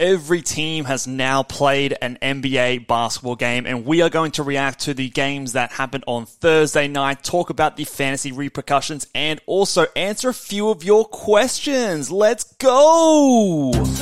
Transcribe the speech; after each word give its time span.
Every 0.00 0.42
team 0.42 0.86
has 0.86 1.06
now 1.06 1.44
played 1.44 1.96
an 2.02 2.18
NBA 2.20 2.88
basketball 2.88 3.36
game, 3.36 3.64
and 3.64 3.86
we 3.86 4.02
are 4.02 4.10
going 4.10 4.32
to 4.32 4.42
react 4.42 4.80
to 4.80 4.94
the 4.94 5.08
games 5.08 5.52
that 5.52 5.70
happened 5.70 6.02
on 6.08 6.26
Thursday 6.26 6.88
night, 6.88 7.22
talk 7.22 7.48
about 7.48 7.76
the 7.76 7.84
fantasy 7.84 8.32
repercussions, 8.32 9.06
and 9.14 9.40
also 9.46 9.86
answer 9.94 10.30
a 10.30 10.34
few 10.34 10.70
of 10.70 10.82
your 10.82 11.04
questions. 11.04 12.10
Let's 12.10 12.42
go! 12.54 13.70
Jordan 13.70 13.94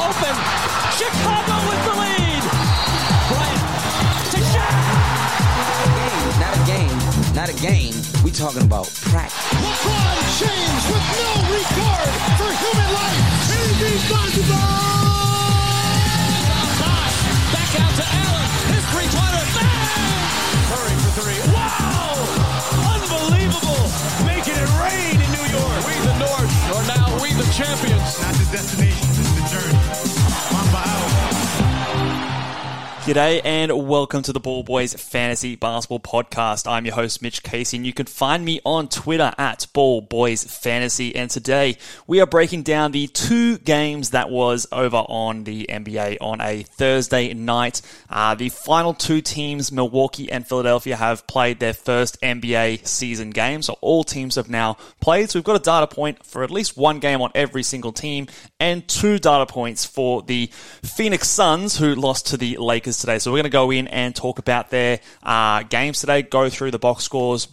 open. 0.00 0.36
Chicago 0.96 1.56
with 1.68 1.84
the 1.84 1.94
lead. 2.00 2.42
Bryant 3.28 3.60
to 4.32 4.40
Shaq. 4.40 4.72
Not 6.40 6.56
a 6.56 6.64
game, 6.64 6.98
not 7.34 7.48
a 7.50 7.56
game. 7.60 7.92
We 8.24 8.30
talking 8.30 8.62
about 8.62 8.86
practice. 9.02 9.36
LeBron 9.52 10.16
James 10.40 10.84
with 10.88 11.04
no 11.20 11.28
regard 11.60 12.08
for 12.40 12.48
human 12.56 12.94
life. 12.94 13.21
Irresponsible. 13.62 14.91
G'day 33.02 33.40
and 33.44 33.88
welcome 33.88 34.22
to 34.22 34.32
the 34.32 34.38
Ball 34.38 34.62
Boys 34.62 34.94
Fantasy 34.94 35.56
Basketball 35.56 35.98
Podcast. 35.98 36.70
I'm 36.70 36.86
your 36.86 36.94
host, 36.94 37.20
Mitch 37.20 37.42
Casey, 37.42 37.76
and 37.76 37.84
you 37.84 37.92
can 37.92 38.06
find 38.06 38.44
me 38.44 38.60
on 38.64 38.86
Twitter 38.86 39.32
at 39.36 39.66
Ball 39.72 40.02
Boys 40.02 40.44
Fantasy. 40.44 41.16
And 41.16 41.28
today 41.28 41.78
we 42.06 42.20
are 42.20 42.26
breaking 42.26 42.62
down 42.62 42.92
the 42.92 43.08
two 43.08 43.58
games 43.58 44.10
that 44.10 44.30
was 44.30 44.68
over 44.70 44.98
on 44.98 45.42
the 45.42 45.66
NBA 45.68 46.18
on 46.20 46.40
a 46.40 46.62
Thursday 46.62 47.34
night. 47.34 47.82
Uh, 48.08 48.36
the 48.36 48.50
final 48.50 48.94
two 48.94 49.20
teams, 49.20 49.72
Milwaukee 49.72 50.30
and 50.30 50.46
Philadelphia, 50.46 50.94
have 50.94 51.26
played 51.26 51.58
their 51.58 51.74
first 51.74 52.20
NBA 52.20 52.86
season 52.86 53.30
game. 53.30 53.62
So 53.62 53.78
all 53.80 54.04
teams 54.04 54.36
have 54.36 54.48
now 54.48 54.74
played. 55.00 55.28
So 55.28 55.40
we've 55.40 55.44
got 55.44 55.56
a 55.56 55.64
data 55.64 55.88
point 55.88 56.24
for 56.24 56.44
at 56.44 56.52
least 56.52 56.76
one 56.76 57.00
game 57.00 57.20
on 57.20 57.32
every 57.34 57.64
single 57.64 57.90
team 57.90 58.28
and 58.60 58.86
two 58.86 59.18
data 59.18 59.46
points 59.46 59.84
for 59.84 60.22
the 60.22 60.46
Phoenix 60.84 61.28
Suns, 61.28 61.78
who 61.78 61.96
lost 61.96 62.28
to 62.28 62.36
the 62.36 62.58
Lakers 62.58 62.91
today. 62.98 63.18
So 63.18 63.30
we're 63.30 63.38
going 63.38 63.44
to 63.44 63.50
go 63.50 63.70
in 63.70 63.88
and 63.88 64.14
talk 64.14 64.38
about 64.38 64.70
their 64.70 65.00
uh, 65.22 65.62
games 65.64 66.00
today, 66.00 66.22
go 66.22 66.48
through 66.48 66.70
the 66.70 66.78
box 66.78 67.04
scores, 67.04 67.48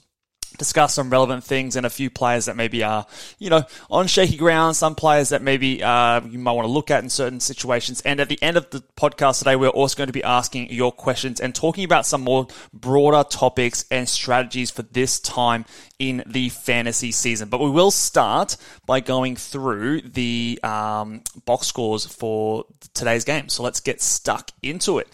discuss 0.58 0.94
some 0.94 1.10
relevant 1.10 1.44
things 1.44 1.76
and 1.76 1.86
a 1.86 1.90
few 1.90 2.10
players 2.10 2.46
that 2.46 2.56
maybe 2.56 2.84
are, 2.84 3.06
you 3.38 3.50
know, 3.50 3.64
on 3.90 4.08
shaky 4.08 4.38
ground, 4.38 4.76
some 4.76 4.96
players 4.96 5.30
that 5.30 5.42
maybe 5.42 5.84
uh, 5.84 6.22
you 6.22 6.40
might 6.40 6.52
want 6.54 6.66
to 6.66 6.72
look 6.72 6.92
at 6.92 7.04
in 7.04 7.10
certain 7.10 7.40
situations. 7.40 8.02
And 8.02 8.20
at 8.20 8.30
the 8.30 8.42
end 8.42 8.58
of 8.58 8.70
the 8.70 8.84
podcast 8.98 9.40
today, 9.40 9.56
we're 9.56 9.70
also 9.70 9.96
going 9.96 10.08
to 10.08 10.14
be 10.14 10.24
asking 10.24 10.72
your 10.72 10.92
questions 10.92 11.40
and 11.40 11.54
talking 11.54 11.84
about 11.84 12.06
some 12.06 12.22
more 12.22 12.48
broader 12.74 13.28
topics 13.28 13.86
and 13.92 14.08
strategies 14.08 14.72
for 14.72 14.82
this 14.84 15.20
time 15.20 15.66
in 15.98 16.24
the 16.26 16.50
fantasy 16.50 17.12
season. 17.12 17.50
But 17.50 17.60
we 17.60 17.70
will 17.70 17.92
start 17.92 18.58
by 18.86 19.00
going 19.00 19.36
through 19.36 20.02
the 20.02 20.60
um, 20.64 21.22
box 21.46 21.68
scores 21.68 22.06
for 22.06 22.66
today's 22.94 23.24
game. 23.24 23.50
So 23.50 23.64
let's 23.64 23.80
get 23.80 24.02
stuck 24.02 24.52
into 24.62 25.00
it. 25.00 25.08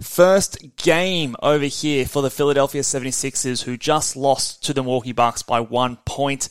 First 0.00 0.76
game 0.76 1.34
over 1.42 1.64
here 1.64 2.06
for 2.06 2.22
the 2.22 2.30
Philadelphia 2.30 2.82
76ers, 2.82 3.64
who 3.64 3.76
just 3.76 4.16
lost 4.16 4.62
to 4.64 4.72
the 4.72 4.82
Milwaukee 4.82 5.12
Bucks 5.12 5.42
by 5.42 5.60
one 5.60 5.96
point. 6.06 6.48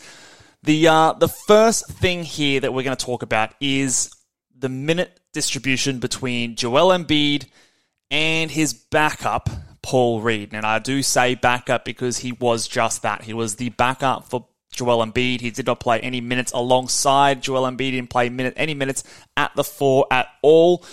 The, 0.63 0.87
uh, 0.87 1.13
the 1.13 1.29
first 1.29 1.87
thing 1.87 2.23
here 2.23 2.59
that 2.59 2.73
we're 2.73 2.83
going 2.83 2.97
to 2.97 3.05
talk 3.05 3.23
about 3.23 3.53
is 3.61 4.09
the 4.53 4.67
minute 4.67 5.19
distribution 5.31 5.99
between 5.99 6.55
Joel 6.55 6.89
Embiid 6.89 7.45
and 8.11 8.51
his 8.51 8.73
backup, 8.73 9.49
Paul 9.81 10.19
Reed. 10.19 10.49
And 10.51 10.65
I 10.65 10.79
do 10.79 11.01
say 11.01 11.35
backup 11.35 11.85
because 11.85 12.17
he 12.17 12.33
was 12.33 12.67
just 12.67 13.03
that. 13.03 13.23
He 13.23 13.33
was 13.33 13.55
the 13.55 13.69
backup 13.69 14.25
for 14.25 14.47
Joel 14.73 15.05
Embiid. 15.05 15.39
He 15.39 15.51
did 15.51 15.67
not 15.67 15.79
play 15.79 16.01
any 16.01 16.19
minutes 16.19 16.51
alongside 16.51 17.43
Joel 17.43 17.63
Embiid. 17.63 17.79
He 17.79 17.91
didn't 17.91 18.09
play 18.09 18.27
minute, 18.27 18.55
any 18.57 18.73
minutes 18.73 19.03
at 19.37 19.55
the 19.55 19.63
four 19.63 20.05
at 20.11 20.27
all. 20.41 20.83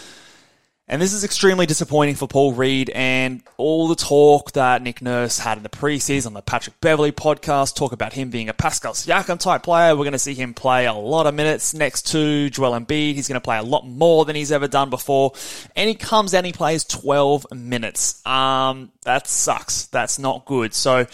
And 0.87 1.01
this 1.01 1.15
is 1.15 1.25
extremely 1.25 1.65
disappointing 1.65 2.15
for 2.15 2.29
Paul 2.29 2.53
Reed 2.53 2.91
and 2.91 3.43
all 3.57 3.89
the 3.89 3.95
talk 3.95 4.53
that 4.53 4.83
Nick 4.83 5.01
Nurse 5.01 5.39
had 5.39 5.57
in 5.57 5.63
the 5.63 5.71
preseason 5.71 6.27
on 6.27 6.35
the 6.35 6.43
Patrick 6.43 6.79
Beverley 6.83 7.11
podcast, 7.11 7.75
talk 7.75 7.93
about 7.93 8.13
him 8.13 8.29
being 8.29 8.51
a 8.51 8.53
Pascal 8.53 8.93
Siakam 8.93 9.39
type 9.39 9.63
player. 9.63 9.97
We're 9.97 10.05
going 10.05 10.13
to 10.13 10.19
see 10.19 10.35
him 10.35 10.53
play 10.53 10.85
a 10.85 10.93
lot 10.93 11.27
of 11.27 11.33
minutes 11.33 11.73
next 11.73 12.11
to 12.13 12.51
Joel 12.51 12.79
Embiid. 12.79 13.15
He's 13.15 13.29
going 13.29 13.41
to 13.41 13.45
play 13.45 13.57
a 13.57 13.63
lot 13.63 13.87
more 13.87 14.27
than 14.27 14.37
he's 14.37 14.53
ever 14.53 14.69
done 14.69 14.91
before. 14.91 15.33
And 15.75 15.89
he 15.89 15.95
comes 15.95 16.35
and 16.35 16.45
he 16.45 16.53
plays 16.53 16.85
12 16.85 17.47
minutes. 17.53 18.25
Um, 18.27 18.93
that 19.05 19.27
sucks. 19.27 19.87
That's 19.87 20.19
not 20.19 20.45
good. 20.45 20.75
So 20.75 21.07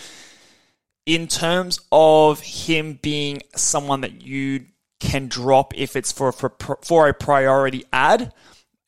in 1.07 1.29
terms 1.29 1.79
of 1.93 2.41
him 2.41 2.99
being 3.01 3.43
someone 3.55 4.01
that 4.01 4.23
you 4.23 4.67
can 4.99 5.29
drop 5.29 5.79
if 5.79 5.95
it's 5.95 6.11
for, 6.11 6.33
for, 6.33 6.53
for 6.83 7.09
a 7.09 7.15
priority 7.15 7.85
add, 7.93 8.33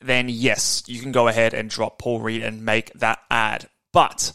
then 0.05 0.29
yes, 0.29 0.83
you 0.87 1.01
can 1.01 1.13
go 1.13 1.29
ahead 1.29 1.55
and 1.55 1.71
drop 1.71 1.99
Paul 1.99 2.21
Reed 2.21 2.43
and 2.43 2.65
make 2.65 2.93
that 2.95 3.21
add. 3.31 3.69
But 3.93 4.33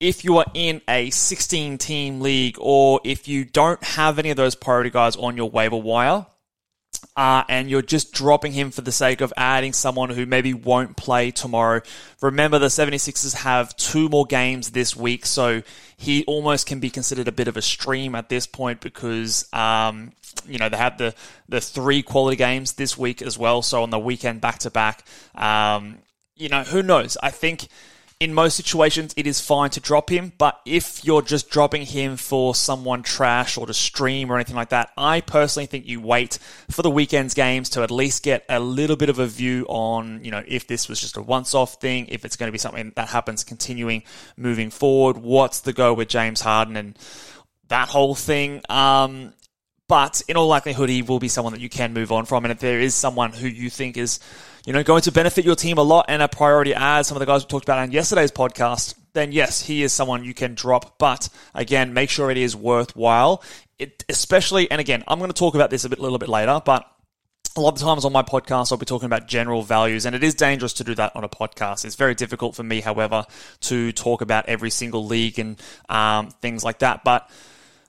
if 0.00 0.24
you 0.24 0.38
are 0.38 0.46
in 0.54 0.82
a 0.88 1.10
16 1.10 1.78
team 1.78 2.20
league 2.20 2.56
or 2.58 3.00
if 3.04 3.28
you 3.28 3.44
don't 3.44 3.82
have 3.84 4.18
any 4.18 4.30
of 4.30 4.36
those 4.36 4.54
priority 4.54 4.90
guys 4.90 5.16
on 5.16 5.36
your 5.36 5.48
waiver 5.48 5.76
wire, 5.76 6.26
uh, 7.16 7.44
and 7.48 7.68
you're 7.68 7.82
just 7.82 8.12
dropping 8.12 8.52
him 8.52 8.70
for 8.70 8.80
the 8.80 8.92
sake 8.92 9.20
of 9.20 9.32
adding 9.36 9.72
someone 9.72 10.10
who 10.10 10.26
maybe 10.26 10.54
won't 10.54 10.96
play 10.96 11.30
tomorrow. 11.30 11.80
Remember, 12.20 12.58
the 12.58 12.66
76ers 12.66 13.34
have 13.34 13.76
two 13.76 14.08
more 14.08 14.24
games 14.24 14.70
this 14.70 14.96
week, 14.96 15.26
so 15.26 15.62
he 15.96 16.24
almost 16.24 16.66
can 16.66 16.80
be 16.80 16.90
considered 16.90 17.28
a 17.28 17.32
bit 17.32 17.48
of 17.48 17.56
a 17.56 17.62
stream 17.62 18.14
at 18.14 18.28
this 18.28 18.46
point 18.46 18.80
because, 18.80 19.46
um, 19.52 20.12
you 20.46 20.58
know, 20.58 20.68
they 20.68 20.76
have 20.76 20.98
the, 20.98 21.14
the 21.48 21.60
three 21.60 22.02
quality 22.02 22.36
games 22.36 22.74
this 22.74 22.96
week 22.96 23.20
as 23.20 23.38
well. 23.38 23.62
So 23.62 23.82
on 23.82 23.90
the 23.90 23.98
weekend 23.98 24.40
back 24.40 24.58
to 24.60 24.70
back, 24.70 25.04
you 26.36 26.48
know, 26.48 26.62
who 26.64 26.82
knows? 26.82 27.16
I 27.22 27.30
think 27.30 27.68
in 28.22 28.32
most 28.32 28.56
situations, 28.56 29.12
it 29.16 29.26
is 29.26 29.40
fine 29.40 29.68
to 29.70 29.80
drop 29.80 30.08
him, 30.08 30.32
but 30.38 30.60
if 30.64 31.04
you're 31.04 31.22
just 31.22 31.50
dropping 31.50 31.84
him 31.84 32.16
for 32.16 32.54
someone 32.54 33.02
trash 33.02 33.58
or 33.58 33.66
to 33.66 33.74
stream 33.74 34.30
or 34.30 34.36
anything 34.36 34.54
like 34.54 34.68
that, 34.68 34.90
I 34.96 35.22
personally 35.22 35.66
think 35.66 35.88
you 35.88 36.00
wait 36.00 36.38
for 36.70 36.82
the 36.82 36.90
weekend's 36.90 37.34
games 37.34 37.70
to 37.70 37.82
at 37.82 37.90
least 37.90 38.22
get 38.22 38.44
a 38.48 38.60
little 38.60 38.94
bit 38.94 39.08
of 39.08 39.18
a 39.18 39.26
view 39.26 39.66
on, 39.68 40.24
you 40.24 40.30
know, 40.30 40.44
if 40.46 40.68
this 40.68 40.88
was 40.88 41.00
just 41.00 41.16
a 41.16 41.20
once 41.20 41.52
off 41.52 41.80
thing, 41.80 42.06
if 42.10 42.24
it's 42.24 42.36
going 42.36 42.46
to 42.46 42.52
be 42.52 42.58
something 42.58 42.92
that 42.94 43.08
happens 43.08 43.42
continuing 43.42 44.04
moving 44.36 44.70
forward, 44.70 45.16
what's 45.16 45.58
the 45.58 45.72
go 45.72 45.92
with 45.92 46.06
James 46.06 46.40
Harden 46.40 46.76
and 46.76 46.96
that 47.70 47.88
whole 47.88 48.14
thing. 48.14 48.62
Um, 48.68 49.32
but 49.88 50.22
in 50.28 50.36
all 50.36 50.46
likelihood, 50.46 50.90
he 50.90 51.02
will 51.02 51.18
be 51.18 51.26
someone 51.26 51.54
that 51.54 51.60
you 51.60 51.68
can 51.68 51.92
move 51.92 52.12
on 52.12 52.24
from. 52.24 52.44
And 52.44 52.52
if 52.52 52.60
there 52.60 52.78
is 52.78 52.94
someone 52.94 53.32
who 53.32 53.48
you 53.48 53.68
think 53.68 53.96
is, 53.96 54.20
you 54.64 54.72
know, 54.72 54.82
going 54.82 55.02
to 55.02 55.12
benefit 55.12 55.44
your 55.44 55.56
team 55.56 55.78
a 55.78 55.82
lot 55.82 56.06
and 56.08 56.22
a 56.22 56.28
priority 56.28 56.74
as 56.74 57.06
some 57.06 57.16
of 57.16 57.20
the 57.20 57.26
guys 57.26 57.44
we 57.44 57.48
talked 57.48 57.64
about 57.64 57.78
on 57.78 57.90
yesterday's 57.90 58.30
podcast, 58.30 58.94
then 59.12 59.32
yes, 59.32 59.60
he 59.60 59.82
is 59.82 59.92
someone 59.92 60.24
you 60.24 60.34
can 60.34 60.54
drop. 60.54 60.98
But 60.98 61.28
again, 61.54 61.92
make 61.92 62.10
sure 62.10 62.30
it 62.30 62.36
is 62.36 62.54
worthwhile. 62.54 63.42
It, 63.78 64.04
especially, 64.08 64.70
and 64.70 64.80
again, 64.80 65.02
I'm 65.08 65.18
going 65.18 65.30
to 65.30 65.38
talk 65.38 65.54
about 65.54 65.70
this 65.70 65.84
a 65.84 65.88
bit, 65.88 65.98
little 65.98 66.18
bit 66.18 66.28
later, 66.28 66.60
but 66.64 66.86
a 67.56 67.60
lot 67.60 67.74
of 67.74 67.80
times 67.80 68.04
on 68.04 68.12
my 68.12 68.22
podcast, 68.22 68.72
I'll 68.72 68.78
be 68.78 68.86
talking 68.86 69.06
about 69.06 69.28
general 69.28 69.62
values, 69.62 70.06
and 70.06 70.16
it 70.16 70.24
is 70.24 70.34
dangerous 70.34 70.72
to 70.74 70.84
do 70.84 70.94
that 70.94 71.14
on 71.14 71.24
a 71.24 71.28
podcast. 71.28 71.84
It's 71.84 71.96
very 71.96 72.14
difficult 72.14 72.54
for 72.54 72.62
me, 72.62 72.80
however, 72.80 73.26
to 73.62 73.92
talk 73.92 74.22
about 74.22 74.46
every 74.46 74.70
single 74.70 75.04
league 75.04 75.38
and 75.38 75.60
um, 75.88 76.30
things 76.40 76.64
like 76.64 76.78
that. 76.78 77.04
But 77.04 77.28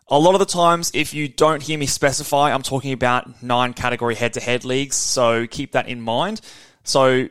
a 0.08 0.20
lot 0.20 0.36
of 0.36 0.40
the 0.40 0.46
times, 0.46 0.92
if 0.94 1.14
you 1.14 1.28
don't 1.28 1.62
hear 1.62 1.78
me 1.78 1.86
specify, 1.86 2.54
I'm 2.54 2.62
talking 2.62 2.92
about 2.92 3.42
nine 3.42 3.74
category 3.74 4.16
head 4.16 4.34
to 4.34 4.40
head 4.40 4.66
leagues. 4.66 4.96
So 4.96 5.48
keep 5.48 5.74
that 5.74 5.88
in 5.88 6.02
mind. 6.02 6.42
So 6.84 7.30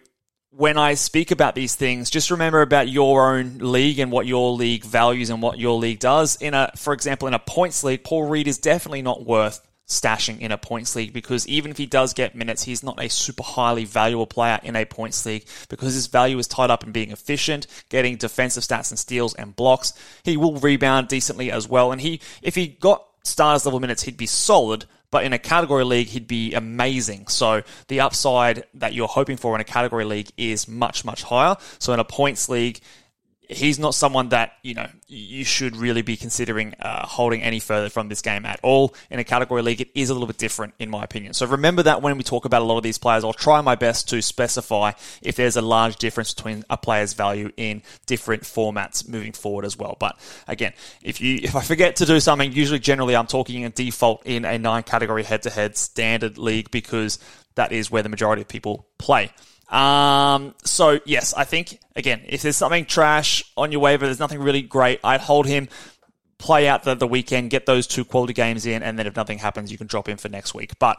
when 0.50 0.76
I 0.76 0.94
speak 0.94 1.30
about 1.30 1.54
these 1.54 1.74
things, 1.74 2.10
just 2.10 2.30
remember 2.30 2.62
about 2.62 2.88
your 2.88 3.36
own 3.36 3.58
league 3.58 3.98
and 3.98 4.10
what 4.10 4.26
your 4.26 4.52
league 4.52 4.84
values 4.84 5.30
and 5.30 5.40
what 5.40 5.58
your 5.58 5.78
league 5.78 5.98
does. 5.98 6.36
In 6.36 6.54
a, 6.54 6.70
for 6.76 6.92
example, 6.92 7.28
in 7.28 7.34
a 7.34 7.38
points 7.38 7.84
league, 7.84 8.04
Paul 8.04 8.28
Reed 8.28 8.48
is 8.48 8.58
definitely 8.58 9.02
not 9.02 9.24
worth 9.24 9.60
stashing 9.92 10.40
in 10.40 10.52
a 10.52 10.58
points 10.58 10.96
league 10.96 11.12
because 11.12 11.46
even 11.46 11.70
if 11.70 11.78
he 11.78 11.86
does 11.86 12.12
get 12.14 12.34
minutes, 12.34 12.62
he's 12.64 12.82
not 12.82 13.02
a 13.02 13.08
super 13.08 13.42
highly 13.42 13.84
valuable 13.84 14.26
player 14.26 14.58
in 14.62 14.76
a 14.76 14.84
points 14.84 15.24
league 15.26 15.44
because 15.68 15.94
his 15.94 16.06
value 16.06 16.38
is 16.38 16.46
tied 16.46 16.70
up 16.70 16.84
in 16.84 16.92
being 16.92 17.10
efficient, 17.10 17.66
getting 17.88 18.16
defensive 18.16 18.62
stats 18.62 18.90
and 18.90 18.98
steals 18.98 19.34
and 19.34 19.54
blocks. 19.54 19.92
He 20.24 20.36
will 20.36 20.58
rebound 20.58 21.08
decently 21.08 21.52
as 21.52 21.68
well. 21.68 21.92
And 21.92 22.00
he, 22.00 22.20
if 22.42 22.54
he 22.54 22.68
got 22.68 23.06
stars 23.22 23.64
level 23.64 23.80
minutes, 23.80 24.02
he'd 24.02 24.16
be 24.16 24.26
solid, 24.26 24.86
but 25.10 25.24
in 25.24 25.32
a 25.34 25.38
category 25.38 25.84
league, 25.84 26.08
he'd 26.08 26.26
be 26.26 26.54
amazing. 26.54 27.26
So 27.28 27.62
the 27.88 28.00
upside 28.00 28.64
that 28.74 28.94
you're 28.94 29.08
hoping 29.08 29.36
for 29.36 29.54
in 29.54 29.60
a 29.60 29.64
category 29.64 30.06
league 30.06 30.30
is 30.36 30.66
much, 30.66 31.04
much 31.04 31.22
higher. 31.22 31.56
So 31.78 31.92
in 31.92 32.00
a 32.00 32.04
points 32.04 32.48
league, 32.48 32.80
he's 33.52 33.78
not 33.78 33.94
someone 33.94 34.30
that 34.30 34.52
you 34.62 34.74
know 34.74 34.88
you 35.08 35.44
should 35.44 35.76
really 35.76 36.02
be 36.02 36.16
considering 36.16 36.74
uh, 36.80 37.06
holding 37.06 37.42
any 37.42 37.60
further 37.60 37.88
from 37.88 38.08
this 38.08 38.22
game 38.22 38.44
at 38.46 38.60
all. 38.62 38.94
In 39.10 39.18
a 39.18 39.24
category 39.24 39.62
league, 39.62 39.80
it 39.80 39.90
is 39.94 40.10
a 40.10 40.14
little 40.14 40.26
bit 40.26 40.38
different, 40.38 40.74
in 40.78 40.90
my 40.90 41.04
opinion. 41.04 41.34
So 41.34 41.46
remember 41.46 41.82
that 41.84 42.02
when 42.02 42.16
we 42.16 42.24
talk 42.24 42.44
about 42.44 42.62
a 42.62 42.64
lot 42.64 42.76
of 42.76 42.82
these 42.82 42.98
players, 42.98 43.24
I'll 43.24 43.32
try 43.32 43.60
my 43.60 43.74
best 43.74 44.08
to 44.10 44.22
specify 44.22 44.92
if 45.22 45.36
there's 45.36 45.56
a 45.56 45.62
large 45.62 45.96
difference 45.96 46.34
between 46.34 46.64
a 46.70 46.76
player's 46.76 47.12
value 47.12 47.50
in 47.56 47.82
different 48.06 48.42
formats 48.42 49.08
moving 49.08 49.32
forward 49.32 49.64
as 49.64 49.78
well. 49.78 49.96
But 49.98 50.18
again, 50.48 50.72
if 51.02 51.20
you 51.20 51.40
if 51.42 51.56
I 51.56 51.62
forget 51.62 51.96
to 51.96 52.06
do 52.06 52.20
something, 52.20 52.52
usually 52.52 52.78
generally 52.78 53.16
I'm 53.16 53.26
talking 53.26 53.64
a 53.64 53.70
default 53.70 54.22
in 54.26 54.44
a 54.44 54.58
nine 54.58 54.82
category 54.82 55.22
head 55.22 55.42
to 55.42 55.50
head 55.50 55.76
standard 55.76 56.38
league 56.38 56.70
because 56.70 57.18
that 57.54 57.72
is 57.72 57.90
where 57.90 58.02
the 58.02 58.08
majority 58.08 58.42
of 58.42 58.48
people 58.48 58.86
play. 58.98 59.30
Um, 59.72 60.54
so 60.64 61.00
yes, 61.06 61.32
I 61.34 61.44
think 61.44 61.80
again, 61.96 62.20
if 62.28 62.42
there's 62.42 62.56
something 62.56 62.84
trash 62.84 63.42
on 63.56 63.72
your 63.72 63.80
waiver, 63.80 64.04
there's 64.04 64.20
nothing 64.20 64.40
really 64.40 64.62
great. 64.62 65.00
I'd 65.02 65.20
hold 65.20 65.46
him, 65.46 65.68
play 66.38 66.68
out 66.68 66.84
the, 66.84 66.94
the 66.94 67.06
weekend, 67.06 67.50
get 67.50 67.66
those 67.66 67.86
two 67.86 68.04
quality 68.04 68.34
games 68.34 68.66
in, 68.66 68.82
and 68.82 68.98
then 68.98 69.06
if 69.06 69.16
nothing 69.16 69.38
happens, 69.38 69.72
you 69.72 69.78
can 69.78 69.86
drop 69.86 70.08
him 70.08 70.18
for 70.18 70.28
next 70.28 70.54
week. 70.54 70.78
But 70.78 70.98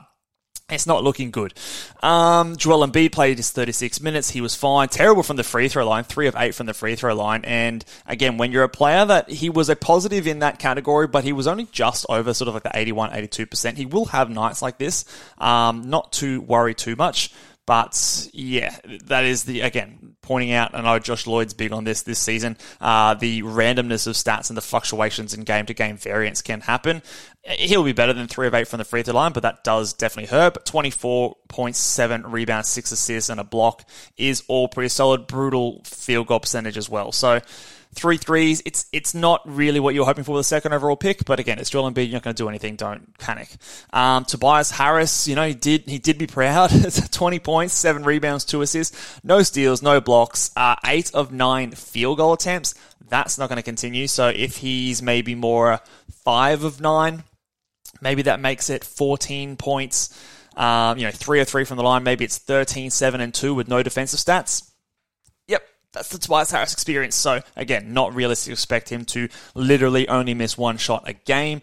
it's 0.69 0.87
not 0.87 1.03
looking 1.03 1.29
good. 1.29 1.53
Um, 2.01 2.55
Joel 2.55 2.87
Embiid 2.87 3.11
played 3.11 3.37
his 3.37 3.51
36 3.51 4.01
minutes. 4.01 4.29
He 4.29 4.41
was 4.41 4.55
fine. 4.55 4.87
Terrible 4.87 5.21
from 5.21 5.35
the 5.35 5.43
free 5.43 5.67
throw 5.67 5.85
line. 5.85 6.05
Three 6.05 6.27
of 6.27 6.35
eight 6.37 6.55
from 6.55 6.65
the 6.65 6.73
free 6.73 6.95
throw 6.95 7.13
line. 7.13 7.43
And 7.43 7.83
again, 8.07 8.37
when 8.37 8.51
you're 8.51 8.63
a 8.63 8.69
player 8.69 9.05
that 9.05 9.29
he 9.29 9.49
was 9.49 9.69
a 9.69 9.75
positive 9.75 10.25
in 10.25 10.39
that 10.39 10.59
category, 10.59 11.07
but 11.07 11.25
he 11.25 11.33
was 11.33 11.47
only 11.47 11.67
just 11.71 12.05
over 12.09 12.33
sort 12.33 12.47
of 12.47 12.53
like 12.53 12.63
the 12.63 12.71
81, 12.73 13.11
82%. 13.11 13.75
He 13.75 13.85
will 13.85 14.05
have 14.05 14.29
nights 14.29 14.61
like 14.61 14.77
this. 14.77 15.05
Um, 15.37 15.89
not 15.89 16.13
to 16.13 16.41
worry 16.41 16.73
too 16.73 16.95
much. 16.95 17.31
But 17.65 18.29
yeah, 18.33 18.75
that 19.05 19.23
is 19.23 19.45
the 19.45 19.61
again 19.61 20.17
pointing 20.21 20.51
out. 20.51 20.75
I 20.75 20.81
know 20.81 20.99
Josh 20.99 21.25
Lloyd's 21.25 21.53
big 21.53 21.71
on 21.71 21.85
this 21.85 22.01
this 22.01 22.19
season. 22.19 22.57
Uh, 22.81 23.13
the 23.13 23.41
randomness 23.43 24.05
of 24.05 24.15
stats 24.15 24.49
and 24.49 24.57
the 24.57 24.61
fluctuations 24.61 25.33
in 25.33 25.43
game 25.43 25.65
to 25.67 25.73
game 25.73 25.95
variance 25.95 26.41
can 26.41 26.59
happen. 26.59 27.01
He'll 27.43 27.83
be 27.83 27.93
better 27.93 28.11
than 28.11 28.27
three 28.27 28.47
of 28.47 28.53
eight 28.53 28.67
from 28.67 28.79
the 28.79 28.85
free 28.85 29.03
throw 29.03 29.13
line, 29.13 29.31
but 29.31 29.43
that 29.43 29.63
does 29.63 29.93
definitely 29.93 30.29
hurt. 30.29 30.55
But 30.55 30.65
twenty 30.65 30.89
four 30.89 31.37
point 31.47 31.77
seven 31.77 32.23
rebounds, 32.23 32.67
six 32.67 32.91
assists, 32.91 33.29
and 33.29 33.39
a 33.39 33.45
block 33.45 33.87
is 34.17 34.43
all 34.49 34.67
pretty 34.67 34.89
solid. 34.89 35.27
Brutal 35.27 35.81
field 35.85 36.27
goal 36.27 36.41
percentage 36.41 36.77
as 36.77 36.89
well. 36.89 37.13
So 37.13 37.39
three 37.93 38.17
threes. 38.17 38.61
It's 38.65 38.85
it's 38.91 39.13
not 39.13 39.41
really 39.45 39.79
what 39.79 39.95
you're 39.95 40.05
hoping 40.05 40.23
for 40.23 40.33
with 40.33 40.41
the 40.41 40.45
second 40.45 40.73
overall 40.73 40.95
pick, 40.95 41.25
but 41.25 41.39
again, 41.39 41.59
it's 41.59 41.69
Joel 41.69 41.89
Embiid. 41.89 42.05
You're 42.05 42.13
not 42.13 42.23
going 42.23 42.35
to 42.35 42.43
do 42.43 42.49
anything. 42.49 42.75
Don't 42.75 43.17
panic. 43.17 43.49
Um, 43.91 44.25
Tobias 44.25 44.71
Harris, 44.71 45.27
you 45.27 45.35
know, 45.35 45.47
he 45.47 45.53
did 45.53 45.83
he 45.87 45.99
did 45.99 46.17
be 46.17 46.27
proud. 46.27 46.71
20 47.11 47.39
points, 47.39 47.73
seven 47.73 48.03
rebounds, 48.03 48.45
two 48.45 48.61
assists, 48.61 49.19
no 49.23 49.41
steals, 49.43 49.81
no 49.81 50.01
blocks, 50.01 50.51
uh, 50.55 50.75
eight 50.85 51.13
of 51.13 51.31
nine 51.31 51.71
field 51.71 52.17
goal 52.17 52.33
attempts. 52.33 52.75
That's 53.09 53.37
not 53.37 53.49
going 53.49 53.57
to 53.57 53.63
continue. 53.63 54.07
So 54.07 54.29
if 54.29 54.57
he's 54.57 55.01
maybe 55.01 55.35
more 55.35 55.79
five 56.23 56.63
of 56.63 56.81
nine, 56.81 57.23
maybe 58.01 58.23
that 58.23 58.39
makes 58.39 58.69
it 58.69 58.83
14 58.83 59.55
points. 59.55 60.19
Um, 60.55 60.99
you 60.99 61.05
know, 61.05 61.11
three 61.11 61.39
or 61.39 61.45
three 61.45 61.65
from 61.65 61.77
the 61.77 61.83
line. 61.83 62.03
Maybe 62.03 62.23
it's 62.23 62.37
13, 62.37 62.91
7, 62.91 63.21
and 63.21 63.33
2 63.33 63.55
with 63.55 63.67
no 63.67 63.81
defensive 63.81 64.19
stats 64.19 64.69
that's 65.93 66.09
the 66.09 66.17
Tobias 66.17 66.51
Harris 66.51 66.73
experience. 66.73 67.15
So 67.15 67.41
again, 67.55 67.93
not 67.93 68.13
realistic 68.13 68.47
to 68.47 68.53
expect 68.53 68.89
him 68.89 69.05
to 69.05 69.29
literally 69.55 70.07
only 70.09 70.33
miss 70.33 70.57
one 70.57 70.77
shot 70.77 71.03
a 71.07 71.13
game. 71.13 71.61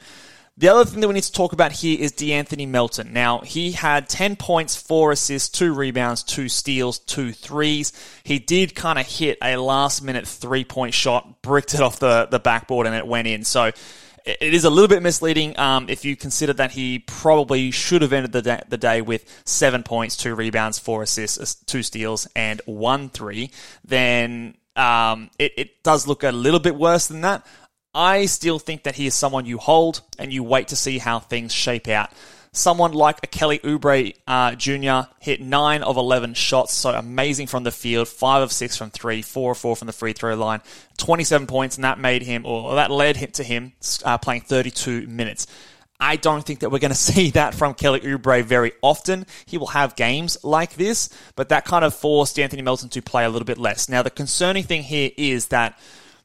The 0.56 0.68
other 0.68 0.84
thing 0.84 1.00
that 1.00 1.08
we 1.08 1.14
need 1.14 1.22
to 1.22 1.32
talk 1.32 1.54
about 1.54 1.72
here 1.72 1.98
is 1.98 2.12
De'Anthony 2.12 2.68
Melton. 2.68 3.14
Now, 3.14 3.40
he 3.40 3.72
had 3.72 4.10
10 4.10 4.36
points, 4.36 4.76
4 4.76 5.12
assists, 5.12 5.48
2 5.48 5.72
rebounds, 5.72 6.22
2 6.22 6.50
steals, 6.50 6.98
2 6.98 7.32
threes. 7.32 7.94
He 8.24 8.38
did 8.38 8.74
kind 8.74 8.98
of 8.98 9.06
hit 9.06 9.38
a 9.42 9.56
last 9.56 10.02
minute 10.02 10.28
three 10.28 10.64
point 10.64 10.92
shot, 10.92 11.40
bricked 11.40 11.72
it 11.72 11.80
off 11.80 11.98
the, 11.98 12.28
the 12.30 12.38
backboard, 12.38 12.86
and 12.86 12.94
it 12.94 13.06
went 13.06 13.26
in. 13.26 13.42
So 13.44 13.70
it 14.24 14.54
is 14.54 14.64
a 14.64 14.70
little 14.70 14.88
bit 14.88 15.02
misleading 15.02 15.58
um, 15.58 15.88
if 15.88 16.04
you 16.04 16.16
consider 16.16 16.52
that 16.54 16.72
he 16.72 16.98
probably 17.00 17.70
should 17.70 18.02
have 18.02 18.12
ended 18.12 18.32
the 18.32 18.42
day, 18.42 18.62
the 18.68 18.78
day 18.78 19.02
with 19.02 19.24
seven 19.44 19.82
points, 19.82 20.16
two 20.16 20.34
rebounds, 20.34 20.78
four 20.78 21.02
assists, 21.02 21.54
two 21.54 21.82
steals, 21.82 22.28
and 22.34 22.60
one 22.66 23.08
three. 23.08 23.50
Then 23.84 24.56
um, 24.76 25.30
it, 25.38 25.52
it 25.56 25.82
does 25.82 26.06
look 26.06 26.22
a 26.22 26.32
little 26.32 26.60
bit 26.60 26.76
worse 26.76 27.06
than 27.06 27.22
that. 27.22 27.46
I 27.94 28.26
still 28.26 28.58
think 28.58 28.84
that 28.84 28.94
he 28.94 29.06
is 29.06 29.14
someone 29.14 29.46
you 29.46 29.58
hold 29.58 30.02
and 30.18 30.32
you 30.32 30.44
wait 30.44 30.68
to 30.68 30.76
see 30.76 30.98
how 30.98 31.18
things 31.18 31.52
shape 31.52 31.88
out 31.88 32.10
someone 32.52 32.92
like 32.92 33.18
a 33.22 33.26
Kelly 33.26 33.58
Oubre 33.60 34.14
uh, 34.26 34.54
Jr. 34.54 35.10
hit 35.20 35.40
9 35.40 35.82
of 35.82 35.96
11 35.96 36.34
shots, 36.34 36.74
so 36.74 36.90
amazing 36.90 37.46
from 37.46 37.62
the 37.62 37.70
field, 37.70 38.08
5 38.08 38.42
of 38.42 38.52
6 38.52 38.76
from 38.76 38.90
3, 38.90 39.22
4 39.22 39.52
of 39.52 39.58
4 39.58 39.76
from 39.76 39.86
the 39.86 39.92
free 39.92 40.12
throw 40.12 40.34
line, 40.34 40.60
27 40.98 41.46
points, 41.46 41.76
and 41.76 41.84
that 41.84 41.98
made 41.98 42.22
him, 42.22 42.44
or 42.44 42.74
that 42.74 42.90
led 42.90 43.16
him 43.16 43.30
to 43.32 43.44
him 43.44 43.72
uh, 44.04 44.18
playing 44.18 44.42
32 44.42 45.06
minutes. 45.06 45.46
I 46.02 46.16
don't 46.16 46.44
think 46.44 46.60
that 46.60 46.70
we're 46.70 46.78
going 46.78 46.90
to 46.90 46.94
see 46.94 47.30
that 47.30 47.54
from 47.54 47.74
Kelly 47.74 48.00
Oubre 48.00 48.42
very 48.42 48.72
often. 48.82 49.26
He 49.46 49.58
will 49.58 49.68
have 49.68 49.94
games 49.94 50.38
like 50.42 50.74
this, 50.74 51.10
but 51.36 51.50
that 51.50 51.64
kind 51.64 51.84
of 51.84 51.94
forced 51.94 52.38
Anthony 52.38 52.62
Melton 52.62 52.88
to 52.90 53.02
play 53.02 53.24
a 53.24 53.28
little 53.28 53.46
bit 53.46 53.58
less. 53.58 53.88
Now, 53.88 54.02
the 54.02 54.10
concerning 54.10 54.64
thing 54.64 54.82
here 54.82 55.10
is 55.16 55.48
that 55.48 55.78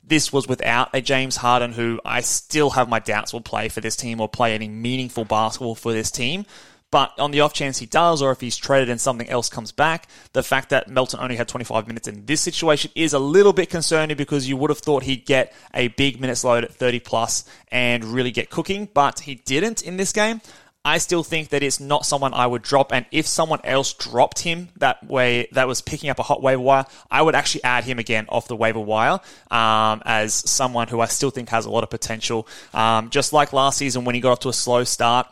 this 0.08 0.32
was 0.32 0.48
without 0.48 0.90
a 0.94 1.02
James 1.02 1.36
Harden 1.36 1.74
who 1.74 2.00
I 2.06 2.22
still 2.22 2.72
have 2.72 2.90
my 2.90 3.00
doubts 3.00 3.34
will 3.34 3.42
play 3.42 3.70
for 3.70 3.82
this 3.82 3.96
team 3.96 4.22
or 4.22 4.30
play 4.30 4.54
any 4.54 4.68
meaningful 4.68 5.26
basketball 5.26 5.76
for 5.76 5.94
this 5.94 6.12
team. 6.12 6.46
But 6.92 7.20
on 7.20 7.32
the 7.32 7.42
off 7.42 7.54
chance 7.54 7.80
he 7.80 7.88
does, 7.88 8.22
or 8.22 8.32
if 8.32 8.40
he's 8.40 8.56
traded 8.56 8.90
and 8.90 9.02
something 9.02 9.28
else 9.28 9.50
comes 9.50 9.72
back, 9.72 10.08
the 10.34 10.44
fact 10.44 10.70
that 10.70 10.88
Melton 10.88 11.20
only 11.20 11.36
had 11.36 11.48
25 11.48 11.88
minutes 11.88 12.08
in 12.08 12.26
this 12.26 12.40
situation 12.40 12.92
is 12.96 13.14
a 13.14 13.20
little 13.20 13.52
bit 13.52 13.70
concerning 13.70 14.16
because 14.16 14.48
you 14.48 14.56
would 14.56 14.70
have 14.70 14.80
thought 14.80 15.04
he'd 15.04 15.26
get 15.26 15.54
a 15.74 15.90
big 15.90 16.22
minutes 16.22 16.44
load 16.44 16.64
at 16.64 16.74
30 16.74 17.00
plus 17.00 17.44
and 17.70 18.06
really 18.06 18.32
get 18.32 18.50
cooking, 18.50 18.88
but 18.94 19.20
he 19.20 19.36
didn't 19.36 19.82
in 19.82 19.98
this 19.98 20.14
game. 20.14 20.40
I 20.86 21.00
still 21.00 21.24
think 21.24 21.50
that 21.50 21.63
it's 21.63 21.80
not 21.80 22.06
someone 22.06 22.34
I 22.36 22.46
would 22.46 22.62
drop. 22.62 22.94
And 22.94 23.08
if 23.12 23.25
someone 23.25 23.60
else 23.63 23.92
dropped 23.94 24.39
him 24.39 24.70
that 24.77 25.04
way, 25.06 25.48
that 25.54 25.68
was 25.68 25.82
picking 25.82 26.12
up 26.12 26.20
a 26.20 26.24
hot 26.24 26.44
waiver 26.44 26.62
wire, 26.62 26.86
I 27.10 27.24
would 27.24 27.34
actually 27.34 27.63
add 27.63 27.84
him 27.86 27.98
again 27.98 28.27
off 28.30 28.48
the 28.48 28.56
waiver 28.56 28.80
wire 28.80 29.20
um, 29.50 30.04
as 30.06 30.34
someone 30.34 30.88
who 30.88 31.00
I 31.01 31.08
still 31.08 31.32
think 31.32 31.50
has 31.50 31.65
a 31.65 31.72
lot 31.72 31.84
of 31.84 31.89
potential. 31.89 32.48
Um, 32.74 33.10
just 33.10 33.34
like 33.34 33.51
last 33.51 33.80
season 33.80 34.06
when 34.06 34.13
he 34.13 34.22
got 34.22 34.34
off 34.34 34.39
to 34.42 34.50
a 34.50 34.54
slow 34.54 34.84
start, 34.84 35.27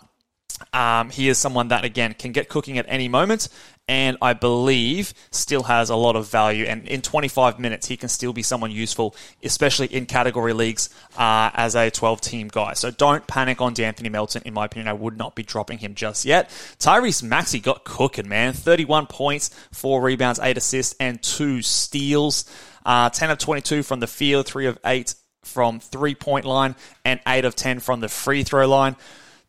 um, 0.72 1.10
he 1.10 1.30
is 1.30 1.38
someone 1.38 1.70
that 1.70 1.84
again 1.84 2.14
can 2.14 2.32
get 2.32 2.50
cooking 2.50 2.78
at 2.78 2.86
any 2.88 3.08
moment, 3.08 3.50
and 3.88 4.18
I 4.22 4.34
believe 4.34 5.14
still 5.32 5.64
has 5.64 5.90
a 5.90 5.96
lot 5.96 6.16
of 6.16 6.30
value. 6.30 6.66
And 6.66 6.88
in 6.88 7.02
25 7.02 7.60
minutes, 7.60 7.88
he 7.88 7.98
can 7.98 8.10
still 8.10 8.32
be 8.32 8.42
someone 8.42 8.72
useful, 8.72 9.16
especially 9.44 9.88
in 9.88 10.06
category 10.06 10.54
leagues 10.54 10.90
uh, 11.18 11.52
as 11.54 11.76
a 11.76 11.92
12 11.92 12.22
team 12.22 12.48
guy. 12.48 12.74
So 12.74 12.92
don't 12.92 13.26
panic 13.28 13.60
on 13.60 13.76
De'Anthony 13.76 14.10
Melton. 14.10 14.44
In 14.46 14.54
my 14.54 14.66
opinion, 14.66 14.88
I 14.88 14.94
would 14.94 15.18
not 15.18 15.36
be 15.36 15.44
dropping 15.44 15.80
him 15.80 15.96
just 15.96 16.24
yet. 16.24 16.50
Tyrese 16.80 17.24
Maxey 17.24 17.60
got 17.60 17.84
cooking, 17.84 18.30
man. 18.30 18.54
31 18.54 19.08
points, 19.08 19.50
four 19.72 20.02
rebounds, 20.02 20.40
eight 20.40 20.58
assists, 20.58 20.96
and 21.00 21.22
two 21.22 21.62
steals. 21.62 22.46
Uh, 22.86 23.10
10 23.10 23.32
of 23.32 23.38
22 23.38 23.84
from 23.84 24.00
the 24.00 24.08
field, 24.08 24.46
3 24.46 24.68
of 24.68 24.80
8 24.86 25.14
from 25.44 25.82
three 25.82 26.16
point 26.16 26.46
line, 26.46 26.76
and 27.04 27.20
8 27.28 27.46
of 27.46 27.56
10 27.56 27.80
from 27.80 28.00
the 28.00 28.10
free 28.10 28.44
throw 28.44 28.68
line. 28.68 28.96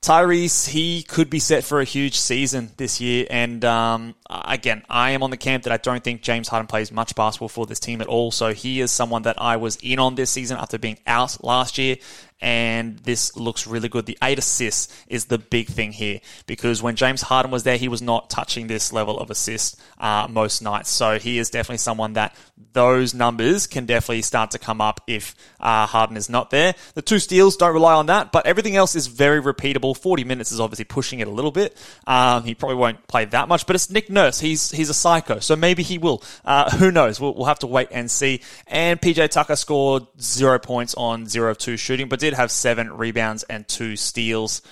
Tyrese, 0.04 0.68
he 0.68 1.02
could 1.02 1.30
be 1.30 1.38
set 1.38 1.64
for 1.64 1.80
a 1.80 1.84
huge 1.84 2.18
season 2.18 2.72
this 2.76 3.00
year. 3.00 3.26
And 3.30 3.64
um, 3.64 4.14
again, 4.28 4.82
I 4.90 5.12
am 5.12 5.22
on 5.22 5.30
the 5.30 5.38
camp 5.38 5.62
that 5.62 5.72
I 5.72 5.78
don't 5.78 6.04
think 6.04 6.20
James 6.20 6.46
Harden 6.46 6.66
plays 6.66 6.92
much 6.92 7.14
basketball 7.14 7.48
for 7.48 7.64
this 7.64 7.80
team 7.80 8.02
at 8.02 8.06
all. 8.06 8.30
So 8.30 8.52
he 8.52 8.82
is 8.82 8.90
someone 8.92 9.22
that 9.22 9.40
I 9.40 9.56
was 9.56 9.76
in 9.76 9.98
on 9.98 10.14
this 10.14 10.28
season 10.28 10.58
after 10.58 10.76
being 10.76 10.98
out 11.06 11.42
last 11.42 11.78
year. 11.78 11.96
And 12.44 12.98
this 12.98 13.34
looks 13.36 13.66
really 13.66 13.88
good. 13.88 14.04
The 14.04 14.18
eight 14.22 14.38
assists 14.38 14.94
is 15.08 15.24
the 15.24 15.38
big 15.38 15.66
thing 15.66 15.92
here 15.92 16.20
because 16.46 16.82
when 16.82 16.94
James 16.94 17.22
Harden 17.22 17.50
was 17.50 17.62
there, 17.62 17.78
he 17.78 17.88
was 17.88 18.02
not 18.02 18.28
touching 18.28 18.66
this 18.66 18.92
level 18.92 19.18
of 19.18 19.30
assist 19.30 19.80
uh, 19.98 20.26
most 20.28 20.60
nights. 20.60 20.90
So 20.90 21.18
he 21.18 21.38
is 21.38 21.48
definitely 21.48 21.78
someone 21.78 22.12
that 22.12 22.36
those 22.74 23.14
numbers 23.14 23.66
can 23.66 23.86
definitely 23.86 24.20
start 24.20 24.50
to 24.50 24.58
come 24.58 24.82
up 24.82 25.00
if 25.06 25.34
uh, 25.58 25.86
Harden 25.86 26.18
is 26.18 26.28
not 26.28 26.50
there. 26.50 26.74
The 26.92 27.00
two 27.00 27.18
steals 27.18 27.56
don't 27.56 27.72
rely 27.72 27.94
on 27.94 28.06
that, 28.06 28.30
but 28.30 28.46
everything 28.46 28.76
else 28.76 28.94
is 28.94 29.06
very 29.06 29.40
repeatable. 29.40 29.96
40 29.96 30.24
minutes 30.24 30.52
is 30.52 30.60
obviously 30.60 30.84
pushing 30.84 31.20
it 31.20 31.28
a 31.28 31.30
little 31.30 31.50
bit. 31.50 31.74
Um, 32.06 32.44
he 32.44 32.54
probably 32.54 32.76
won't 32.76 33.06
play 33.08 33.24
that 33.24 33.48
much, 33.48 33.66
but 33.66 33.74
it's 33.74 33.88
Nick 33.88 34.10
Nurse. 34.10 34.38
He's 34.38 34.70
he's 34.70 34.90
a 34.90 34.94
psycho, 34.94 35.38
so 35.38 35.56
maybe 35.56 35.82
he 35.82 35.96
will. 35.96 36.22
Uh, 36.44 36.70
who 36.76 36.90
knows? 36.90 37.18
We'll, 37.18 37.32
we'll 37.34 37.46
have 37.46 37.60
to 37.60 37.66
wait 37.66 37.88
and 37.90 38.10
see. 38.10 38.42
And 38.66 39.00
PJ 39.00 39.30
Tucker 39.30 39.56
scored 39.56 40.06
zero 40.20 40.58
points 40.58 40.94
on 40.94 41.26
zero 41.26 41.52
of 41.52 41.58
two 41.58 41.78
shooting, 41.78 42.08
but 42.08 42.20
did 42.20 42.33
have 42.34 42.50
seven 42.50 42.92
rebounds 42.92 43.42
and 43.44 43.66
two 43.66 43.96
steals 43.96 44.62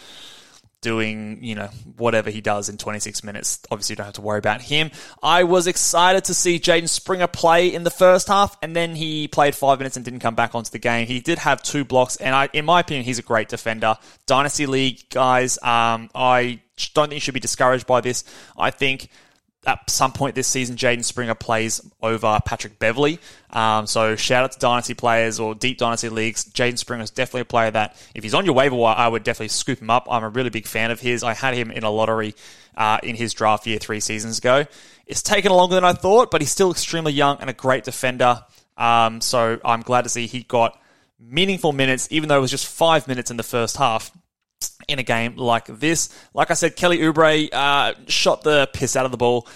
doing, 0.83 1.39
you 1.43 1.55
know, 1.55 1.69
whatever 1.97 2.29
he 2.29 2.41
does 2.41 2.69
in 2.69 2.77
26 2.77 3.25
minutes. 3.25 3.61
Obviously, 3.71 3.95
you 3.95 3.97
don't 3.97 4.07
have 4.07 4.15
to 4.15 4.21
worry 4.21 4.39
about 4.39 4.61
him. 4.61 4.91
I 5.23 5.45
was 5.45 5.67
excited 5.67 6.25
to 6.25 6.35
see 6.35 6.59
Jaden 6.59 6.89
Springer 6.89 7.29
play 7.29 7.73
in 7.73 7.85
the 7.85 7.91
first 7.91 8.29
half, 8.29 8.59
and 8.63 8.77
then 8.77 8.95
he 8.95 9.29
played 9.29 9.55
five 9.55 9.79
minutes 9.79 9.97
and 9.97 10.05
didn't 10.05 10.21
come 10.21 10.35
back 10.35 10.55
onto 10.55 10.71
the 10.71 10.79
game. 10.79 11.07
He 11.07 11.21
did 11.21 11.39
have 11.39 11.63
two 11.63 11.85
blocks, 11.85 12.17
and 12.17 12.35
I, 12.35 12.51
in 12.53 12.65
my 12.65 12.81
opinion, 12.81 13.05
he's 13.05 13.19
a 13.19 13.23
great 13.23 13.49
defender. 13.49 13.97
Dynasty 14.27 14.67
League 14.67 15.09
guys, 15.09 15.57
um, 15.63 16.11
I 16.15 16.61
don't 16.95 17.09
think 17.09 17.15
you 17.15 17.21
should 17.21 17.35
be 17.35 17.41
discouraged 17.41 17.87
by 17.87 18.01
this. 18.01 18.25
I 18.59 18.71
think 18.71 19.09
at 19.65 19.89
some 19.89 20.13
point 20.13 20.35
this 20.35 20.49
season, 20.49 20.77
Jaden 20.77 21.05
Springer 21.05 21.35
plays 21.35 21.81
over 22.03 22.41
Patrick 22.45 22.79
Beverley. 22.79 23.21
Um, 23.51 23.87
so 23.87 24.17
shout 24.17 24.45
out 24.45 24.53
to 24.53 24.59
Dynasty 24.59 24.95
players 24.95 25.39
or 25.39 25.55
deep 25.55 25.79
Dynasty 25.79 26.09
leagues. 26.09 26.45
Jaden 26.45 26.79
Springer 26.79 27.05
is 27.05 27.11
definitely 27.11 27.43
a 27.43 27.47
player 27.47 27.71
that, 27.71 27.97
if 28.15 28.25
he's 28.25 28.35
on 28.35 28.45
your 28.45 28.55
waiver 28.55 28.75
wire, 28.75 28.97
I 28.97 29.07
would 29.07 29.23
definitely 29.23 29.49
scoop 29.49 29.81
him 29.81 29.91
up. 29.91 30.09
I'm 30.11 30.25
a 30.25 30.29
really 30.29 30.51
big 30.51 30.67
fan 30.67 30.91
of 30.91 31.01
his. 31.01 31.23
I 31.23 31.35
had 31.35 31.55
him 31.55 31.71
in 31.71 31.85
a 31.85 31.91
lottery 31.91 32.35
uh, 32.77 32.99
in 33.03 33.15
his 33.15 33.35
draft 33.35 33.67
year 33.67 33.79
three 33.79 34.01
seasons 34.01 34.39
ago. 34.39 34.67
It's 35.07 35.23
taken 35.23 35.53
longer 35.53 35.77
than 35.77 35.85
I 35.85 35.93
thought, 35.93 36.31
but 36.31 36.41
he's 36.41 36.51
still 36.51 36.73
extremely 36.73 37.13
young 37.13 37.39
and 37.41 37.49
a 37.49 37.53
great 37.53 37.85
defender. 37.85 38.45
Um, 38.77 39.21
so 39.21 39.61
I'm 39.65 39.83
glad 39.83 40.03
to 40.03 40.09
see 40.09 40.27
he 40.27 40.43
got 40.43 40.81
meaningful 41.21 41.73
minutes, 41.73 42.09
even 42.11 42.29
though 42.29 42.39
it 42.39 42.41
was 42.41 42.51
just 42.51 42.67
five 42.67 43.07
minutes 43.07 43.31
in 43.31 43.37
the 43.37 43.43
first 43.43 43.77
half 43.77 44.11
in 44.89 44.99
a 44.99 45.03
game 45.03 45.37
like 45.37 45.67
this. 45.67 46.09
Like 46.35 46.51
I 46.51 46.55
said, 46.55 46.77
Kelly 46.77 46.99
Oubre 46.99 47.49
uh, 47.53 47.95
shot 48.07 48.43
the 48.43 48.69
piss 48.73 48.97
out 48.97 49.05
of 49.05 49.11
the 49.11 49.17
ball. 49.17 49.47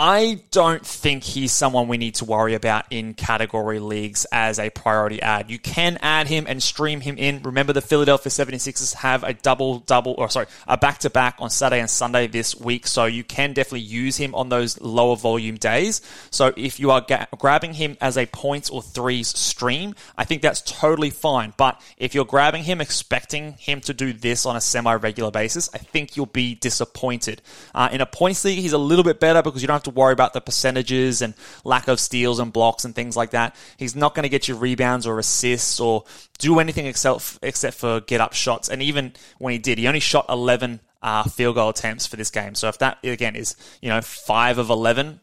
I 0.00 0.42
don't 0.52 0.86
think 0.86 1.24
he's 1.24 1.50
someone 1.50 1.88
we 1.88 1.98
need 1.98 2.14
to 2.16 2.24
worry 2.24 2.54
about 2.54 2.84
in 2.88 3.14
category 3.14 3.80
leagues 3.80 4.26
as 4.30 4.60
a 4.60 4.70
priority 4.70 5.20
add. 5.20 5.50
You 5.50 5.58
can 5.58 5.98
add 6.00 6.28
him 6.28 6.46
and 6.46 6.62
stream 6.62 7.00
him 7.00 7.18
in. 7.18 7.42
Remember, 7.42 7.72
the 7.72 7.80
Philadelphia 7.80 8.30
76ers 8.30 8.94
have 8.94 9.24
a 9.24 9.34
double 9.34 9.80
double, 9.80 10.14
or 10.16 10.28
sorry, 10.30 10.46
a 10.68 10.76
back 10.76 10.98
to 10.98 11.10
back 11.10 11.38
on 11.40 11.50
Saturday 11.50 11.80
and 11.80 11.90
Sunday 11.90 12.28
this 12.28 12.54
week, 12.54 12.86
so 12.86 13.06
you 13.06 13.24
can 13.24 13.54
definitely 13.54 13.80
use 13.80 14.16
him 14.16 14.36
on 14.36 14.50
those 14.50 14.80
lower 14.80 15.16
volume 15.16 15.56
days. 15.56 16.00
So 16.30 16.52
if 16.56 16.78
you 16.78 16.92
are 16.92 17.00
ga- 17.00 17.26
grabbing 17.36 17.74
him 17.74 17.96
as 18.00 18.16
a 18.16 18.26
points 18.26 18.70
or 18.70 18.82
threes 18.82 19.36
stream, 19.36 19.96
I 20.16 20.24
think 20.24 20.42
that's 20.42 20.62
totally 20.62 21.10
fine. 21.10 21.54
But 21.56 21.80
if 21.96 22.14
you're 22.14 22.24
grabbing 22.24 22.62
him 22.62 22.80
expecting 22.80 23.54
him 23.54 23.80
to 23.80 23.94
do 23.94 24.12
this 24.12 24.46
on 24.46 24.54
a 24.54 24.60
semi 24.60 24.94
regular 24.94 25.32
basis, 25.32 25.68
I 25.74 25.78
think 25.78 26.16
you'll 26.16 26.26
be 26.26 26.54
disappointed. 26.54 27.42
Uh, 27.74 27.88
in 27.90 28.00
a 28.00 28.06
points 28.06 28.44
league, 28.44 28.60
he's 28.60 28.72
a 28.72 28.78
little 28.78 29.04
bit 29.04 29.18
better 29.18 29.42
because 29.42 29.60
you 29.60 29.66
don't 29.66 29.74
have 29.74 29.82
to 29.82 29.87
worry 29.90 30.12
about 30.12 30.32
the 30.32 30.40
percentages 30.40 31.22
and 31.22 31.34
lack 31.64 31.88
of 31.88 32.00
steals 32.00 32.38
and 32.38 32.52
blocks 32.52 32.84
and 32.84 32.94
things 32.94 33.16
like 33.16 33.30
that. 33.30 33.54
He's 33.76 33.96
not 33.96 34.14
going 34.14 34.24
to 34.24 34.28
get 34.28 34.48
you 34.48 34.56
rebounds 34.56 35.06
or 35.06 35.18
assists 35.18 35.80
or 35.80 36.04
do 36.38 36.58
anything 36.58 36.86
except 36.86 37.38
except 37.42 37.76
for 37.76 38.00
get 38.00 38.20
up 38.20 38.32
shots. 38.32 38.68
And 38.68 38.82
even 38.82 39.12
when 39.38 39.52
he 39.52 39.58
did, 39.58 39.78
he 39.78 39.86
only 39.86 40.00
shot 40.00 40.26
11 40.28 40.80
uh, 41.02 41.24
field 41.24 41.54
goal 41.54 41.70
attempts 41.70 42.06
for 42.06 42.16
this 42.16 42.30
game. 42.30 42.54
So 42.54 42.68
if 42.68 42.78
that 42.78 42.98
again 43.04 43.36
is 43.36 43.56
you 43.80 43.88
know 43.88 44.00
five 44.00 44.58
of 44.58 44.70
11, 44.70 45.20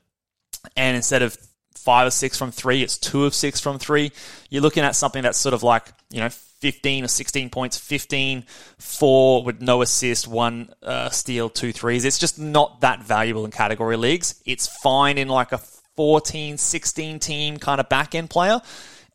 and 0.75 0.95
instead 0.95 1.22
of 1.22 1.38
five 1.85 2.07
or 2.07 2.11
six 2.11 2.37
from 2.37 2.51
three, 2.51 2.81
it's 2.81 2.97
two 2.97 3.25
of 3.25 3.33
six 3.33 3.61
from 3.61 3.77
three. 3.79 4.11
You're 4.49 4.63
looking 4.63 4.83
at 4.83 4.95
something 4.95 5.21
that's 5.21 5.37
sort 5.37 5.53
of 5.53 5.63
like 5.63 5.87
you 6.09 6.19
know 6.19 6.29
15 6.29 7.03
or 7.03 7.07
16 7.07 7.49
points, 7.51 7.77
15, 7.77 8.43
four 8.79 9.43
with 9.43 9.61
no 9.61 9.83
assist, 9.83 10.27
one 10.27 10.73
uh, 10.81 11.09
steal, 11.11 11.49
two 11.49 11.71
threes. 11.71 12.05
It's 12.05 12.17
just 12.17 12.39
not 12.39 12.81
that 12.81 13.03
valuable 13.03 13.45
in 13.45 13.51
category 13.51 13.97
leagues. 13.97 14.41
It's 14.45 14.67
fine 14.67 15.19
in 15.19 15.27
like 15.27 15.51
a 15.51 15.59
14, 15.95 16.57
16 16.57 17.19
team 17.19 17.57
kind 17.57 17.79
of 17.79 17.87
back 17.87 18.15
end 18.15 18.29
player. 18.29 18.61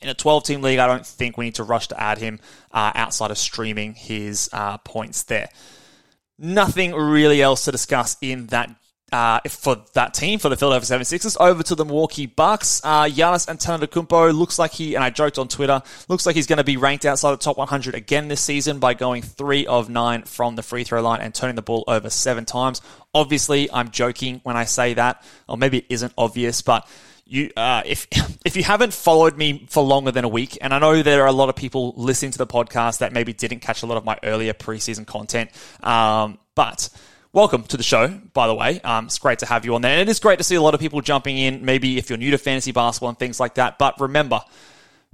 In 0.00 0.08
a 0.08 0.14
12 0.14 0.44
team 0.44 0.62
league, 0.62 0.78
I 0.78 0.86
don't 0.86 1.04
think 1.04 1.36
we 1.36 1.46
need 1.46 1.56
to 1.56 1.64
rush 1.64 1.88
to 1.88 2.00
add 2.00 2.18
him 2.18 2.40
uh, 2.72 2.92
outside 2.94 3.30
of 3.30 3.38
streaming 3.38 3.94
his 3.94 4.48
uh, 4.52 4.78
points 4.78 5.24
there. 5.24 5.48
Nothing 6.38 6.94
really 6.94 7.42
else 7.42 7.64
to 7.64 7.72
discuss 7.72 8.16
in 8.22 8.46
that 8.46 8.70
uh, 9.12 9.40
for 9.49 9.76
that 9.95 10.14
team, 10.14 10.38
for 10.38 10.49
the 10.49 10.57
Philadelphia 10.57 10.99
76ers. 10.99 11.37
Over 11.40 11.62
to 11.62 11.75
the 11.75 11.85
Milwaukee 11.85 12.26
Bucks. 12.26 12.81
Uh, 12.85 13.05
Giannis 13.05 13.47
Antetokounmpo 13.47 14.37
looks 14.37 14.59
like 14.59 14.73
he, 14.73 14.95
and 14.95 15.05
I 15.05 15.11
joked 15.11 15.38
on 15.38 15.49
Twitter, 15.49 15.83
looks 16.09 16.26
like 16.26 16.37
he's 16.37 16.47
going 16.47 16.59
to 16.59 16.64
be 16.64 16.76
ranked 16.76 17.05
outside 17.05 17.33
the 17.33 17.37
top 17.38 17.57
100 17.57 17.95
again 17.95 18.29
this 18.29 18.40
season 18.40 18.79
by 18.79 18.95
going 18.95 19.23
three 19.23 19.67
of 19.67 19.88
nine 19.88 20.23
from 20.23 20.57
the 20.57 20.62
free 20.62 20.85
throw 20.85 21.02
line 21.02 21.21
and 21.21 21.35
turning 21.35 21.57
the 21.57 21.62
ball 21.62 21.85
over 21.88 22.11
seven 22.11 22.45
times. 22.45 22.81
Obviously, 23.14 23.71
I'm 23.71 23.90
joking 23.90 24.40
when 24.45 24.57
I 24.57 24.64
say 24.64 24.95
that, 24.95 25.25
or 25.49 25.57
maybe 25.57 25.79
it 25.79 25.87
isn't 25.88 26.12
obvious, 26.17 26.62
but 26.62 26.88
you, 27.31 27.50
uh, 27.57 27.83
if 27.87 28.07
if 28.45 28.57
you 28.57 28.64
haven't 28.64 28.93
followed 28.93 29.37
me 29.37 29.67
for 29.71 29.83
longer 29.83 30.11
than 30.11 30.25
a 30.25 30.29
week, 30.29 30.59
and 30.61 30.75
I 30.75 30.79
know 30.79 31.02
there 31.02 31.23
are 31.23 31.29
a 31.29 31.33
lot 31.33 31.49
of 31.49 31.57
people 31.57 31.95
listening 31.97 32.33
to 32.33 32.38
the 32.38 32.47
podcast 32.47 32.99
that 32.99 33.12
maybe 33.12 33.33
didn't 33.33 33.61
catch 33.61 33.83
a 33.83 33.87
lot 33.87 33.97
of 33.97 34.05
my 34.05 34.19
earlier 34.23 34.52
preseason 34.52 35.07
content, 35.07 35.50
um, 35.83 36.38
but 36.55 36.88
welcome 37.32 37.62
to 37.62 37.76
the 37.76 37.82
show, 37.82 38.08
by 38.32 38.46
the 38.46 38.54
way. 38.54 38.80
Um, 38.80 39.06
it's 39.06 39.18
great 39.18 39.38
to 39.40 39.46
have 39.46 39.64
you 39.64 39.75
on 39.75 39.82
there. 39.82 39.92
And 39.92 40.00
it 40.00 40.08
is 40.08 40.18
great 40.18 40.38
to 40.38 40.44
see 40.44 40.56
a 40.56 40.62
lot 40.62 40.75
of 40.75 40.80
people 40.80 41.00
jumping 41.00 41.38
in, 41.38 41.64
maybe 41.64 41.99
if 41.99 42.10
you're 42.10 42.18
new 42.18 42.30
to 42.32 42.38
fantasy 42.38 42.72
basketball 42.72 43.10
and 43.10 43.18
things 43.18 43.38
like 43.38 43.54
that. 43.54 43.78
But 43.78 44.00
remember, 44.00 44.40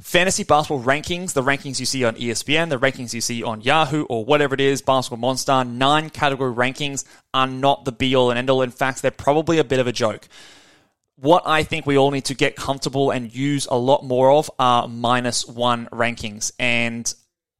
fantasy 0.01 0.45
basketball 0.45 0.83
rankings, 0.83 1.35
the 1.35 1.43
rankings 1.43 1.79
you 1.79 1.87
see 1.87 2.05
on 2.05 2.15
ESPN, 2.17 2.71
the 2.71 2.79
rankings 2.79 3.13
you 3.13 3.21
see 3.21 3.43
on 3.43 3.61
Yahoo 3.61 4.05
or 4.05 4.25
whatever 4.25 4.55
it 4.55 4.61
is, 4.61 4.83
Basketball 4.83 5.19
Monster, 5.19 5.65
nine 5.65 6.11
category 6.11 6.55
rankings 6.55 7.05
are 7.35 7.47
not 7.47 7.85
the 7.85 7.93
be 7.93 8.15
all 8.15 8.31
and 8.31 8.39
end 8.39 8.51
all. 8.51 8.63
In 8.63 8.71
fact, 8.71 9.03
they're 9.03 9.11
probably 9.11 9.59
a 9.59 9.65
bit 9.65 9.79
of 9.79 9.87
a 9.87 9.93
joke. 9.93 10.29
What 11.19 11.45
I 11.47 11.63
think 11.63 11.87
we 11.87 11.97
all 11.97 12.11
need 12.11 12.27
to 12.27 12.35
get 12.35 12.57
comfortable 12.57 13.11
and 13.11 13.35
use 13.35 13.67
a 13.71 13.77
lot 13.77 14.05
more 14.05 14.31
of 14.31 14.51
are 14.59 14.87
minus 14.87 15.47
one 15.47 15.87
rankings. 15.87 16.53
And 16.59 17.13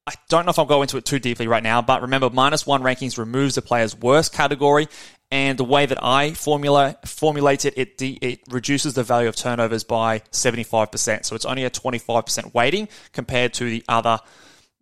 I 0.07 0.15
don't 0.29 0.45
know 0.47 0.51
if 0.51 0.59
I'll 0.59 0.67
go 0.67 0.83
into 0.83 0.99
it 0.99 1.05
too 1.05 1.19
deeply 1.19 1.49
right 1.49 1.63
now, 1.63 1.83
but 1.83 2.03
remember, 2.03 2.31
minus 2.31 2.65
one 2.65 2.83
rankings 2.83 3.19
removes 3.19 3.57
the 3.57 3.63
player's 3.63 3.97
worst 3.97 4.33
category, 4.33 4.87
and 5.33 5.59
the 5.59 5.65
way 5.65 5.85
that 5.85 5.99
I 6.03 6.33
formula 6.33 6.97
formulate 7.05 7.65
it, 7.65 7.75
it 7.77 7.99
de- 7.99 8.19
it 8.21 8.41
reduces 8.49 8.95
the 8.95 9.03
value 9.03 9.29
of 9.29 9.35
turnovers 9.35 9.83
by 9.83 10.23
seventy 10.31 10.63
five 10.63 10.93
percent. 10.93 11.27
So 11.27 11.35
it's 11.35 11.45
only 11.45 11.65
a 11.65 11.71
twenty 11.71 11.99
five 11.99 12.25
percent 12.25 12.55
weighting 12.55 12.89
compared 13.13 13.53
to 13.55 13.65
the 13.65 13.83
other, 13.89 14.21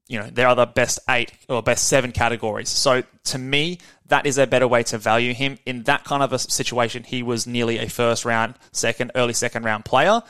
you 0.09 0.19
know, 0.19 0.29
their 0.29 0.49
other 0.49 0.67
best 0.67 0.99
eight 1.09 1.33
or 1.49 1.63
best 1.63 1.89
seven 1.89 2.13
categories. 2.13 2.69
So 2.69 3.03
to 3.25 3.39
me, 3.39 3.79
that 4.09 4.27
is 4.27 4.37
a 4.37 4.47
better 4.47 4.69
way 4.69 4.83
to 4.83 4.99
value 4.99 5.33
him 5.33 5.59
in 5.65 5.85
that 5.85 6.05
kind 6.05 6.23
of 6.23 6.35
a 6.35 6.39
situation. 6.39 7.03
He 7.03 7.23
was 7.23 7.47
nearly 7.47 7.79
a 7.79 7.89
first 7.89 8.27
round, 8.27 8.57
second, 8.73 9.13
early 9.15 9.33
second 9.33 9.65
round 9.65 9.87
player. 9.87 10.21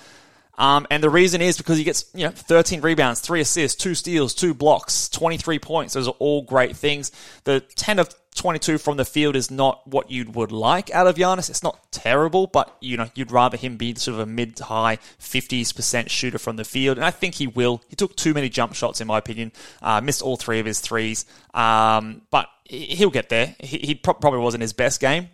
Um, 0.57 0.87
and 0.91 1.03
the 1.03 1.11
reason 1.11 1.41
is 1.41 1.57
because 1.57 1.79
he 1.79 1.85
gets, 1.85 2.05
you 2.15 2.25
know, 2.25 2.31
13 2.31 2.81
rebounds, 2.81 3.21
three 3.21 3.41
assists, 3.41 3.81
two 3.81 3.95
steals, 3.95 4.35
two 4.35 4.55
blocks, 4.55 5.09
23 5.09 5.59
points. 5.59 5.95
Those 5.95 6.09
are 6.09 6.15
all 6.19 6.43
great 6.43 6.77
things. 6.77 7.11
The 7.45 7.61
10 7.61 7.99
of 7.99 8.15
22 8.35 8.79
from 8.79 8.97
the 8.97 9.05
field 9.05 9.37
is 9.37 9.51
not 9.51 9.87
what 9.87 10.11
you 10.11 10.29
would 10.33 10.53
like 10.53 10.91
out 10.93 11.07
of 11.07 11.15
Giannis. 11.17 11.49
It's 11.49 11.63
not 11.63 11.93
terrible, 11.93 12.47
but 12.47 12.77
you 12.81 12.97
know, 12.97 13.09
you'd 13.15 13.31
rather 13.31 13.57
him 13.57 13.77
be 13.77 13.95
sort 13.95 14.15
of 14.15 14.21
a 14.21 14.27
mid 14.27 14.57
to 14.57 14.65
high 14.65 14.99
50s 15.21 15.75
percent 15.75 16.11
shooter 16.11 16.39
from 16.39 16.57
the 16.57 16.65
field. 16.65 16.99
And 16.99 17.05
I 17.05 17.11
think 17.11 17.35
he 17.35 17.47
will. 17.47 17.81
He 17.89 17.97
took 17.97 18.17
too 18.17 18.35
many 18.35 18.49
jump 18.49 18.75
shots, 18.75 19.01
in 19.01 19.07
my 19.07 19.19
opinion. 19.19 19.53
Uh, 19.81 20.01
missed 20.01 20.23
all 20.23 20.37
three 20.37 20.59
of 20.59 20.67
his 20.67 20.81
threes. 20.81 21.27
Um, 21.53 22.23
but 22.31 22.49
he'll 22.65 23.11
get 23.11 23.29
there. 23.29 23.55
He, 23.61 23.79
he 23.79 23.95
probably 23.95 24.41
wasn't 24.41 24.63
his 24.63 24.73
best 24.73 25.01
game 25.01 25.29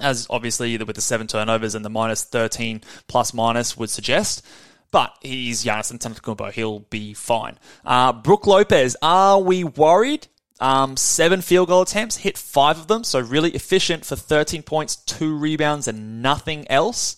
as 0.00 0.26
obviously 0.30 0.76
with 0.78 0.96
the 0.96 1.02
seven 1.02 1.26
turnovers 1.26 1.74
and 1.74 1.84
the 1.84 1.90
minus 1.90 2.24
13 2.24 2.82
plus 3.06 3.34
minus 3.34 3.76
would 3.76 3.90
suggest. 3.90 4.44
But 4.90 5.16
he's 5.22 5.64
Giannis 5.64 5.92
Antetokounmpo. 5.92 6.52
He'll 6.52 6.80
be 6.80 7.14
fine. 7.14 7.58
Uh, 7.84 8.12
Brook 8.12 8.46
Lopez, 8.46 8.96
are 9.00 9.40
we 9.40 9.64
worried? 9.64 10.28
Um, 10.60 10.96
seven 10.96 11.40
field 11.40 11.68
goal 11.68 11.82
attempts, 11.82 12.18
hit 12.18 12.38
five 12.38 12.78
of 12.78 12.86
them, 12.86 13.02
so 13.02 13.18
really 13.18 13.50
efficient 13.50 14.04
for 14.04 14.14
13 14.14 14.62
points, 14.62 14.94
two 14.94 15.36
rebounds, 15.36 15.88
and 15.88 16.22
nothing 16.22 16.70
else. 16.70 17.16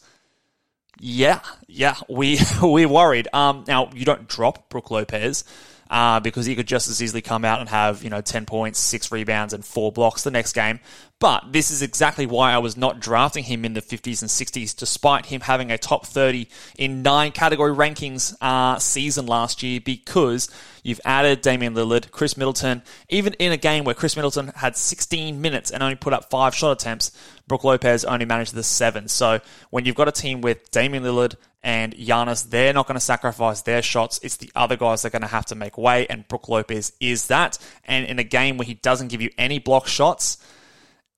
Yeah, 0.98 1.40
yeah, 1.66 1.96
we 2.08 2.38
we're 2.62 2.88
worried. 2.88 3.28
Um, 3.34 3.64
now 3.66 3.90
you 3.94 4.04
don't 4.06 4.28
drop 4.28 4.70
Brook 4.70 4.90
Lopez 4.90 5.44
uh, 5.90 6.20
because 6.20 6.46
he 6.46 6.54
could 6.54 6.66
just 6.66 6.88
as 6.88 7.02
easily 7.02 7.20
come 7.20 7.44
out 7.44 7.60
and 7.60 7.68
have 7.68 8.02
you 8.02 8.10
know 8.10 8.20
10 8.20 8.46
points, 8.46 8.78
six 8.78 9.12
rebounds, 9.12 9.52
and 9.52 9.64
four 9.64 9.92
blocks 9.92 10.22
the 10.22 10.30
next 10.30 10.52
game. 10.54 10.80
But 11.24 11.54
this 11.54 11.70
is 11.70 11.80
exactly 11.80 12.26
why 12.26 12.52
I 12.52 12.58
was 12.58 12.76
not 12.76 13.00
drafting 13.00 13.44
him 13.44 13.64
in 13.64 13.72
the 13.72 13.80
50s 13.80 14.20
and 14.20 14.30
60s, 14.30 14.76
despite 14.76 15.24
him 15.24 15.40
having 15.40 15.70
a 15.70 15.78
top 15.78 16.04
30 16.04 16.46
in 16.76 17.00
nine 17.00 17.32
category 17.32 17.74
rankings 17.74 18.36
uh, 18.42 18.78
season 18.78 19.24
last 19.24 19.62
year, 19.62 19.80
because 19.80 20.50
you've 20.82 21.00
added 21.02 21.40
Damian 21.40 21.74
Lillard, 21.74 22.10
Khris 22.10 22.36
Middleton. 22.36 22.82
Even 23.08 23.32
in 23.38 23.52
a 23.52 23.56
game 23.56 23.84
where 23.84 23.94
Khris 23.94 24.16
Middleton 24.16 24.48
had 24.48 24.76
16 24.76 25.40
minutes 25.40 25.70
and 25.70 25.82
only 25.82 25.94
put 25.94 26.12
up 26.12 26.28
five 26.28 26.54
shot 26.54 26.72
attempts, 26.72 27.10
Brook 27.48 27.64
Lopez 27.64 28.04
only 28.04 28.26
managed 28.26 28.52
the 28.52 28.62
seven. 28.62 29.08
So 29.08 29.40
when 29.70 29.86
you've 29.86 29.96
got 29.96 30.08
a 30.08 30.12
team 30.12 30.42
with 30.42 30.70
Damian 30.72 31.04
Lillard 31.04 31.36
and 31.62 31.94
Giannis, 31.96 32.50
they're 32.50 32.74
not 32.74 32.86
going 32.86 32.96
to 32.96 33.00
sacrifice 33.00 33.62
their 33.62 33.80
shots. 33.80 34.20
It's 34.22 34.36
the 34.36 34.50
other 34.54 34.76
guys 34.76 35.00
that 35.00 35.08
are 35.08 35.12
going 35.12 35.22
to 35.22 35.28
have 35.28 35.46
to 35.46 35.54
make 35.54 35.78
way, 35.78 36.06
and 36.06 36.28
Brook 36.28 36.50
Lopez 36.50 36.92
is 37.00 37.28
that. 37.28 37.56
And 37.86 38.04
in 38.04 38.18
a 38.18 38.24
game 38.24 38.58
where 38.58 38.66
he 38.66 38.74
doesn't 38.74 39.08
give 39.08 39.22
you 39.22 39.30
any 39.38 39.58
block 39.58 39.86
shots, 39.86 40.36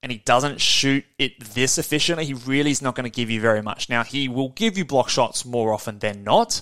and 0.03 0.11
he 0.11 0.19
doesn't 0.19 0.61
shoot 0.61 1.05
it 1.17 1.39
this 1.53 1.77
efficiently, 1.77 2.25
he 2.25 2.33
really 2.33 2.71
is 2.71 2.81
not 2.81 2.95
going 2.95 3.09
to 3.09 3.15
give 3.15 3.29
you 3.29 3.41
very 3.41 3.61
much. 3.61 3.89
Now, 3.89 4.03
he 4.03 4.29
will 4.29 4.49
give 4.49 4.77
you 4.77 4.85
block 4.85 5.09
shots 5.09 5.45
more 5.45 5.73
often 5.73 5.99
than 5.99 6.23
not, 6.23 6.61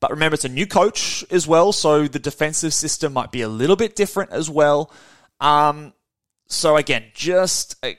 but 0.00 0.10
remember, 0.10 0.34
it's 0.34 0.44
a 0.44 0.50
new 0.50 0.66
coach 0.66 1.24
as 1.30 1.46
well, 1.46 1.72
so 1.72 2.06
the 2.06 2.18
defensive 2.18 2.72
system 2.72 3.12
might 3.12 3.32
be 3.32 3.42
a 3.42 3.48
little 3.48 3.76
bit 3.76 3.96
different 3.96 4.30
as 4.30 4.48
well. 4.48 4.92
Um, 5.40 5.94
so, 6.48 6.76
again, 6.76 7.04
just 7.14 7.76
uh, 7.84 7.92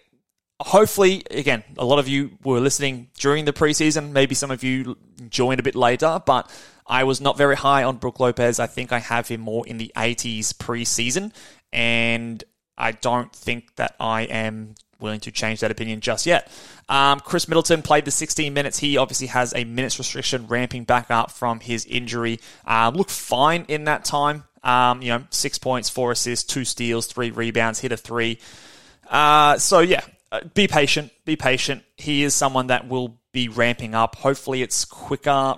hopefully, 0.59 1.23
again, 1.31 1.63
a 1.77 1.85
lot 1.85 1.99
of 1.99 2.07
you 2.07 2.37
were 2.43 2.59
listening 2.59 3.09
during 3.17 3.45
the 3.45 3.53
preseason. 3.53 4.11
Maybe 4.11 4.35
some 4.35 4.51
of 4.51 4.63
you 4.63 4.97
joined 5.29 5.59
a 5.59 5.63
bit 5.63 5.75
later, 5.75 6.21
but 6.25 6.49
I 6.85 7.03
was 7.03 7.19
not 7.19 7.37
very 7.37 7.55
high 7.55 7.83
on 7.83 7.97
Brook 7.97 8.19
Lopez. 8.19 8.59
I 8.59 8.67
think 8.67 8.91
I 8.91 8.99
have 8.99 9.27
him 9.27 9.41
more 9.41 9.67
in 9.67 9.77
the 9.77 9.91
80s 9.95 10.53
preseason, 10.53 11.33
and 11.73 12.43
I 12.77 12.91
don't 12.91 13.33
think 13.33 13.75
that 13.75 13.95
I 13.99 14.23
am 14.23 14.75
willing 14.99 15.19
to 15.21 15.31
change 15.31 15.59
that 15.59 15.71
opinion 15.71 16.01
just 16.01 16.25
yet. 16.25 16.51
Um, 16.89 17.19
Khris 17.19 17.47
Middleton 17.47 17.81
played 17.81 18.05
the 18.05 18.11
16 18.11 18.53
minutes. 18.53 18.79
He 18.79 18.97
obviously 18.97 19.27
has 19.27 19.53
a 19.55 19.63
minutes 19.63 19.97
restriction 19.99 20.47
ramping 20.47 20.83
back 20.83 21.11
up 21.11 21.31
from 21.31 21.59
his 21.59 21.85
injury. 21.85 22.39
Uh, 22.65 22.91
looked 22.93 23.11
fine 23.11 23.65
in 23.67 23.85
that 23.85 24.05
time. 24.05 24.43
Um, 24.63 25.01
you 25.01 25.09
know, 25.09 25.23
six 25.29 25.57
points, 25.57 25.89
four 25.89 26.11
assists, 26.11 26.45
two 26.45 26.65
steals, 26.65 27.07
three 27.07 27.31
rebounds, 27.31 27.79
hit 27.79 27.91
a 27.91 27.97
three. 27.97 28.39
Uh, 29.09 29.57
so 29.57 29.79
yeah, 29.79 30.01
uh, 30.31 30.41
be 30.53 30.67
patient. 30.67 31.11
Be 31.25 31.35
patient. 31.35 31.83
He 31.95 32.23
is 32.23 32.33
someone 32.33 32.67
that 32.67 32.87
will 32.87 33.17
be 33.31 33.47
ramping 33.49 33.95
up. 33.95 34.15
Hopefully, 34.15 34.61
it's 34.61 34.83
quicker 34.83 35.55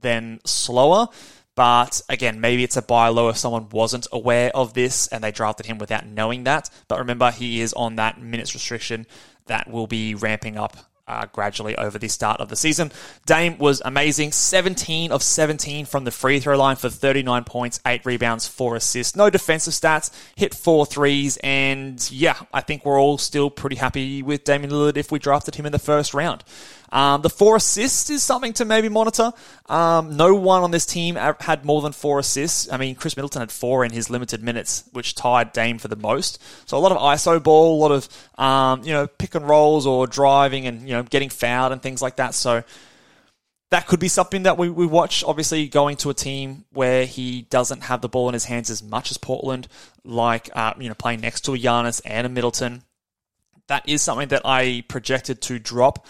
than 0.00 0.40
slower. 0.44 1.08
But 1.56 2.02
again, 2.08 2.40
maybe 2.40 2.64
it's 2.64 2.76
a 2.76 2.82
buy 2.82 3.08
low 3.08 3.28
if 3.28 3.36
someone 3.36 3.68
wasn't 3.70 4.06
aware 4.10 4.50
of 4.54 4.74
this 4.74 5.06
and 5.08 5.22
they 5.22 5.30
drafted 5.30 5.66
him 5.66 5.78
without 5.78 6.06
knowing 6.06 6.44
that. 6.44 6.68
But 6.88 6.98
remember, 6.98 7.30
he 7.30 7.60
is 7.60 7.72
on 7.74 7.96
that 7.96 8.20
minutes 8.20 8.54
restriction 8.54 9.06
that 9.46 9.70
will 9.70 9.86
be 9.86 10.14
ramping 10.14 10.56
up 10.56 10.76
uh, 11.06 11.26
gradually 11.32 11.76
over 11.76 11.98
the 11.98 12.08
start 12.08 12.40
of 12.40 12.48
the 12.48 12.56
season. 12.56 12.90
Dame 13.26 13.58
was 13.58 13.82
amazing. 13.84 14.32
17 14.32 15.12
of 15.12 15.22
17 15.22 15.86
from 15.86 16.04
the 16.04 16.10
free 16.10 16.40
throw 16.40 16.56
line 16.56 16.76
for 16.76 16.88
39 16.88 17.44
points, 17.44 17.80
8 17.86 18.04
rebounds, 18.04 18.48
4 18.48 18.76
assists. 18.76 19.14
No 19.14 19.30
defensive 19.30 19.74
stats, 19.74 20.10
hit 20.36 20.54
four 20.54 20.86
threes, 20.86 21.36
and 21.42 22.10
yeah, 22.10 22.36
I 22.52 22.60
think 22.60 22.84
we're 22.84 23.00
all 23.00 23.18
still 23.18 23.50
pretty 23.50 23.76
happy 23.76 24.22
with 24.22 24.44
Damian 24.44 24.70
Lillard 24.70 24.96
if 24.96 25.12
we 25.12 25.18
drafted 25.18 25.56
him 25.56 25.66
in 25.66 25.72
the 25.72 25.78
first 25.78 26.14
round. 26.14 26.42
Um, 26.92 27.22
the 27.22 27.30
four 27.30 27.56
assists 27.56 28.10
is 28.10 28.22
something 28.22 28.52
to 28.54 28.64
maybe 28.64 28.88
monitor. 28.88 29.32
Um, 29.66 30.16
no 30.16 30.34
one 30.34 30.62
on 30.62 30.70
this 30.70 30.86
team 30.86 31.16
had 31.16 31.64
more 31.64 31.82
than 31.82 31.92
four 31.92 32.18
assists. 32.18 32.70
I 32.70 32.76
mean, 32.76 32.94
Khris 32.94 33.16
Middleton 33.16 33.40
had 33.40 33.50
four 33.50 33.84
in 33.84 33.92
his 33.92 34.10
limited 34.10 34.42
minutes, 34.42 34.84
which 34.92 35.14
tied 35.14 35.52
Dame 35.52 35.78
for 35.78 35.88
the 35.88 35.96
most. 35.96 36.40
So 36.66 36.76
a 36.76 36.80
lot 36.80 36.92
of 36.92 36.98
ISO 36.98 37.42
ball, 37.42 37.76
a 37.76 37.80
lot 37.80 37.92
of 37.92 38.08
um, 38.38 38.82
you 38.84 38.92
know 38.92 39.06
pick 39.06 39.34
and 39.34 39.48
rolls 39.48 39.86
or 39.86 40.06
driving 40.06 40.66
and 40.66 40.82
you 40.82 40.94
know 40.94 41.02
getting 41.02 41.30
fouled 41.30 41.72
and 41.72 41.82
things 41.82 42.02
like 42.02 42.16
that. 42.16 42.34
So 42.34 42.62
that 43.70 43.88
could 43.88 43.98
be 43.98 44.06
something 44.06 44.44
that 44.44 44.56
we, 44.56 44.68
we 44.68 44.86
watch. 44.86 45.24
Obviously, 45.24 45.66
going 45.66 45.96
to 45.96 46.10
a 46.10 46.14
team 46.14 46.64
where 46.72 47.06
he 47.06 47.42
doesn't 47.42 47.82
have 47.82 48.00
the 48.02 48.08
ball 48.08 48.28
in 48.28 48.34
his 48.34 48.44
hands 48.44 48.70
as 48.70 48.82
much 48.82 49.10
as 49.10 49.18
Portland, 49.18 49.66
like 50.04 50.48
uh, 50.54 50.74
you 50.78 50.88
know 50.88 50.94
playing 50.94 51.20
next 51.20 51.40
to 51.42 51.54
a 51.54 51.58
Giannis 51.58 52.00
and 52.04 52.24
a 52.24 52.30
Middleton. 52.30 52.82
That 53.66 53.88
is 53.88 54.00
something 54.00 54.28
that 54.28 54.42
I 54.44 54.84
projected 54.88 55.40
to 55.42 55.58
drop. 55.58 56.06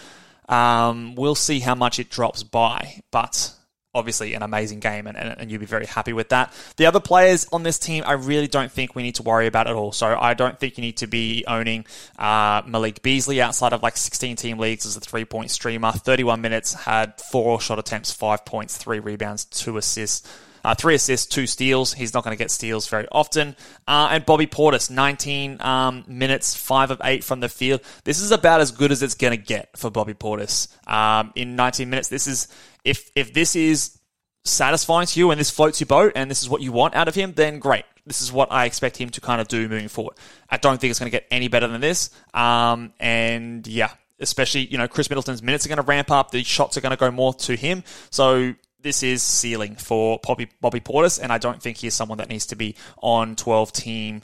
Um, 0.47 1.15
we'll 1.15 1.35
see 1.35 1.59
how 1.59 1.75
much 1.75 1.99
it 1.99 2.09
drops 2.09 2.43
by, 2.43 3.01
but 3.11 3.51
obviously 3.95 4.33
an 4.33 4.43
amazing 4.43 4.81
game, 4.81 5.07
and, 5.07 5.17
and, 5.17 5.39
and, 5.39 5.49
you'll 5.49 5.61
be 5.61 5.65
very 5.65 5.85
happy 5.85 6.11
with 6.11 6.29
that. 6.29 6.53
The 6.75 6.85
other 6.85 6.99
players 6.99 7.47
on 7.51 7.63
this 7.63 7.79
team, 7.79 8.03
I 8.05 8.11
really 8.13 8.47
don't 8.47 8.71
think 8.71 8.93
we 8.93 9.01
need 9.01 9.15
to 9.15 9.23
worry 9.23 9.47
about 9.47 9.67
at 9.67 9.73
all. 9.73 9.93
So 9.93 10.17
I 10.19 10.33
don't 10.33 10.59
think 10.59 10.77
you 10.77 10.81
need 10.81 10.97
to 10.97 11.07
be 11.07 11.45
owning 11.47 11.85
uh, 12.19 12.61
Malik 12.67 13.01
Beasley 13.01 13.41
outside 13.41 13.71
of 13.71 13.81
like 13.81 13.95
16 13.95 14.35
team 14.35 14.59
leagues 14.59 14.85
as 14.85 14.97
a 14.97 14.99
three 14.99 15.23
point 15.23 15.49
streamer. 15.49 15.93
31 15.93 16.41
minutes, 16.41 16.73
had 16.73 17.19
four 17.21 17.59
shot 17.61 17.79
attempts, 17.79 18.11
five 18.11 18.43
points, 18.45 18.77
three 18.77 18.99
rebounds, 18.99 19.45
two 19.45 19.77
assists. 19.77 20.29
Uh, 20.65 20.73
three 20.73 20.95
assists, 20.95 21.27
two 21.27 21.45
steals. 21.45 21.93
He's 21.93 22.15
not 22.15 22.23
going 22.23 22.35
to 22.35 22.43
get 22.43 22.49
steals 22.49 22.87
very 22.87 23.07
often. 23.11 23.55
Uh, 23.87 24.09
and 24.11 24.25
Bobby 24.25 24.47
Portis, 24.47 24.89
19 24.89 25.61
um, 25.61 26.03
minutes, 26.07 26.55
five 26.55 26.89
of 26.89 26.99
eight 27.03 27.23
from 27.23 27.39
the 27.39 27.49
field. 27.49 27.81
This 28.03 28.19
is 28.19 28.31
about 28.31 28.61
as 28.61 28.71
good 28.71 28.91
as 28.91 29.03
it's 29.03 29.13
going 29.13 29.31
to 29.31 29.37
get 29.37 29.77
for 29.77 29.91
Bobby 29.91 30.15
Portis. 30.15 30.67
Um, 30.89 31.31
in 31.35 31.55
19 31.55 31.87
minutes, 31.87 32.07
this 32.07 32.25
is 32.25 32.47
if 32.83 33.11
if 33.15 33.31
this 33.31 33.55
is 33.55 33.99
satisfying 34.43 35.05
to 35.05 35.19
you 35.19 35.29
and 35.29 35.39
this 35.39 35.51
floats 35.51 35.79
your 35.79 35.85
boat 35.85 36.13
and 36.15 36.31
this 36.31 36.41
is 36.41 36.49
what 36.49 36.61
you 36.61 36.71
want 36.71 36.95
out 36.95 37.07
of 37.07 37.13
him, 37.13 37.33
then 37.33 37.59
great. 37.59 37.85
This 38.07 38.23
is 38.23 38.31
what 38.31 38.51
I 38.51 38.65
expect 38.65 38.97
him 38.97 39.09
to 39.11 39.21
kind 39.21 39.39
of 39.39 39.47
do 39.47 39.69
moving 39.69 39.87
forward. 39.87 40.15
I 40.49 40.57
don't 40.57 40.81
think 40.81 40.89
it's 40.89 40.99
going 40.99 41.11
to 41.11 41.15
get 41.15 41.27
any 41.29 41.47
better 41.47 41.67
than 41.67 41.81
this. 41.81 42.09
Um, 42.33 42.93
and 42.99 43.67
yeah, 43.67 43.91
especially, 44.19 44.65
you 44.67 44.77
know, 44.77 44.87
Khris 44.87 45.09
Middleton's 45.09 45.43
minutes 45.43 45.65
are 45.65 45.69
going 45.69 45.77
to 45.77 45.83
ramp 45.83 46.09
up. 46.09 46.31
The 46.31 46.43
shots 46.43 46.77
are 46.77 46.81
going 46.81 46.91
to 46.91 46.97
go 46.97 47.11
more 47.11 47.33
to 47.33 47.55
him. 47.55 47.83
So 48.09 48.53
this 48.85 49.01
is 49.01 49.23
ceiling 49.23 49.75
for 49.75 50.19
Bobby, 50.21 50.47
Bobby 50.61 50.79
Portis, 50.79 51.19
and 51.21 51.33
I 51.33 51.39
don't 51.39 51.59
think 51.59 51.77
he's 51.77 51.95
someone 51.95 52.19
that 52.19 52.29
needs 52.29 52.45
to 52.47 52.55
be 52.55 52.75
on 53.01 53.35
12 53.35 53.73
team, 53.73 54.21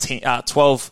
team 0.00 0.20
uh, 0.24 0.42
12 0.42 0.90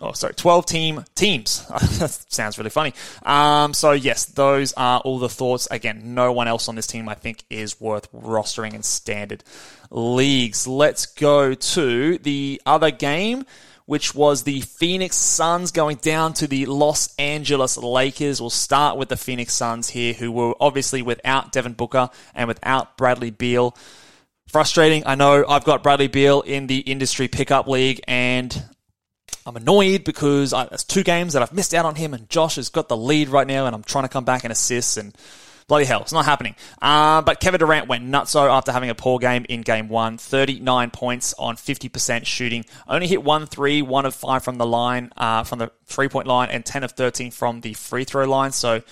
oh 0.00 0.12
sorry 0.12 0.34
12 0.34 0.66
team 0.66 1.04
teams. 1.14 1.64
That 1.70 2.10
sounds 2.10 2.58
really 2.58 2.70
funny. 2.70 2.94
Um, 3.22 3.72
so 3.74 3.92
yes 3.92 4.24
those 4.24 4.72
are 4.72 4.98
all 5.00 5.20
the 5.20 5.28
thoughts. 5.28 5.68
Again 5.70 6.14
no 6.14 6.32
one 6.32 6.48
else 6.48 6.68
on 6.68 6.74
this 6.74 6.88
team 6.88 7.08
i 7.08 7.14
think 7.14 7.44
is 7.48 7.80
worth 7.80 8.10
rostering 8.12 8.74
in 8.74 8.82
standard 8.82 9.44
leagues. 9.90 10.66
Let's 10.66 11.06
go 11.06 11.54
to 11.54 12.18
the 12.18 12.60
other 12.66 12.90
game 12.90 13.46
which 13.90 14.14
was 14.14 14.44
the 14.44 14.60
Phoenix 14.60 15.16
Suns 15.16 15.72
going 15.72 15.96
down 15.96 16.32
to 16.34 16.46
the 16.46 16.64
Los 16.66 17.12
Angeles 17.16 17.76
Lakers. 17.76 18.40
We'll 18.40 18.48
start 18.48 18.96
with 18.96 19.08
the 19.08 19.16
Phoenix 19.16 19.52
Suns 19.52 19.88
here, 19.88 20.12
who 20.12 20.30
were 20.30 20.54
obviously 20.60 21.02
without 21.02 21.50
Devin 21.50 21.72
Booker 21.72 22.08
and 22.32 22.46
without 22.46 22.96
Bradley 22.96 23.32
Beal. 23.32 23.76
Frustrating, 24.46 25.02
I 25.06 25.16
know. 25.16 25.44
I've 25.44 25.64
got 25.64 25.82
Bradley 25.82 26.06
Beal 26.06 26.42
in 26.42 26.68
the 26.68 26.78
industry 26.78 27.26
pickup 27.26 27.66
league, 27.66 28.00
and 28.06 28.62
I'm 29.44 29.56
annoyed 29.56 30.04
because 30.04 30.52
I, 30.52 30.66
two 30.86 31.02
games 31.02 31.32
that 31.32 31.42
I've 31.42 31.52
missed 31.52 31.74
out 31.74 31.84
on 31.84 31.96
him, 31.96 32.14
and 32.14 32.30
Josh 32.30 32.54
has 32.54 32.68
got 32.68 32.88
the 32.88 32.96
lead 32.96 33.28
right 33.28 33.46
now, 33.48 33.66
and 33.66 33.74
I'm 33.74 33.82
trying 33.82 34.04
to 34.04 34.08
come 34.08 34.24
back 34.24 34.44
and 34.44 34.52
assist, 34.52 34.98
and 34.98 35.16
Bloody 35.70 35.84
hell, 35.84 36.00
it's 36.00 36.12
not 36.12 36.24
happening. 36.24 36.56
Uh, 36.82 37.22
but 37.22 37.38
Kevin 37.38 37.60
Durant 37.60 37.86
went 37.86 38.02
nuts. 38.02 38.34
nutso 38.34 38.50
after 38.50 38.72
having 38.72 38.90
a 38.90 38.94
poor 38.96 39.20
game 39.20 39.46
in 39.48 39.60
game 39.60 39.88
one. 39.88 40.18
39 40.18 40.90
points 40.90 41.32
on 41.38 41.54
50% 41.54 42.26
shooting. 42.26 42.64
Only 42.88 43.06
hit 43.06 43.22
one 43.22 43.46
three, 43.46 43.80
one 43.80 44.04
of 44.04 44.12
five 44.12 44.42
from 44.42 44.58
the 44.58 44.66
line, 44.66 45.12
uh, 45.16 45.44
from 45.44 45.60
the 45.60 45.70
three 45.86 46.08
point 46.08 46.26
line, 46.26 46.48
and 46.48 46.66
10 46.66 46.82
of 46.82 46.90
13 46.90 47.30
from 47.30 47.60
the 47.60 47.74
free 47.74 48.02
throw 48.02 48.24
line. 48.24 48.50
So 48.50 48.82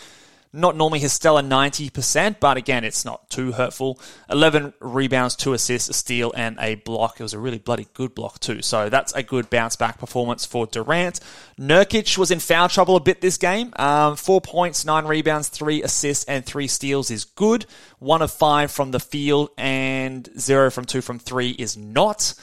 not 0.52 0.76
normally 0.76 0.98
his 0.98 1.12
stellar 1.12 1.42
90%, 1.42 2.40
but 2.40 2.56
again, 2.56 2.84
it's 2.84 3.04
not 3.04 3.28
too 3.30 3.52
hurtful. 3.52 4.00
11 4.30 4.72
rebounds, 4.80 5.36
2 5.36 5.52
assists, 5.52 5.88
a 5.88 5.92
steal, 5.92 6.32
and 6.36 6.56
a 6.60 6.76
block. 6.76 7.20
It 7.20 7.22
was 7.22 7.34
a 7.34 7.38
really 7.38 7.58
bloody 7.58 7.86
good 7.94 8.14
block, 8.14 8.40
too. 8.40 8.62
So 8.62 8.88
that's 8.88 9.12
a 9.12 9.22
good 9.22 9.50
bounce 9.50 9.76
back 9.76 9.98
performance 9.98 10.46
for 10.46 10.66
Durant. 10.66 11.20
Nurkic 11.58 12.16
was 12.16 12.30
in 12.30 12.40
foul 12.40 12.68
trouble 12.68 12.96
a 12.96 13.00
bit 13.00 13.20
this 13.20 13.36
game. 13.36 13.72
Um, 13.76 14.16
4 14.16 14.40
points, 14.40 14.84
9 14.84 15.04
rebounds, 15.06 15.48
3 15.48 15.82
assists, 15.82 16.24
and 16.24 16.44
3 16.44 16.66
steals 16.66 17.10
is 17.10 17.24
good. 17.24 17.66
1 17.98 18.22
of 18.22 18.30
5 18.30 18.70
from 18.70 18.90
the 18.90 19.00
field, 19.00 19.50
and 19.58 20.28
0 20.38 20.70
from 20.70 20.84
2 20.84 21.00
from 21.00 21.18
3 21.18 21.50
is 21.50 21.76
not. 21.76 22.34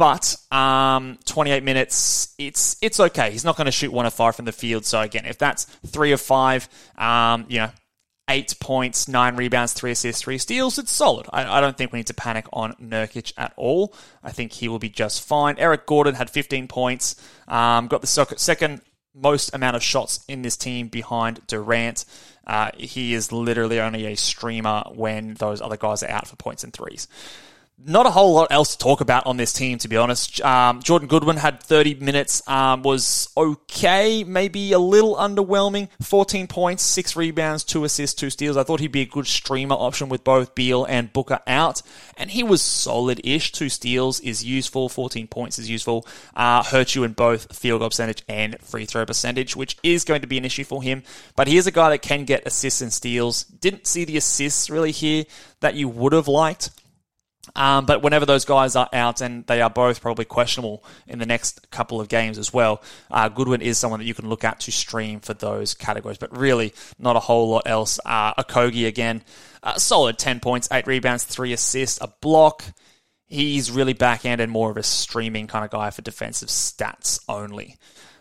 But 0.00 0.34
um, 0.50 1.18
28 1.26 1.62
minutes, 1.62 2.34
it's 2.38 2.74
it's 2.80 2.98
okay. 2.98 3.30
He's 3.30 3.44
not 3.44 3.58
going 3.58 3.66
to 3.66 3.70
shoot 3.70 3.92
one 3.92 4.06
of 4.06 4.14
five 4.14 4.34
from 4.34 4.46
the 4.46 4.52
field. 4.52 4.86
So 4.86 4.98
again, 4.98 5.26
if 5.26 5.36
that's 5.36 5.64
three 5.64 6.12
of 6.12 6.22
five, 6.22 6.70
um, 6.96 7.44
you 7.50 7.58
know, 7.58 7.70
eight 8.26 8.54
points, 8.60 9.08
nine 9.08 9.36
rebounds, 9.36 9.74
three 9.74 9.90
assists, 9.90 10.22
three 10.22 10.38
steals, 10.38 10.78
it's 10.78 10.90
solid. 10.90 11.26
I, 11.34 11.58
I, 11.58 11.60
don't 11.60 11.76
think 11.76 11.92
we 11.92 11.98
need 11.98 12.06
to 12.06 12.14
panic 12.14 12.46
on 12.50 12.72
Nurkic 12.82 13.34
at 13.36 13.52
all. 13.56 13.94
I 14.24 14.32
think 14.32 14.52
he 14.52 14.68
will 14.68 14.78
be 14.78 14.88
just 14.88 15.22
fine. 15.22 15.56
Eric 15.58 15.84
Gordon 15.84 16.14
had 16.14 16.30
15 16.30 16.66
points, 16.66 17.16
um, 17.46 17.86
got 17.86 18.00
the 18.00 18.06
second 18.06 18.80
most 19.14 19.54
amount 19.54 19.76
of 19.76 19.82
shots 19.82 20.24
in 20.28 20.40
this 20.40 20.56
team 20.56 20.88
behind 20.88 21.46
Durant. 21.46 22.06
Uh, 22.46 22.70
he 22.74 23.12
is 23.12 23.32
literally 23.32 23.78
only 23.78 24.06
a 24.06 24.16
streamer 24.16 24.82
when 24.94 25.34
those 25.34 25.60
other 25.60 25.76
guys 25.76 26.02
are 26.02 26.10
out 26.10 26.26
for 26.26 26.36
points 26.36 26.64
and 26.64 26.72
threes. 26.72 27.06
Not 27.86 28.06
a 28.06 28.10
whole 28.10 28.34
lot 28.34 28.48
else 28.50 28.76
to 28.76 28.78
talk 28.78 29.00
about 29.00 29.26
on 29.26 29.36
this 29.36 29.52
team, 29.52 29.78
to 29.78 29.88
be 29.88 29.96
honest. 29.96 30.40
Um, 30.42 30.82
Jordan 30.82 31.08
Goodwin 31.08 31.36
had 31.36 31.62
30 31.62 31.94
minutes, 31.94 32.46
um, 32.48 32.82
was 32.82 33.28
okay, 33.36 34.24
maybe 34.24 34.72
a 34.72 34.78
little 34.78 35.16
underwhelming. 35.16 35.88
14 36.02 36.46
points, 36.46 36.82
6 36.82 37.16
rebounds, 37.16 37.64
2 37.64 37.84
assists, 37.84 38.18
2 38.20 38.30
steals. 38.30 38.56
I 38.56 38.64
thought 38.64 38.80
he'd 38.80 38.92
be 38.92 39.02
a 39.02 39.06
good 39.06 39.26
streamer 39.26 39.74
option 39.74 40.08
with 40.08 40.24
both 40.24 40.54
Beal 40.54 40.84
and 40.84 41.12
Booker 41.12 41.40
out. 41.46 41.82
And 42.16 42.30
he 42.30 42.42
was 42.42 42.60
solid 42.62 43.20
ish. 43.24 43.52
2 43.52 43.68
steals 43.68 44.20
is 44.20 44.44
useful, 44.44 44.88
14 44.88 45.26
points 45.26 45.58
is 45.58 45.70
useful. 45.70 46.06
Uh, 46.34 46.62
hurt 46.62 46.94
you 46.94 47.04
in 47.04 47.12
both 47.12 47.56
field 47.56 47.80
goal 47.80 47.88
percentage 47.88 48.22
and 48.28 48.60
free 48.60 48.84
throw 48.84 49.06
percentage, 49.06 49.56
which 49.56 49.78
is 49.82 50.04
going 50.04 50.20
to 50.20 50.26
be 50.26 50.38
an 50.38 50.44
issue 50.44 50.64
for 50.64 50.82
him. 50.82 51.02
But 51.36 51.48
he 51.48 51.56
is 51.56 51.66
a 51.66 51.72
guy 51.72 51.90
that 51.90 52.02
can 52.02 52.24
get 52.24 52.46
assists 52.46 52.82
and 52.82 52.92
steals. 52.92 53.44
Didn't 53.44 53.86
see 53.86 54.04
the 54.04 54.16
assists 54.16 54.68
really 54.68 54.92
here 54.92 55.24
that 55.60 55.74
you 55.74 55.88
would 55.88 56.12
have 56.12 56.28
liked. 56.28 56.70
Um, 57.56 57.86
but 57.86 58.02
whenever 58.02 58.26
those 58.26 58.44
guys 58.44 58.76
are 58.76 58.88
out, 58.92 59.20
and 59.20 59.46
they 59.46 59.60
are 59.60 59.70
both 59.70 60.00
probably 60.00 60.24
questionable 60.24 60.84
in 61.06 61.18
the 61.18 61.26
next 61.26 61.70
couple 61.70 62.00
of 62.00 62.08
games 62.08 62.38
as 62.38 62.52
well, 62.52 62.82
uh, 63.10 63.28
Goodwin 63.28 63.62
is 63.62 63.78
someone 63.78 64.00
that 64.00 64.06
you 64.06 64.14
can 64.14 64.28
look 64.28 64.44
at 64.44 64.60
to 64.60 64.72
stream 64.72 65.20
for 65.20 65.34
those 65.34 65.74
categories. 65.74 66.18
But 66.18 66.36
really, 66.36 66.74
not 66.98 67.16
a 67.16 67.20
whole 67.20 67.48
lot 67.48 67.62
else. 67.66 67.98
Uh, 68.04 68.34
Okogie 68.34 68.86
again, 68.86 69.22
uh, 69.62 69.74
solid 69.76 70.18
10 70.18 70.40
points, 70.40 70.68
8 70.70 70.86
rebounds, 70.86 71.24
3 71.24 71.52
assists, 71.52 71.98
a 72.00 72.08
block. 72.20 72.64
He's 73.26 73.70
really 73.70 73.92
backhand 73.94 74.40
and 74.40 74.50
more 74.50 74.70
of 74.70 74.76
a 74.76 74.82
streaming 74.82 75.46
kind 75.46 75.64
of 75.64 75.70
guy 75.70 75.90
for 75.90 76.02
defensive 76.02 76.48
stats 76.48 77.20
only. 77.28 77.76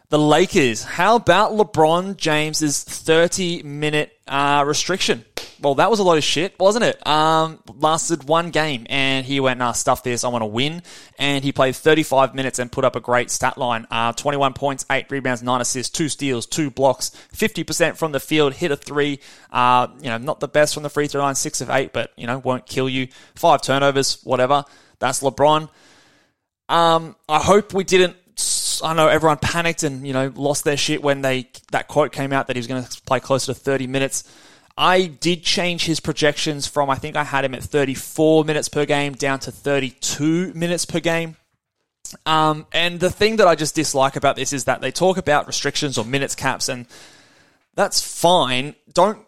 The 0.10 0.20
Lakers, 0.20 0.84
how 0.84 1.18
about 1.18 1.52
LeBron 1.52 2.18
James's 2.18 2.84
30 2.84 3.62
minute 3.64 4.12
uh, 4.28 4.64
restriction? 4.66 5.24
Well, 5.62 5.76
that 5.76 5.90
was 5.90 6.00
a 6.00 6.04
lot 6.04 6.18
of 6.18 6.24
shit, 6.24 6.58
wasn't 6.60 6.86
it? 6.86 7.06
Um, 7.06 7.60
lasted 7.78 8.24
one 8.24 8.50
game 8.52 8.86
and 8.90 9.26
he 9.26 9.40
went, 9.40 9.60
nah, 9.60 9.74
stuff 9.74 10.04
this, 10.04 10.24
I 10.24 10.30
want 10.30 10.42
to 10.42 10.48
win. 10.48 10.82
And 11.18 11.44
he 11.44 11.52
played 11.52 11.76
35 11.76 12.34
minutes 12.34 12.60
and 12.60 12.72
put 12.72 12.86
up 12.86 12.96
a 12.96 13.00
great 13.00 13.30
stat 13.30 13.58
line. 13.58 13.86
Uh, 13.92 14.14
21 14.14 14.54
points, 14.54 14.86
8 14.90 15.10
rebounds, 15.10 15.44
9 15.44 15.62
assists, 15.62 15.96
2 15.98 16.08
steals, 16.10 16.46
2 16.46 16.72
blocks, 16.72 17.12
50% 17.34 17.98
from 17.98 18.12
the 18.12 18.20
field, 18.20 18.54
hit 18.54 18.72
a 18.72 18.78
3. 18.78 19.20
Uh, 19.52 19.88
you 20.02 20.10
know, 20.10 20.18
not 20.18 20.40
the 20.40 20.48
best 20.48 20.74
from 20.74 20.84
the 20.84 20.90
free 20.90 21.08
throw 21.08 21.22
line, 21.22 21.36
6 21.36 21.62
of 21.62 21.70
8, 21.70 21.92
but, 21.92 22.12
you 22.16 22.28
know, 22.28 22.40
won't 22.40 22.66
kill 22.66 22.88
you. 22.88 23.08
5 23.36 23.62
turnovers, 23.62 24.22
whatever. 24.24 24.64
That's 25.00 25.22
LeBron. 25.22 25.70
Um, 26.70 27.16
I 27.28 27.40
hope 27.40 27.74
we 27.74 27.84
didn't 27.84 28.16
I 28.82 28.94
know 28.94 29.08
everyone 29.08 29.38
panicked 29.38 29.84
and 29.84 30.06
you 30.08 30.14
know 30.14 30.32
lost 30.36 30.64
their 30.64 30.78
shit 30.78 31.02
when 31.02 31.22
they 31.22 31.50
that 31.72 31.88
quote 31.88 32.12
came 32.12 32.32
out 32.32 32.48
that 32.48 32.56
he 32.56 32.60
was 32.60 32.68
going 32.68 32.84
to 32.84 33.02
play 33.02 33.20
closer 33.20 33.54
to 33.54 33.60
30 33.60 33.88
minutes. 33.88 34.24
I 34.80 35.08
did 35.08 35.44
change 35.44 35.86
his 35.86 36.00
projections 36.00 36.66
from 36.66 36.90
I 36.90 36.96
think 36.96 37.18
I 37.18 37.26
had 37.26 37.44
him 37.44 37.54
at 37.54 37.62
34 37.62 38.46
minutes 38.46 38.70
per 38.70 38.86
game 38.86 39.14
down 39.14 39.40
to 39.42 39.52
32 39.52 40.54
minutes 40.54 40.86
per 40.86 41.02
game. 41.02 41.36
Um, 42.26 42.66
and 42.72 43.00
the 43.00 43.10
thing 43.10 43.36
that 43.36 43.48
I 43.48 43.56
just 43.56 43.76
dislike 43.76 44.16
about 44.16 44.38
this 44.38 44.54
is 44.54 44.64
that 44.64 44.80
they 44.80 44.92
talk 44.92 45.18
about 45.18 45.48
restrictions 45.48 45.98
or 45.98 46.06
minutes 46.06 46.34
caps, 46.34 46.70
and 46.70 46.88
that's 47.76 48.02
fine. 48.02 48.74
Don't 48.94 49.20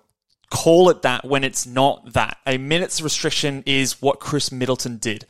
call 0.49 0.89
it 0.89 1.01
that 1.01 1.25
when 1.25 1.43
it's 1.43 1.67
not 1.67 2.13
that. 2.13 2.37
A 2.47 2.57
minutes 2.57 3.01
restriction 3.01 3.61
is 3.65 4.01
what 4.01 4.19
Khris 4.19 4.51
Middleton 4.51 4.97
did 4.97 5.25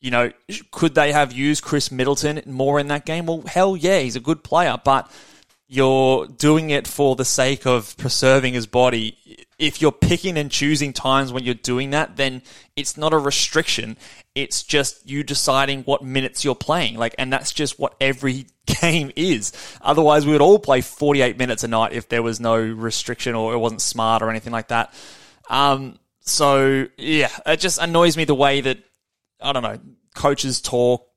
you 0.00 0.10
know, 0.10 0.30
could 0.70 0.94
they 0.94 1.12
have 1.12 1.32
used 1.32 1.64
Khris 1.64 1.90
Middleton 1.90 2.40
more 2.46 2.78
in 2.78 2.88
that 2.88 3.04
game? 3.04 3.26
Well, 3.26 3.42
hell 3.46 3.76
yeah, 3.76 3.98
he's 3.98 4.16
a 4.16 4.20
good 4.20 4.44
player, 4.44 4.76
but 4.84 5.10
you're 5.70 6.26
doing 6.26 6.70
it 6.70 6.88
for 6.88 7.14
the 7.14 7.26
sake 7.26 7.66
of 7.66 7.94
preserving 7.98 8.54
his 8.54 8.66
body. 8.66 9.44
If 9.58 9.82
you're 9.82 9.92
picking 9.92 10.38
and 10.38 10.50
choosing 10.50 10.94
times 10.94 11.30
when 11.30 11.44
you're 11.44 11.54
doing 11.54 11.90
that, 11.90 12.16
then 12.16 12.42
it's 12.74 12.96
not 12.96 13.12
a 13.12 13.18
restriction. 13.18 13.98
It's 14.34 14.62
just 14.62 15.08
you 15.08 15.22
deciding 15.22 15.82
what 15.82 16.02
minutes 16.02 16.42
you're 16.42 16.54
playing. 16.54 16.96
Like, 16.96 17.14
and 17.18 17.30
that's 17.30 17.52
just 17.52 17.78
what 17.78 17.94
every 18.00 18.46
game 18.80 19.12
is. 19.14 19.52
Otherwise, 19.82 20.24
we 20.24 20.32
would 20.32 20.40
all 20.40 20.58
play 20.58 20.80
48 20.80 21.36
minutes 21.36 21.64
a 21.64 21.68
night 21.68 21.92
if 21.92 22.08
there 22.08 22.22
was 22.22 22.40
no 22.40 22.56
restriction 22.56 23.34
or 23.34 23.52
it 23.52 23.58
wasn't 23.58 23.82
smart 23.82 24.22
or 24.22 24.30
anything 24.30 24.52
like 24.52 24.68
that. 24.68 24.94
Um, 25.50 25.98
so 26.20 26.86
yeah, 26.96 27.30
it 27.44 27.60
just 27.60 27.78
annoys 27.78 28.16
me 28.16 28.24
the 28.24 28.34
way 28.34 28.62
that 28.62 28.78
I 29.40 29.52
don't 29.52 29.62
know, 29.62 29.78
coaches 30.14 30.62
talk 30.62 31.08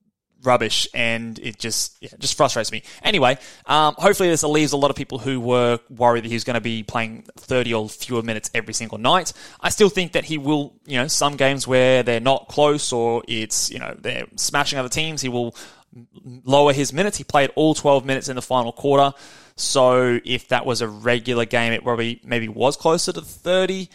rubbish 0.43 0.87
and 0.93 1.37
it 1.39 1.59
just 1.59 1.97
yeah, 2.01 2.09
just 2.19 2.35
frustrates 2.35 2.71
me. 2.71 2.83
Anyway, 3.03 3.37
um, 3.65 3.95
hopefully 3.97 4.29
this 4.29 4.43
leaves 4.43 4.71
a 4.71 4.77
lot 4.77 4.89
of 4.89 4.97
people 4.97 5.19
who 5.19 5.39
were 5.39 5.79
worried 5.89 6.23
that 6.23 6.29
he 6.29 6.33
was 6.33 6.43
going 6.43 6.55
to 6.55 6.61
be 6.61 6.83
playing 6.83 7.23
30 7.37 7.73
or 7.73 7.89
fewer 7.89 8.21
minutes 8.21 8.49
every 8.53 8.73
single 8.73 8.97
night. 8.97 9.33
I 9.59 9.69
still 9.69 9.89
think 9.89 10.13
that 10.13 10.25
he 10.25 10.37
will, 10.37 10.73
you 10.85 10.97
know, 10.97 11.07
some 11.07 11.35
games 11.35 11.67
where 11.67 12.03
they're 12.03 12.19
not 12.19 12.47
close 12.47 12.91
or 12.91 13.23
it's, 13.27 13.71
you 13.71 13.79
know, 13.79 13.95
they're 13.97 14.25
smashing 14.35 14.79
other 14.79 14.89
teams, 14.89 15.21
he 15.21 15.29
will 15.29 15.55
lower 16.23 16.73
his 16.73 16.93
minutes. 16.93 17.17
He 17.17 17.23
played 17.23 17.51
all 17.55 17.73
12 17.73 18.05
minutes 18.05 18.29
in 18.29 18.35
the 18.35 18.41
final 18.41 18.71
quarter. 18.71 19.15
So 19.55 20.19
if 20.23 20.47
that 20.49 20.65
was 20.65 20.81
a 20.81 20.87
regular 20.87 21.45
game, 21.45 21.73
it 21.73 21.83
probably 21.83 22.21
maybe 22.23 22.47
was 22.47 22.77
closer 22.77 23.11
to 23.11 23.21
30. 23.21 23.89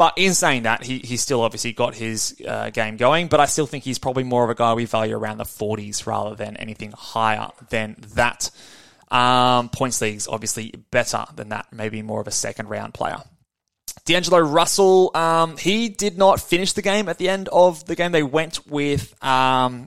But 0.00 0.14
in 0.16 0.32
saying 0.32 0.62
that, 0.62 0.82
he, 0.82 1.00
he's 1.00 1.20
still 1.20 1.42
obviously 1.42 1.74
got 1.74 1.94
his 1.94 2.34
uh, 2.48 2.70
game 2.70 2.96
going, 2.96 3.28
but 3.28 3.38
I 3.38 3.44
still 3.44 3.66
think 3.66 3.84
he's 3.84 3.98
probably 3.98 4.24
more 4.24 4.42
of 4.42 4.48
a 4.48 4.54
guy 4.54 4.72
we 4.72 4.86
value 4.86 5.14
around 5.14 5.36
the 5.36 5.44
40s 5.44 6.06
rather 6.06 6.34
than 6.34 6.56
anything 6.56 6.92
higher 6.92 7.50
than 7.68 7.96
that. 8.14 8.50
Um, 9.10 9.68
points 9.68 10.00
leagues 10.00 10.26
obviously 10.26 10.72
better 10.90 11.26
than 11.36 11.50
that, 11.50 11.66
maybe 11.70 12.00
more 12.00 12.18
of 12.18 12.26
a 12.26 12.30
second 12.30 12.70
round 12.70 12.94
player. 12.94 13.18
D'Angelo 14.06 14.38
Russell, 14.38 15.10
um, 15.14 15.58
he 15.58 15.90
did 15.90 16.16
not 16.16 16.40
finish 16.40 16.72
the 16.72 16.80
game 16.80 17.10
at 17.10 17.18
the 17.18 17.28
end 17.28 17.50
of 17.52 17.84
the 17.84 17.94
game. 17.94 18.10
They 18.10 18.22
went 18.22 18.66
with 18.66 19.22
um, 19.22 19.86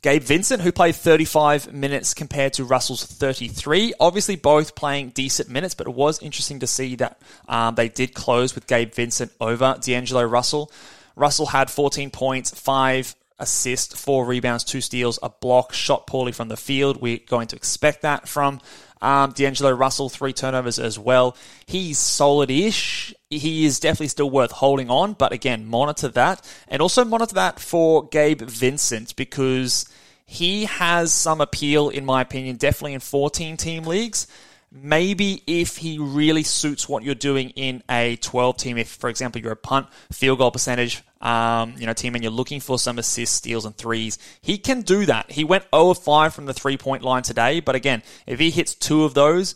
Gabe 0.00 0.22
Vincent, 0.22 0.62
who 0.62 0.70
played 0.70 0.94
35 0.94 1.72
minutes 1.72 2.14
compared 2.14 2.52
to 2.54 2.64
Russell's 2.64 3.04
33. 3.04 3.94
Obviously, 3.98 4.36
both 4.36 4.76
playing 4.76 5.10
decent 5.10 5.48
minutes, 5.48 5.74
but 5.74 5.88
it 5.88 5.94
was 5.94 6.22
interesting 6.22 6.60
to 6.60 6.68
see 6.68 6.94
that 6.96 7.20
um, 7.48 7.74
they 7.74 7.88
did 7.88 8.14
close 8.14 8.54
with 8.54 8.68
Gabe 8.68 8.92
Vincent 8.92 9.32
over 9.40 9.76
D'Angelo 9.80 10.22
Russell. 10.22 10.70
Russell 11.16 11.46
had 11.46 11.68
14 11.68 12.10
points, 12.10 12.50
5 12.50 13.16
assists, 13.40 14.00
4 14.00 14.24
rebounds, 14.24 14.62
2 14.62 14.80
steals, 14.80 15.18
a 15.20 15.30
block, 15.30 15.72
shot 15.72 16.06
poorly 16.06 16.30
from 16.32 16.48
the 16.48 16.56
field. 16.56 17.00
We're 17.00 17.18
going 17.18 17.48
to 17.48 17.56
expect 17.56 18.02
that 18.02 18.28
from 18.28 18.60
um, 19.00 19.32
D'Angelo 19.32 19.70
Russell, 19.70 20.08
three 20.08 20.32
turnovers 20.32 20.78
as 20.78 20.98
well. 20.98 21.36
He's 21.66 21.98
solid 21.98 22.50
ish. 22.50 23.14
He 23.30 23.64
is 23.64 23.80
definitely 23.80 24.08
still 24.08 24.30
worth 24.30 24.52
holding 24.52 24.90
on, 24.90 25.12
but 25.12 25.32
again, 25.32 25.66
monitor 25.66 26.08
that. 26.08 26.46
And 26.68 26.82
also 26.82 27.04
monitor 27.04 27.34
that 27.34 27.60
for 27.60 28.08
Gabe 28.08 28.42
Vincent 28.42 29.16
because 29.16 29.88
he 30.24 30.66
has 30.66 31.12
some 31.12 31.40
appeal, 31.40 31.88
in 31.88 32.04
my 32.04 32.20
opinion, 32.20 32.56
definitely 32.56 32.94
in 32.94 33.00
14 33.00 33.56
team 33.56 33.84
leagues. 33.84 34.26
Maybe 34.70 35.42
if 35.46 35.78
he 35.78 35.98
really 35.98 36.42
suits 36.42 36.86
what 36.86 37.02
you're 37.02 37.14
doing 37.14 37.50
in 37.50 37.82
a 37.90 38.16
12 38.16 38.58
team, 38.58 38.76
if, 38.76 38.88
for 38.88 39.08
example, 39.08 39.40
you're 39.40 39.52
a 39.52 39.56
punt, 39.56 39.86
field 40.12 40.38
goal 40.38 40.50
percentage, 40.50 41.02
um, 41.20 41.74
you 41.78 41.86
know, 41.86 41.92
team 41.92 42.14
and 42.14 42.22
you're 42.22 42.32
looking 42.32 42.60
for 42.60 42.78
some 42.78 42.98
assists, 42.98 43.36
steals, 43.36 43.64
and 43.64 43.76
threes, 43.76 44.18
he 44.40 44.58
can 44.58 44.82
do 44.82 45.06
that. 45.06 45.30
He 45.30 45.44
went 45.44 45.64
0 45.74 45.90
of 45.90 45.98
5 45.98 46.34
from 46.34 46.46
the 46.46 46.54
three 46.54 46.76
point 46.76 47.02
line 47.02 47.22
today, 47.22 47.60
but 47.60 47.74
again, 47.74 48.02
if 48.26 48.38
he 48.38 48.50
hits 48.50 48.74
two 48.74 49.04
of 49.04 49.14
those, 49.14 49.54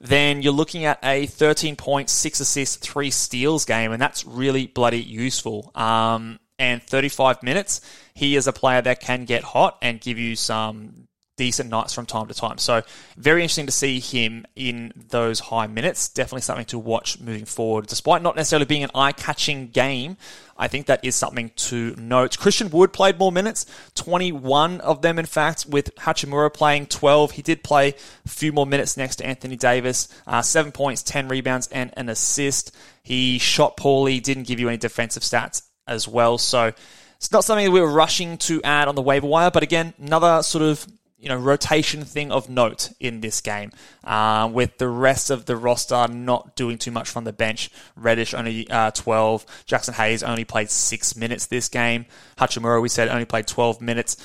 then 0.00 0.42
you're 0.42 0.52
looking 0.52 0.84
at 0.84 0.98
a 1.02 1.26
13 1.26 1.76
points, 1.76 2.12
6 2.12 2.40
assists, 2.40 2.76
3 2.76 3.10
steals 3.10 3.64
game, 3.64 3.92
and 3.92 4.02
that's 4.02 4.24
really 4.24 4.66
bloody 4.66 5.00
useful. 5.00 5.70
Um, 5.74 6.38
and 6.58 6.82
35 6.82 7.42
minutes, 7.42 7.80
he 8.14 8.36
is 8.36 8.46
a 8.46 8.52
player 8.52 8.82
that 8.82 9.00
can 9.00 9.24
get 9.24 9.42
hot 9.42 9.78
and 9.82 10.00
give 10.00 10.18
you 10.18 10.36
some 10.36 11.08
decent 11.36 11.70
nights 11.70 11.94
from 11.94 12.06
time 12.06 12.28
to 12.28 12.34
time. 12.34 12.58
So 12.58 12.82
very 13.16 13.42
interesting 13.42 13.66
to 13.66 13.72
see 13.72 14.00
him 14.00 14.46
in 14.54 14.92
those 15.08 15.40
high 15.40 15.66
minutes. 15.66 16.08
Definitely 16.08 16.42
something 16.42 16.66
to 16.66 16.78
watch 16.78 17.20
moving 17.20 17.46
forward. 17.46 17.86
Despite 17.86 18.22
not 18.22 18.36
necessarily 18.36 18.66
being 18.66 18.84
an 18.84 18.90
eye-catching 18.94 19.68
game, 19.68 20.16
I 20.56 20.68
think 20.68 20.86
that 20.86 21.04
is 21.04 21.16
something 21.16 21.50
to 21.56 21.94
note. 21.96 22.38
Christian 22.38 22.70
Wood 22.70 22.92
played 22.92 23.18
more 23.18 23.32
minutes, 23.32 23.66
21 23.94 24.80
of 24.82 25.02
them 25.02 25.18
in 25.18 25.26
fact, 25.26 25.66
with 25.66 25.94
Hachimura 25.96 26.52
playing 26.52 26.86
12. 26.86 27.32
He 27.32 27.42
did 27.42 27.64
play 27.64 27.94
a 28.24 28.28
few 28.28 28.52
more 28.52 28.66
minutes 28.66 28.96
next 28.96 29.16
to 29.16 29.26
Anthony 29.26 29.56
Davis. 29.56 30.08
Uh, 30.26 30.42
7 30.42 30.70
points, 30.70 31.02
10 31.02 31.28
rebounds, 31.28 31.66
and 31.68 31.92
an 31.96 32.08
assist. 32.08 32.74
He 33.02 33.38
shot 33.38 33.76
poorly, 33.76 34.20
didn't 34.20 34.46
give 34.46 34.60
you 34.60 34.68
any 34.68 34.76
defensive 34.76 35.22
stats 35.22 35.62
as 35.86 36.06
well. 36.06 36.38
So 36.38 36.72
it's 37.16 37.32
not 37.32 37.44
something 37.44 37.64
that 37.64 37.70
we 37.70 37.80
were 37.80 37.90
rushing 37.90 38.36
to 38.38 38.62
add 38.62 38.88
on 38.88 38.94
the 38.94 39.02
waiver 39.02 39.26
wire, 39.26 39.50
but 39.50 39.62
again, 39.62 39.94
another 39.98 40.42
sort 40.42 40.62
of 40.62 40.86
you 41.22 41.28
know 41.28 41.36
rotation 41.36 42.04
thing 42.04 42.32
of 42.32 42.50
note 42.50 42.92
in 42.98 43.20
this 43.20 43.40
game, 43.40 43.70
uh, 44.02 44.50
with 44.52 44.76
the 44.78 44.88
rest 44.88 45.30
of 45.30 45.46
the 45.46 45.56
roster 45.56 46.08
not 46.08 46.56
doing 46.56 46.78
too 46.78 46.90
much 46.90 47.08
from 47.08 47.22
the 47.24 47.32
bench. 47.32 47.70
Reddish 47.94 48.34
only 48.34 48.68
uh, 48.68 48.90
12, 48.90 49.46
Jaxson 49.66 49.94
Hayes 49.94 50.24
only 50.24 50.44
played 50.44 50.68
six 50.68 51.16
minutes 51.16 51.46
this 51.46 51.68
game. 51.68 52.06
Hachimura, 52.38 52.82
we 52.82 52.88
said, 52.88 53.08
only 53.08 53.24
played 53.24 53.46
12 53.46 53.80
minutes. 53.80 54.16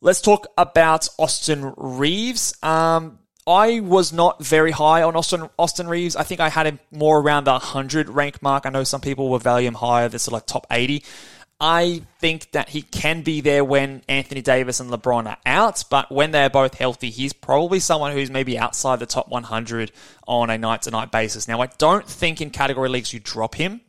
Let's 0.00 0.20
talk 0.20 0.48
about 0.58 1.08
Austin 1.18 1.72
Reaves. 1.76 2.54
Um, 2.64 3.20
I 3.46 3.80
was 3.80 4.12
not 4.12 4.42
very 4.44 4.72
high 4.72 5.02
on 5.02 5.14
Austin 5.14 5.48
Austin 5.58 5.86
Reaves. 5.86 6.16
I 6.16 6.24
think 6.24 6.40
I 6.40 6.48
had 6.48 6.66
him 6.66 6.80
more 6.90 7.20
around 7.20 7.44
the 7.44 7.52
100 7.52 8.08
rank 8.08 8.42
mark. 8.42 8.66
I 8.66 8.70
know 8.70 8.84
some 8.84 9.00
people 9.00 9.28
were 9.28 9.38
valuing 9.38 9.68
him 9.68 9.74
higher, 9.74 10.08
this 10.08 10.22
is 10.22 10.32
like 10.32 10.46
top 10.46 10.66
80. 10.70 11.04
I 11.60 12.02
think 12.18 12.52
that 12.52 12.70
he 12.70 12.80
can 12.80 13.20
be 13.22 13.42
there 13.42 13.62
when 13.62 14.02
Anthony 14.08 14.40
Davis 14.40 14.80
and 14.80 14.90
LeBron 14.90 15.26
are 15.26 15.36
out, 15.44 15.84
but 15.90 16.10
when 16.10 16.30
they're 16.30 16.48
both 16.48 16.74
healthy, 16.74 17.10
he's 17.10 17.34
probably 17.34 17.80
someone 17.80 18.12
who's 18.12 18.30
maybe 18.30 18.58
outside 18.58 18.98
the 18.98 19.06
top 19.06 19.28
100 19.28 19.92
on 20.26 20.48
a 20.48 20.56
night 20.56 20.82
to 20.82 20.90
night 20.90 21.12
basis. 21.12 21.46
Now, 21.46 21.60
I 21.60 21.66
don't 21.76 22.06
think 22.06 22.40
in 22.40 22.48
category 22.48 22.88
leagues 22.88 23.12
you 23.12 23.20
drop 23.20 23.56
him. 23.56 23.82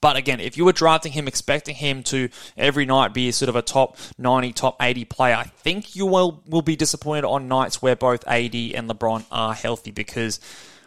But 0.00 0.16
again, 0.16 0.40
if 0.40 0.56
you 0.56 0.64
were 0.64 0.72
drafting 0.72 1.12
him, 1.12 1.28
expecting 1.28 1.74
him 1.74 2.02
to 2.04 2.28
every 2.56 2.86
night 2.86 3.14
be 3.14 3.30
sort 3.30 3.48
of 3.48 3.56
a 3.56 3.62
top 3.62 3.96
90, 4.18 4.52
top 4.52 4.76
80 4.80 5.04
player, 5.04 5.36
I 5.36 5.44
think 5.44 5.94
you 5.94 6.06
will, 6.06 6.42
will 6.46 6.62
be 6.62 6.76
disappointed 6.76 7.24
on 7.24 7.46
nights 7.46 7.80
where 7.80 7.94
both 7.94 8.26
AD 8.26 8.54
and 8.54 8.90
LeBron 8.90 9.24
are 9.30 9.54
healthy 9.54 9.90
because 9.92 10.40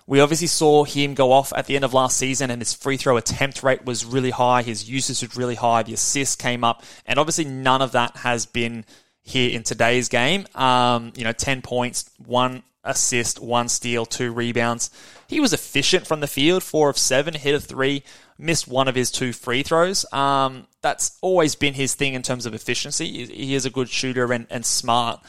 we 0.09 0.21
obviously 0.21 0.47
saw 0.47 0.83
him 0.85 1.13
go 1.13 1.31
off 1.31 1.53
at 1.55 1.67
the 1.67 1.75
end 1.75 1.85
of 1.85 1.93
last 1.93 2.17
season, 2.17 2.49
and 2.49 2.59
his 2.59 2.73
free 2.73 2.97
throw 2.97 3.15
attempt 3.15 3.61
rate 3.61 3.85
was 3.85 4.03
really 4.03 4.31
high. 4.31 4.63
His 4.63 4.89
usage 4.89 5.21
was 5.21 5.37
really 5.37 5.53
high. 5.53 5.83
The 5.83 5.93
assists 5.93 6.35
came 6.35 6.63
up, 6.63 6.83
and 7.05 7.19
obviously 7.19 7.45
none 7.45 7.83
of 7.83 7.91
that 7.91 8.17
has 8.17 8.47
been 8.47 8.85
here 9.21 9.51
in 9.51 9.61
today's 9.61 10.09
game. 10.09 10.47
Um, 10.55 11.13
you 11.15 11.23
know, 11.23 11.31
ten 11.31 11.61
points, 11.61 12.09
one 12.25 12.63
assist, 12.83 13.39
one 13.39 13.69
steal, 13.69 14.03
two 14.03 14.33
rebounds. 14.33 14.89
He 15.27 15.39
was 15.39 15.53
efficient 15.53 16.07
from 16.07 16.21
the 16.21 16.27
field, 16.27 16.63
four 16.63 16.89
of 16.89 16.97
seven, 16.97 17.35
hit 17.35 17.53
a 17.53 17.59
three, 17.59 18.01
missed 18.35 18.67
one 18.67 18.87
of 18.87 18.95
his 18.95 19.11
two 19.11 19.31
free 19.31 19.61
throws. 19.61 20.11
Um, 20.11 20.65
that's 20.81 21.19
always 21.21 21.53
been 21.53 21.75
his 21.75 21.93
thing 21.93 22.15
in 22.15 22.23
terms 22.23 22.47
of 22.47 22.55
efficiency. 22.55 23.27
He 23.27 23.53
is 23.53 23.67
a 23.67 23.69
good 23.69 23.89
shooter 23.89 24.33
and, 24.33 24.47
and 24.49 24.65
smart. 24.65 25.19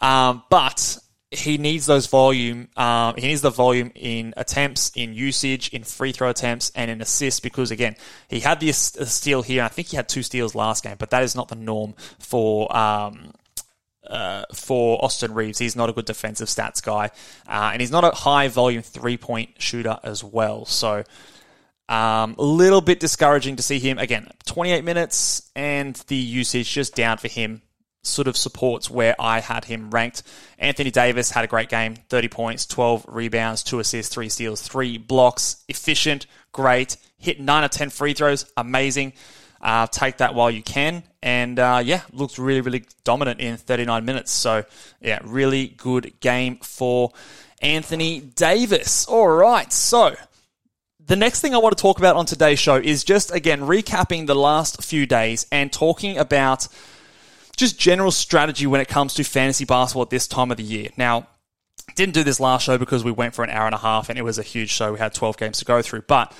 Um, 0.00 0.44
but 0.48 0.96
he 1.34 1.58
needs 1.58 1.86
those 1.86 2.06
volume. 2.06 2.68
Um, 2.76 3.14
he 3.16 3.28
needs 3.28 3.40
the 3.40 3.50
volume 3.50 3.92
in 3.94 4.34
attempts, 4.36 4.90
in 4.94 5.14
usage, 5.14 5.68
in 5.70 5.84
free 5.84 6.12
throw 6.12 6.30
attempts, 6.30 6.70
and 6.74 6.90
in 6.90 7.00
assists. 7.00 7.40
Because 7.40 7.70
again, 7.70 7.96
he 8.28 8.40
had 8.40 8.60
the 8.60 8.72
steal 8.72 9.42
here. 9.42 9.62
I 9.62 9.68
think 9.68 9.88
he 9.88 9.96
had 9.96 10.08
two 10.08 10.22
steals 10.22 10.54
last 10.54 10.84
game, 10.84 10.96
but 10.98 11.10
that 11.10 11.22
is 11.22 11.34
not 11.34 11.48
the 11.48 11.56
norm 11.56 11.94
for. 12.18 12.74
Um, 12.76 13.32
uh, 14.06 14.44
for 14.54 15.02
Austin 15.02 15.32
Reaves, 15.32 15.58
he's 15.58 15.74
not 15.74 15.88
a 15.88 15.92
good 15.94 16.04
defensive 16.04 16.48
stats 16.48 16.82
guy, 16.82 17.06
uh, 17.48 17.70
and 17.72 17.80
he's 17.80 17.90
not 17.90 18.04
a 18.04 18.10
high 18.10 18.48
volume 18.48 18.82
three 18.82 19.16
point 19.16 19.54
shooter 19.58 19.98
as 20.02 20.22
well. 20.22 20.66
So, 20.66 21.04
um, 21.88 22.34
a 22.38 22.44
little 22.44 22.82
bit 22.82 23.00
discouraging 23.00 23.56
to 23.56 23.62
see 23.62 23.78
him 23.78 23.98
again. 23.98 24.28
28 24.44 24.84
minutes 24.84 25.50
and 25.56 25.96
the 26.08 26.16
usage 26.16 26.70
just 26.70 26.94
down 26.94 27.16
for 27.16 27.28
him 27.28 27.62
sort 28.06 28.28
of 28.28 28.36
supports 28.36 28.90
where 28.90 29.14
I 29.18 29.40
had 29.40 29.64
him 29.64 29.90
ranked. 29.90 30.22
Anthony 30.58 30.90
Davis 30.90 31.30
had 31.30 31.44
a 31.44 31.48
great 31.48 31.68
game 31.68 31.96
30 32.08 32.28
points, 32.28 32.66
12 32.66 33.06
rebounds, 33.08 33.62
2 33.62 33.80
assists, 33.80 34.14
3 34.14 34.28
steals, 34.28 34.62
3 34.62 34.98
blocks. 34.98 35.64
Efficient, 35.68 36.26
great. 36.52 36.96
Hit 37.16 37.40
9 37.40 37.64
of 37.64 37.70
10 37.70 37.90
free 37.90 38.14
throws, 38.14 38.50
amazing. 38.56 39.12
Uh, 39.60 39.86
take 39.86 40.18
that 40.18 40.34
while 40.34 40.50
you 40.50 40.62
can. 40.62 41.02
And 41.22 41.58
uh, 41.58 41.80
yeah, 41.82 42.02
looks 42.12 42.38
really, 42.38 42.60
really 42.60 42.84
dominant 43.02 43.40
in 43.40 43.56
39 43.56 44.04
minutes. 44.04 44.30
So 44.30 44.64
yeah, 45.00 45.20
really 45.24 45.68
good 45.68 46.20
game 46.20 46.56
for 46.56 47.12
Anthony 47.62 48.20
Davis. 48.20 49.06
All 49.06 49.28
right, 49.28 49.72
so. 49.72 50.14
The 51.06 51.16
next 51.16 51.42
thing 51.42 51.54
I 51.54 51.58
want 51.58 51.76
to 51.76 51.82
talk 51.82 51.98
about 51.98 52.16
on 52.16 52.24
today's 52.24 52.58
show 52.58 52.76
is 52.76 53.04
just 53.04 53.30
again 53.30 53.60
recapping 53.60 54.26
the 54.26 54.34
last 54.34 54.82
few 54.82 55.04
days 55.04 55.46
and 55.52 55.70
talking 55.70 56.16
about 56.16 56.66
just 57.56 57.78
general 57.78 58.10
strategy 58.10 58.66
when 58.66 58.80
it 58.80 58.88
comes 58.88 59.14
to 59.14 59.24
fantasy 59.24 59.64
basketball 59.64 60.02
at 60.02 60.10
this 60.10 60.26
time 60.26 60.50
of 60.50 60.56
the 60.56 60.62
year. 60.62 60.88
Now, 60.96 61.26
didn't 61.94 62.14
do 62.14 62.24
this 62.24 62.40
last 62.40 62.64
show 62.64 62.78
because 62.78 63.04
we 63.04 63.12
went 63.12 63.34
for 63.34 63.44
an 63.44 63.50
hour 63.50 63.66
and 63.66 63.74
a 63.74 63.78
half 63.78 64.08
and 64.08 64.18
it 64.18 64.22
was 64.22 64.38
a 64.38 64.42
huge 64.42 64.70
show. 64.70 64.92
We 64.92 64.98
had 64.98 65.14
12 65.14 65.36
games 65.36 65.58
to 65.58 65.64
go 65.64 65.82
through. 65.82 66.02
But 66.02 66.32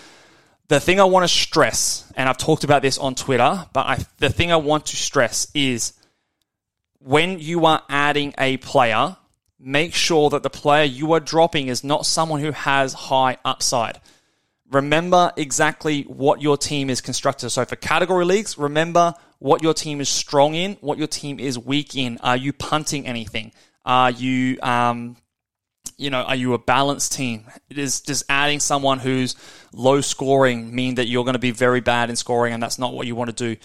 the 0.68 0.80
thing 0.80 0.98
I 1.00 1.04
want 1.04 1.24
to 1.24 1.28
stress, 1.28 2.10
and 2.16 2.28
I've 2.28 2.38
talked 2.38 2.64
about 2.64 2.82
this 2.82 2.98
on 2.98 3.14
Twitter, 3.14 3.66
but 3.72 3.86
I, 3.86 3.98
the 4.18 4.30
thing 4.30 4.50
I 4.50 4.56
want 4.56 4.86
to 4.86 4.96
stress 4.96 5.46
is 5.54 5.92
when 6.98 7.38
you 7.38 7.66
are 7.66 7.82
adding 7.88 8.34
a 8.38 8.56
player, 8.56 9.16
make 9.60 9.94
sure 9.94 10.30
that 10.30 10.42
the 10.42 10.50
player 10.50 10.84
you 10.84 11.12
are 11.12 11.20
dropping 11.20 11.68
is 11.68 11.84
not 11.84 12.06
someone 12.06 12.40
who 12.40 12.52
has 12.52 12.92
high 12.94 13.36
upside. 13.44 14.00
Remember 14.70 15.32
exactly 15.36 16.02
what 16.04 16.40
your 16.40 16.56
team 16.56 16.88
is 16.88 17.00
constructed. 17.00 17.50
So 17.50 17.64
for 17.64 17.76
category 17.76 18.24
leagues, 18.24 18.56
remember 18.56 19.14
what 19.44 19.62
your 19.62 19.74
team 19.74 20.00
is 20.00 20.08
strong 20.08 20.54
in, 20.54 20.72
what 20.80 20.96
your 20.96 21.06
team 21.06 21.38
is 21.38 21.58
weak 21.58 21.94
in. 21.94 22.16
Are 22.22 22.34
you 22.34 22.50
punting 22.50 23.06
anything? 23.06 23.52
Are 23.84 24.10
you, 24.10 24.58
um, 24.62 25.18
you 25.98 26.08
know, 26.08 26.22
are 26.22 26.34
you 26.34 26.54
a 26.54 26.58
balanced 26.58 27.12
team? 27.12 27.44
It 27.68 27.76
is 27.76 28.00
just 28.00 28.24
adding 28.30 28.58
someone 28.58 29.00
who's 29.00 29.36
low 29.74 30.00
scoring 30.00 30.74
mean 30.74 30.94
that 30.94 31.08
you're 31.08 31.24
going 31.24 31.34
to 31.34 31.38
be 31.38 31.50
very 31.50 31.80
bad 31.80 32.08
in 32.08 32.16
scoring, 32.16 32.54
and 32.54 32.62
that's 32.62 32.78
not 32.78 32.94
what 32.94 33.06
you 33.06 33.14
want 33.14 33.36
to 33.36 33.54
do 33.54 33.60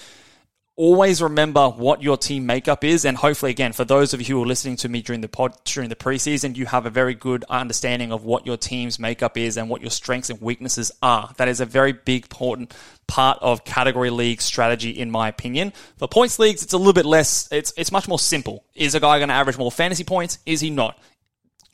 always 0.80 1.22
remember 1.22 1.68
what 1.68 2.02
your 2.02 2.16
team 2.16 2.46
makeup 2.46 2.86
is 2.86 3.04
and 3.04 3.18
hopefully 3.18 3.52
again 3.52 3.74
for 3.74 3.84
those 3.84 4.14
of 4.14 4.22
you 4.22 4.38
who 4.38 4.42
are 4.42 4.48
listening 4.48 4.78
to 4.78 4.88
me 4.88 5.02
during 5.02 5.20
the 5.20 5.28
pod 5.28 5.54
during 5.66 5.90
the 5.90 5.96
preseason 5.96 6.56
you 6.56 6.66
have 6.66 6.86
a 6.86 6.90
very 6.90 7.14
good 7.14 7.44
understanding 7.50 8.14
of 8.14 8.24
what 8.24 8.46
your 8.46 8.56
team's 8.56 8.98
makeup 8.98 9.38
is 9.38 9.58
and 9.58 9.70
what 9.70 9.82
your 9.82 9.92
strengths 9.92 10.30
and 10.30 10.40
weaknesses 10.40 10.90
are. 11.04 11.34
That 11.36 11.50
is 11.50 11.60
a 11.60 11.66
very 11.66 11.92
big 11.92 12.24
important 12.24 12.74
part 13.08 13.38
of 13.42 13.66
category 13.66 14.10
league 14.10 14.40
strategy 14.40 14.92
in 14.92 15.12
my 15.12 15.28
opinion. 15.28 15.74
For 15.98 16.08
points 16.08 16.40
leagues 16.40 16.64
it's 16.64 16.72
a 16.72 16.78
little 16.78 16.94
bit 16.94 17.06
less 17.06 17.50
it's 17.52 17.74
it's 17.76 17.92
much 17.92 18.08
more 18.08 18.18
simple. 18.18 18.64
Is 18.74 18.96
a 18.96 19.02
guy 19.02 19.20
going 19.20 19.28
to 19.28 19.36
average 19.36 19.58
more 19.58 19.74
fantasy 19.74 20.06
points? 20.06 20.40
Is 20.46 20.62
he 20.62 20.70
not? 20.70 20.98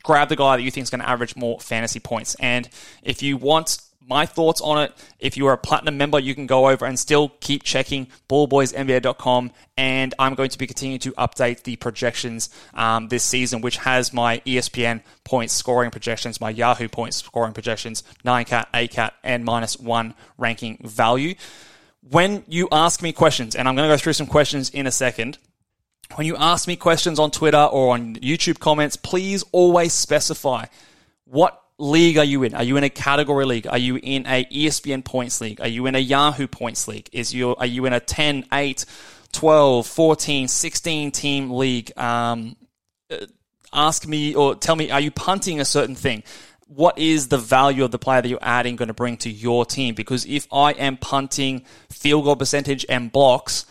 Grab 0.02 0.28
the 0.30 0.36
guy 0.36 0.56
that 0.56 0.64
you 0.64 0.72
think 0.72 0.82
is 0.82 0.90
going 0.90 1.00
to 1.00 1.08
average 1.08 1.36
more 1.36 1.60
fantasy 1.60 2.00
points. 2.00 2.34
And 2.40 2.68
if 3.04 3.22
you 3.22 3.36
want 3.36 3.78
my 4.06 4.26
thoughts 4.26 4.60
on 4.60 4.82
it. 4.82 4.92
If 5.18 5.36
you 5.36 5.46
are 5.46 5.52
a 5.52 5.58
platinum 5.58 5.98
member, 5.98 6.18
you 6.18 6.34
can 6.34 6.46
go 6.46 6.68
over 6.68 6.86
and 6.86 6.98
still 6.98 7.30
keep 7.40 7.62
checking 7.62 8.08
ballboysnba.com. 8.28 9.52
And 9.76 10.14
I'm 10.18 10.34
going 10.34 10.50
to 10.50 10.58
be 10.58 10.66
continuing 10.66 11.00
to 11.00 11.12
update 11.12 11.64
the 11.64 11.76
projections 11.76 12.48
um, 12.74 13.08
this 13.08 13.24
season, 13.24 13.60
which 13.60 13.78
has 13.78 14.12
my 14.12 14.38
ESPN 14.46 15.02
points 15.24 15.52
scoring 15.52 15.90
projections, 15.90 16.40
my 16.40 16.50
Yahoo 16.50 16.88
points 16.88 17.16
scoring 17.16 17.52
projections, 17.52 18.02
9cat, 18.24 18.66
8cat, 18.72 19.12
and 19.22 19.44
minus 19.44 19.78
one 19.78 20.14
ranking 20.38 20.78
value. 20.82 21.34
When 22.08 22.44
you 22.46 22.68
ask 22.70 23.02
me 23.02 23.12
questions, 23.12 23.56
and 23.56 23.68
I'm 23.68 23.74
going 23.74 23.88
to 23.88 23.92
go 23.92 23.98
through 23.98 24.12
some 24.12 24.28
questions 24.28 24.70
in 24.70 24.86
a 24.86 24.92
second, 24.92 25.38
when 26.14 26.26
you 26.26 26.36
ask 26.36 26.68
me 26.68 26.76
questions 26.76 27.18
on 27.18 27.32
Twitter 27.32 27.58
or 27.58 27.94
on 27.94 28.14
YouTube 28.16 28.60
comments, 28.60 28.96
please 28.96 29.44
always 29.50 29.92
specify 29.92 30.66
what 31.24 31.60
league 31.78 32.18
are 32.18 32.24
you 32.24 32.42
in? 32.42 32.54
Are 32.54 32.62
you 32.62 32.76
in 32.76 32.84
a 32.84 32.90
category 32.90 33.44
league? 33.44 33.66
Are 33.66 33.78
you 33.78 33.98
in 34.02 34.26
a 34.26 34.44
ESPN 34.46 35.04
points 35.04 35.40
league? 35.40 35.60
Are 35.60 35.68
you 35.68 35.86
in 35.86 35.94
a 35.94 35.98
Yahoo 35.98 36.46
points 36.46 36.88
league? 36.88 37.08
Is 37.12 37.34
you 37.34 37.54
are 37.56 37.66
you 37.66 37.86
in 37.86 37.92
a 37.92 38.00
10, 38.00 38.46
8, 38.52 38.84
12, 39.32 39.86
14, 39.86 40.48
16 40.48 41.10
team 41.10 41.50
league? 41.50 41.96
Um, 41.98 42.56
uh, 43.10 43.26
ask 43.72 44.06
me 44.06 44.34
or 44.34 44.54
tell 44.54 44.76
me, 44.76 44.90
are 44.90 45.00
you 45.00 45.10
punting 45.10 45.60
a 45.60 45.64
certain 45.64 45.94
thing? 45.94 46.22
What 46.68 46.98
is 46.98 47.28
the 47.28 47.38
value 47.38 47.84
of 47.84 47.92
the 47.92 47.98
player 47.98 48.22
that 48.22 48.28
you're 48.28 48.38
adding 48.42 48.74
going 48.74 48.88
to 48.88 48.94
bring 48.94 49.18
to 49.18 49.30
your 49.30 49.64
team? 49.64 49.94
Because 49.94 50.24
if 50.26 50.48
I 50.52 50.72
am 50.72 50.96
punting 50.96 51.64
field 51.90 52.24
goal 52.24 52.34
percentage 52.34 52.84
and 52.88 53.12
blocks, 53.12 53.66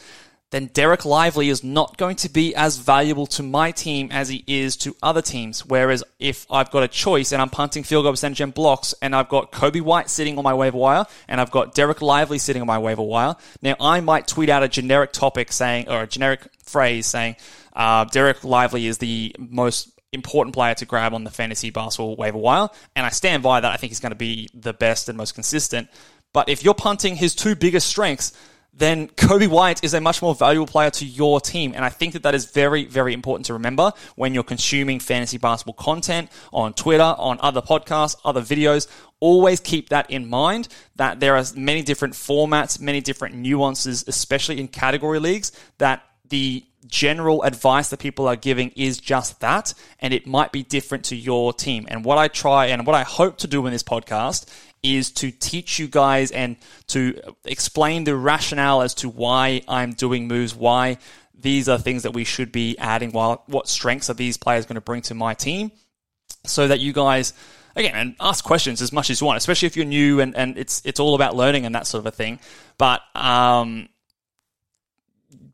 then 0.52 0.70
Dereck 0.70 1.06
Lively 1.06 1.50
is 1.50 1.64
not 1.64 1.98
going 1.98 2.16
to 2.18 2.30
be 2.30 2.56
as 2.56 2.78
valuable 2.78 3.26
to 3.28 3.44
my 3.44 3.72
team 3.72 4.10
as 4.12 4.30
he 4.30 4.44
is 4.48 4.78
to 4.78 4.96
other 5.02 5.22
teams. 5.22 5.66
Whereas 5.66 6.04
if 6.20 6.46
I've 6.52 6.72
got 6.72 6.84
a 6.84 6.88
choice 6.88 7.32
and 7.32 7.42
I'm 7.42 7.50
punting 7.50 7.84
field 7.84 8.04
goal 8.04 8.14
percentage 8.14 8.42
and 8.42 8.54
blocks, 8.54 8.94
and 9.02 9.16
I've 9.16 9.30
got 9.30 9.52
Coby 9.52 9.82
White 9.82 10.10
sitting 10.10 10.38
on 10.38 10.44
my 10.44 10.54
waiver 10.54 10.78
wire, 10.78 11.06
and 11.28 11.42
I've 11.42 11.52
got 11.52 11.74
Dereck 11.76 12.02
Lively 12.02 12.38
sitting 12.38 12.62
on 12.62 12.68
my 12.68 12.78
waiver 12.78 13.02
wire, 13.02 13.36
now 13.62 13.76
I 13.80 14.02
might 14.02 14.28
tweet 14.28 14.50
out 14.50 14.64
a 14.64 14.68
generic 14.68 15.12
topic 15.12 15.52
saying, 15.52 15.90
or 15.90 16.04
a 16.04 16.08
generic 16.08 16.48
phrase 16.64 17.08
saying, 17.08 17.36
uh, 17.76 18.06
Dereck 18.06 18.44
Lively 18.44 18.88
is 18.88 19.00
the 19.00 19.36
most 19.38 19.92
important 20.14 20.54
player 20.54 20.74
to 20.76 20.86
grab 20.86 21.14
on 21.14 21.24
the 21.24 21.32
fantasy 21.32 21.72
basketball 21.72 22.16
waiver 22.16 22.38
wire, 22.38 22.70
and 22.96 23.06
I 23.06 23.10
stand 23.10 23.44
by 23.44 23.60
that. 23.60 23.72
I 23.72 23.78
think 23.78 23.92
he's 23.92 24.00
going 24.00 24.12
to 24.12 24.16
be 24.16 24.50
the 24.54 24.74
best 24.74 25.10
and 25.10 25.18
most 25.18 25.34
consistent. 25.34 25.90
But 26.34 26.50
if 26.50 26.64
you're 26.64 26.74
punting 26.74 27.16
his 27.16 27.34
two 27.34 27.56
biggest 27.56 27.88
strengths, 27.88 28.34
then 28.78 29.08
Coby 29.08 29.48
White 29.48 29.84
is 29.84 29.94
a 29.94 30.02
much 30.02 30.22
more 30.22 30.36
valuable 30.36 30.68
player 30.68 30.90
to 30.92 31.06
your 31.06 31.40
team. 31.40 31.74
And 31.74 31.86
I 31.86 31.90
think 31.90 32.14
that 32.14 32.24
that 32.24 32.36
is 32.36 32.52
very, 32.52 32.86
very 32.86 33.14
important 33.14 33.46
to 33.46 33.54
remember 33.54 33.94
when 34.16 34.34
you're 34.34 34.44
consuming 34.44 35.00
fantasy 35.00 35.38
basketball 35.38 35.76
content 35.76 36.30
on 36.52 36.74
Twitter, 36.74 37.04
on 37.04 37.38
other 37.40 37.62
podcasts, 37.62 38.18
other 38.26 38.42
videos. 38.42 38.88
Always 39.22 39.62
keep 39.62 39.90
that 39.90 40.12
in 40.12 40.30
mind 40.30 40.68
that 40.98 41.22
there 41.22 41.38
are 41.38 41.44
many 41.56 41.84
different 41.84 42.16
formats, 42.16 42.80
many 42.80 43.00
different 43.00 43.36
nuances, 43.36 44.04
especially 44.08 44.60
in 44.60 44.68
category 44.68 45.20
leagues, 45.20 45.54
that 45.78 46.04
the 46.28 46.66
general 46.88 47.44
advice 47.44 47.90
that 47.90 48.00
people 48.00 48.28
are 48.28 48.36
giving 48.36 48.72
is 48.76 48.98
just 48.98 49.40
that, 49.42 49.74
and 50.00 50.14
it 50.14 50.28
might 50.28 50.52
be 50.52 50.64
different 50.64 51.06
to 51.06 51.16
your 51.16 51.54
team. 51.54 51.86
And 51.90 52.06
what 52.06 52.18
I 52.18 52.28
try 52.28 52.68
and 52.68 52.86
what 52.86 52.96
I 52.96 53.04
hope 53.04 53.38
to 53.40 53.48
do 53.48 53.66
in 53.66 53.72
this 53.72 53.84
podcast 53.84 54.48
is 54.84 55.12
to 55.12 55.32
teach 55.32 55.80
you 55.80 55.88
guys 55.88 56.32
and 56.32 56.58
to 56.88 57.20
explain 57.44 58.04
the 58.04 58.16
rationale 58.16 58.82
as 58.82 58.94
to 58.96 59.10
why 59.10 59.62
I'm 59.68 59.94
doing 59.94 60.28
moves, 60.28 60.54
why 60.56 60.98
these 61.34 61.68
are 61.68 61.78
things 61.78 62.04
that 62.04 62.12
we 62.12 62.24
should 62.24 62.52
be 62.52 62.78
adding, 62.78 63.12
while 63.12 63.44
what 63.48 63.68
strengths 63.68 64.10
are 64.10 64.14
these 64.14 64.38
players 64.38 64.66
going 64.66 64.76
to 64.76 64.82
bring 64.82 65.02
to 65.04 65.14
my 65.16 65.34
team, 65.34 65.72
so 66.46 66.68
that 66.68 66.80
you 66.80 66.94
guys 66.94 67.34
again 67.76 67.96
and 67.96 68.16
ask 68.20 68.44
questions 68.46 68.82
as 68.82 68.94
much 68.94 69.10
as 69.10 69.20
you 69.20 69.28
want, 69.28 69.38
especially 69.38 69.66
if 69.66 69.76
you're 69.76 69.86
new 69.86 70.22
and, 70.22 70.36
and 70.36 70.58
it's 70.58 70.82
it's 70.86 71.00
all 71.00 71.16
about 71.16 71.36
learning 71.36 71.66
and 71.66 71.76
that 71.76 71.88
sort 71.88 72.00
of 72.00 72.06
a 72.06 72.12
thing. 72.12 72.40
But 72.78 73.02
um, 73.16 73.90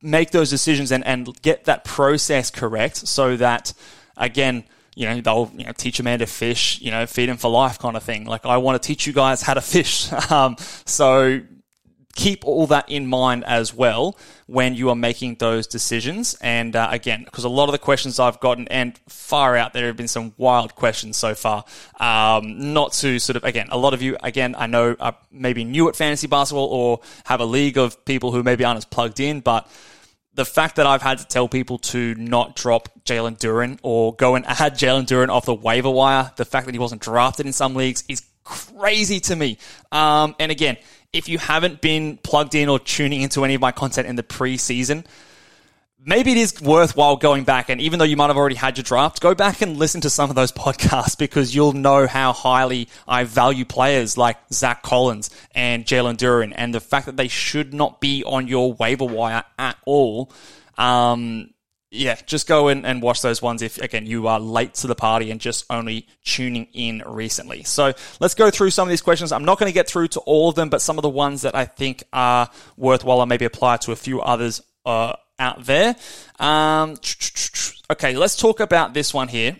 make 0.01 0.31
those 0.31 0.49
decisions 0.49 0.91
and, 0.91 1.05
and 1.05 1.41
get 1.41 1.65
that 1.65 1.83
process 1.83 2.49
correct 2.49 2.97
so 2.97 3.37
that, 3.37 3.73
again, 4.17 4.63
you 4.95 5.07
know, 5.07 5.21
they'll 5.21 5.51
you 5.55 5.65
know, 5.65 5.71
teach 5.71 5.99
a 5.99 6.03
man 6.03 6.19
to 6.19 6.25
fish, 6.25 6.81
you 6.81 6.91
know, 6.91 7.05
feed 7.05 7.29
him 7.29 7.37
for 7.37 7.49
life 7.49 7.79
kind 7.79 7.95
of 7.95 8.03
thing. 8.03 8.25
Like, 8.25 8.45
I 8.45 8.57
want 8.57 8.81
to 8.81 8.85
teach 8.85 9.07
you 9.07 9.13
guys 9.13 9.41
how 9.41 9.53
to 9.53 9.61
fish. 9.61 10.09
Um, 10.31 10.55
so 10.85 11.41
keep 12.13 12.45
all 12.45 12.67
that 12.67 12.89
in 12.89 13.07
mind 13.07 13.43
as 13.45 13.73
well 13.73 14.17
when 14.47 14.75
you 14.75 14.89
are 14.89 14.95
making 14.95 15.35
those 15.35 15.67
decisions. 15.67 16.35
And 16.41 16.75
uh, 16.75 16.89
again, 16.91 17.23
because 17.23 17.43
a 17.43 17.49
lot 17.49 17.65
of 17.65 17.71
the 17.71 17.79
questions 17.79 18.19
I've 18.19 18.39
gotten, 18.39 18.67
and 18.67 18.97
far 19.07 19.55
out, 19.55 19.73
there 19.73 19.87
have 19.87 19.97
been 19.97 20.07
some 20.07 20.33
wild 20.37 20.75
questions 20.75 21.17
so 21.17 21.35
far. 21.35 21.63
Um, 21.99 22.73
not 22.73 22.93
to 22.93 23.19
sort 23.19 23.37
of, 23.37 23.43
again, 23.43 23.67
a 23.71 23.77
lot 23.77 23.93
of 23.93 24.01
you, 24.01 24.17
again, 24.23 24.55
I 24.57 24.67
know 24.67 24.95
are 24.99 25.15
maybe 25.31 25.63
new 25.63 25.87
at 25.89 25.95
fantasy 25.95 26.27
basketball 26.27 26.67
or 26.67 27.01
have 27.25 27.39
a 27.39 27.45
league 27.45 27.77
of 27.77 28.03
people 28.05 28.31
who 28.31 28.43
maybe 28.43 28.63
aren't 28.63 28.77
as 28.77 28.85
plugged 28.85 29.19
in, 29.19 29.39
but 29.39 29.69
the 30.33 30.45
fact 30.45 30.77
that 30.77 30.87
I've 30.87 31.01
had 31.01 31.17
to 31.17 31.27
tell 31.27 31.47
people 31.47 31.77
to 31.79 32.15
not 32.15 32.55
drop 32.55 32.89
Jalen 33.03 33.37
Duren 33.37 33.79
or 33.83 34.15
go 34.15 34.35
and 34.35 34.45
add 34.45 34.75
Jalen 34.75 35.05
Duren 35.05 35.29
off 35.29 35.45
the 35.45 35.53
waiver 35.53 35.89
wire, 35.89 36.31
the 36.37 36.45
fact 36.45 36.65
that 36.67 36.75
he 36.75 36.79
wasn't 36.79 37.01
drafted 37.01 37.45
in 37.45 37.53
some 37.53 37.75
leagues 37.75 38.03
is 38.07 38.23
crazy 38.43 39.19
to 39.21 39.35
me. 39.35 39.57
Um, 39.91 40.35
and 40.39 40.51
again, 40.51 40.77
if 41.11 41.27
you 41.27 41.37
haven't 41.37 41.81
been 41.81 42.17
plugged 42.17 42.55
in 42.55 42.69
or 42.69 42.79
tuning 42.79 43.21
into 43.21 43.43
any 43.43 43.55
of 43.55 43.61
my 43.61 43.71
content 43.71 44.07
in 44.07 44.15
the 44.15 44.23
preseason, 44.23 45.05
maybe 46.05 46.31
it 46.31 46.37
is 46.37 46.59
worthwhile 46.61 47.15
going 47.15 47.43
back 47.43 47.69
and 47.69 47.79
even 47.79 47.99
though 47.99 48.05
you 48.05 48.17
might 48.17 48.27
have 48.27 48.37
already 48.37 48.55
had 48.55 48.77
your 48.77 48.83
draft, 48.83 49.21
go 49.21 49.35
back 49.35 49.61
and 49.61 49.77
listen 49.77 50.01
to 50.01 50.09
some 50.09 50.29
of 50.29 50.35
those 50.35 50.51
podcasts 50.51 51.17
because 51.17 51.53
you'll 51.53 51.73
know 51.73 52.07
how 52.07 52.33
highly 52.33 52.87
I 53.07 53.23
value 53.23 53.65
players 53.65 54.17
like 54.17 54.37
Zach 54.51 54.83
Collins 54.83 55.29
and 55.53 55.85
Jalen 55.85 56.17
Duren 56.17 56.53
and 56.55 56.73
the 56.73 56.79
fact 56.79 57.05
that 57.05 57.17
they 57.17 57.27
should 57.27 57.73
not 57.73 58.01
be 58.01 58.23
on 58.23 58.47
your 58.47 58.73
waiver 58.73 59.05
wire 59.05 59.43
at 59.59 59.77
all. 59.85 60.31
Um, 60.77 61.53
yeah, 61.93 62.15
just 62.25 62.47
go 62.47 62.69
in 62.69 62.85
and 62.85 63.01
watch 63.01 63.21
those 63.21 63.41
ones 63.41 63.61
if, 63.61 63.77
again, 63.77 64.05
you 64.05 64.27
are 64.27 64.39
late 64.39 64.75
to 64.75 64.87
the 64.87 64.95
party 64.95 65.29
and 65.29 65.41
just 65.41 65.65
only 65.69 66.07
tuning 66.23 66.67
in 66.71 67.03
recently. 67.05 67.63
So 67.63 67.93
let's 68.21 68.33
go 68.33 68.49
through 68.49 68.69
some 68.69 68.87
of 68.87 68.89
these 68.89 69.01
questions. 69.01 69.33
I'm 69.33 69.43
not 69.43 69.59
going 69.59 69.69
to 69.69 69.73
get 69.73 69.89
through 69.89 70.07
to 70.09 70.21
all 70.21 70.47
of 70.47 70.55
them, 70.55 70.69
but 70.69 70.81
some 70.81 70.97
of 70.97 71.01
the 71.01 71.09
ones 71.09 71.41
that 71.41 71.53
I 71.53 71.65
think 71.65 72.03
are 72.13 72.49
worthwhile 72.77 73.21
and 73.21 73.27
maybe 73.27 73.43
apply 73.43 73.77
to 73.77 73.91
a 73.91 73.97
few 73.97 74.21
others 74.21 74.61
uh, 74.85 75.15
out 75.41 75.65
there. 75.65 75.95
Um, 76.39 76.95
okay, 77.89 78.15
let's 78.15 78.37
talk 78.37 78.59
about 78.59 78.93
this 78.93 79.13
one 79.13 79.27
here. 79.27 79.57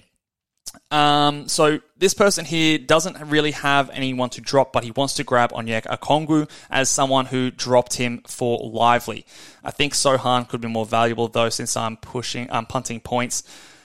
Um, 0.89 1.47
so 1.49 1.79
this 1.97 2.13
person 2.13 2.45
here 2.45 2.77
doesn't 2.77 3.17
really 3.29 3.51
have 3.51 3.89
anyone 3.89 4.29
to 4.31 4.41
drop, 4.41 4.71
but 4.71 4.83
he 4.83 4.91
wants 4.91 5.15
to 5.15 5.23
grab 5.23 5.51
Onyeka 5.51 5.87
Okongwu 5.99 6.49
as 6.69 6.89
someone 6.89 7.25
who 7.25 7.51
dropped 7.51 7.95
him 7.95 8.21
for 8.27 8.59
Lively. 8.71 9.25
I 9.63 9.71
think 9.71 9.93
Sochan 9.93 10.47
could 10.47 10.61
be 10.61 10.67
more 10.69 10.85
valuable 10.85 11.27
though, 11.27 11.49
since 11.49 11.75
I'm 11.75 11.97
pushing, 11.97 12.47
I'm 12.51 12.65
punting 12.65 13.01
points 13.01 13.43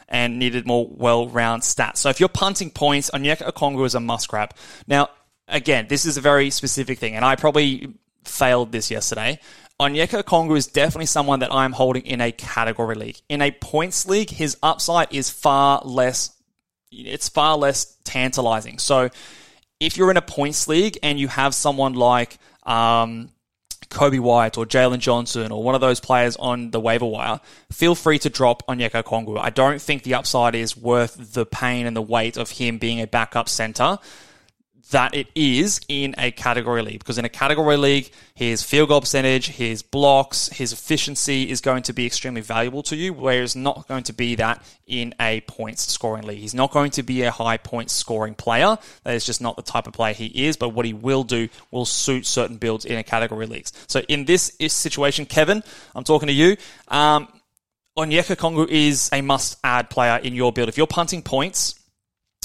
and 0.08 0.38
needed 0.38 0.66
more 0.66 0.88
well-rounded 0.88 1.64
stats. 1.64 1.96
So 1.96 2.08
if 2.10 2.20
you're 2.20 2.28
punting 2.28 2.70
points, 2.70 3.10
Onyeka 3.10 3.50
Okongwu 3.52 3.84
is 3.86 3.96
a 3.96 4.00
must 4.00 4.28
grab. 4.28 4.54
Now, 4.86 5.08
again, 5.48 5.86
this 5.88 6.04
is 6.04 6.16
a 6.16 6.20
very 6.20 6.50
specific 6.50 6.98
thing, 6.98 7.16
and 7.16 7.24
I 7.24 7.34
probably 7.34 7.94
failed 8.24 8.70
this 8.70 8.90
yesterday. 8.90 9.40
Onyeka 9.80 10.22
Okongwu 10.22 10.56
is 10.56 10.66
definitely 10.66 11.06
someone 11.06 11.40
that 11.40 11.52
I'm 11.52 11.72
holding 11.72 12.06
in 12.06 12.20
a 12.20 12.32
category 12.32 12.94
league. 12.94 13.20
In 13.28 13.42
a 13.42 13.50
points 13.50 14.06
league, 14.06 14.30
his 14.30 14.56
upside 14.62 15.12
is 15.12 15.28
far 15.28 15.82
less 15.84 16.32
it's 16.90 17.28
far 17.28 17.58
less 17.58 17.96
tantalizing. 18.04 18.78
So 18.78 19.10
if 19.80 19.96
you're 19.96 20.10
in 20.10 20.16
a 20.16 20.22
points 20.22 20.66
league 20.68 20.98
and 21.02 21.18
you 21.18 21.28
have 21.28 21.54
someone 21.54 21.94
like 21.94 22.38
um, 22.62 23.30
Coby 23.90 24.20
White 24.20 24.56
or 24.56 24.64
Jalen 24.64 25.00
Johnson 25.00 25.52
or 25.52 25.62
one 25.62 25.74
of 25.74 25.80
those 25.80 26.00
players 26.00 26.36
on 26.36 26.70
the 26.70 26.80
waiver 26.80 27.04
wire, 27.04 27.40
feel 27.70 27.94
free 27.94 28.18
to 28.20 28.30
drop 28.30 28.66
Onyeka 28.66 29.02
Okongwu. 29.02 29.38
I 29.38 29.50
don't 29.50 29.82
think 29.82 30.04
the 30.04 30.14
upside 30.14 30.54
is 30.54 30.76
worth 30.76 31.34
the 31.34 31.44
pain 31.44 31.86
and 31.86 31.94
the 31.94 32.02
weight 32.02 32.38
of 32.38 32.52
him 32.52 32.78
being 32.78 33.00
a 33.00 33.06
backup 33.06 33.48
center 33.48 33.98
that 34.90 35.14
it 35.14 35.26
is 35.34 35.80
in 35.88 36.14
a 36.16 36.30
category 36.30 36.82
league 36.82 36.98
because 36.98 37.18
in 37.18 37.24
a 37.24 37.28
category 37.28 37.76
league, 37.76 38.10
his 38.34 38.62
field 38.62 38.88
goal 38.88 39.00
percentage, 39.00 39.48
his 39.48 39.82
blocks, 39.82 40.48
his 40.48 40.72
efficiency 40.72 41.50
is 41.50 41.60
going 41.60 41.82
to 41.82 41.92
be 41.92 42.06
extremely 42.06 42.40
valuable 42.40 42.82
to 42.84 42.94
you, 42.94 43.12
whereas 43.12 43.56
not 43.56 43.88
going 43.88 44.04
to 44.04 44.12
be 44.12 44.36
that 44.36 44.62
in 44.86 45.14
a 45.20 45.40
points 45.42 45.90
scoring 45.90 46.24
league. 46.24 46.38
He's 46.38 46.54
not 46.54 46.70
going 46.70 46.90
to 46.92 47.02
be 47.02 47.22
a 47.22 47.30
high 47.30 47.56
points 47.56 47.92
scoring 47.92 48.34
player. 48.34 48.78
That 49.02 49.14
is 49.14 49.26
just 49.26 49.40
not 49.40 49.56
the 49.56 49.62
type 49.62 49.86
of 49.88 49.92
player 49.92 50.14
he 50.14 50.46
is, 50.46 50.56
but 50.56 50.68
what 50.68 50.86
he 50.86 50.92
will 50.92 51.24
do 51.24 51.48
will 51.70 51.84
suit 51.84 52.24
certain 52.24 52.56
builds 52.56 52.84
in 52.84 52.96
a 52.96 53.02
category 53.02 53.46
leagues. 53.46 53.72
So 53.88 54.02
in 54.08 54.24
this 54.24 54.52
situation, 54.68 55.26
Kevin, 55.26 55.64
I'm 55.94 56.04
talking 56.04 56.28
to 56.28 56.32
you. 56.32 56.56
Um, 56.88 57.28
Onyeka 57.98 58.36
Okongwu 58.36 58.68
is 58.68 59.08
a 59.12 59.22
must 59.22 59.58
add 59.64 59.90
player 59.90 60.18
in 60.18 60.34
your 60.34 60.52
build. 60.52 60.68
If 60.68 60.76
you're 60.76 60.86
punting 60.86 61.22
points, 61.22 61.80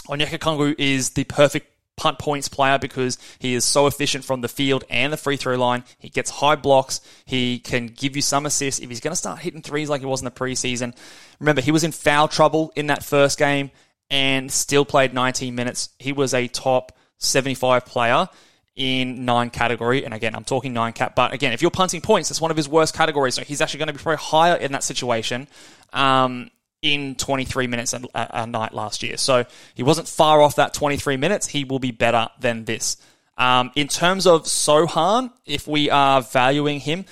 Onyeka 0.08 0.40
Okongwu 0.40 0.76
is 0.78 1.12
the 1.12 1.26
perfect 1.26 1.71
punt 1.98 2.20
points 2.20 2.48
player 2.48 2.80
because 2.80 3.18
he 3.40 3.54
is 3.54 3.66
so 3.66 3.88
efficient 3.88 4.26
from 4.26 4.42
the 4.42 4.48
field 4.48 4.84
and 4.90 5.14
the 5.14 5.18
free 5.18 5.38
throw 5.38 5.56
line. 5.56 5.84
He 6.00 6.10
gets 6.10 6.30
high 6.30 6.56
blocks. 6.56 7.02
He 7.26 7.60
can 7.60 7.88
give 7.88 8.16
you 8.16 8.22
some 8.22 8.46
assists. 8.46 8.80
If 8.80 8.90
he's 8.90 9.02
going 9.02 9.12
to 9.12 9.18
start 9.18 9.40
hitting 9.40 9.62
threes 9.62 9.90
like 9.90 10.02
he 10.02 10.08
was 10.08 10.22
in 10.22 10.26
the 10.26 10.32
preseason, 10.32 10.96
remember, 11.40 11.62
he 11.62 11.72
was 11.72 11.84
in 11.84 11.92
foul 11.92 12.28
trouble 12.28 12.72
in 12.76 12.88
that 12.88 13.04
first 13.04 13.38
game 13.38 13.72
and 14.10 14.52
still 14.52 14.86
played 14.86 15.14
19 15.14 15.54
minutes. 15.56 15.90
He 16.00 16.12
was 16.12 16.34
a 16.34 16.48
top 16.48 16.98
75 17.18 17.86
player 17.86 18.28
in 18.76 19.26
nine 19.26 19.50
category. 19.50 20.06
And 20.06 20.14
again, 20.14 20.36
I'm 20.36 20.44
talking 20.44 20.74
nine 20.74 20.94
cap, 20.94 21.16
but 21.16 21.34
again, 21.34 21.54
if 21.54 21.62
you're 21.62 21.72
punting 21.72 22.02
points, 22.02 22.30
that's 22.30 22.42
one 22.42 22.52
of 22.52 22.58
his 22.58 22.68
worst 22.68 22.96
categories. 22.96 23.36
So 23.36 23.44
he's 23.44 23.62
actually 23.62 23.80
going 23.80 23.88
to 23.88 23.94
be 23.94 24.00
probably 24.00 24.18
higher 24.18 24.56
in 24.56 24.72
that 24.72 24.84
situation. 24.84 25.48
Um, 25.94 26.52
in 26.82 27.14
23 27.16 27.68
minutes 27.68 27.94
a, 27.94 28.02
a, 28.16 28.48
night 28.48 28.74
last 28.74 29.04
year. 29.04 29.18
So 29.18 29.46
he 29.76 29.84
wasn't 29.84 30.08
far 30.08 30.42
off 30.42 30.56
that 30.56 30.74
23 30.74 31.16
minutes. 31.18 31.48
He 31.48 31.64
will 31.64 31.80
be 31.80 31.92
better 31.92 32.28
than 32.40 32.66
this. 32.66 32.98
Um, 33.38 33.72
in 33.76 33.88
terms 33.88 34.26
of 34.26 34.44
Sochan, 34.44 35.32
if 35.46 35.68
we 35.68 35.90
are 35.92 36.22
valuing 36.22 36.80
him, 36.80 37.06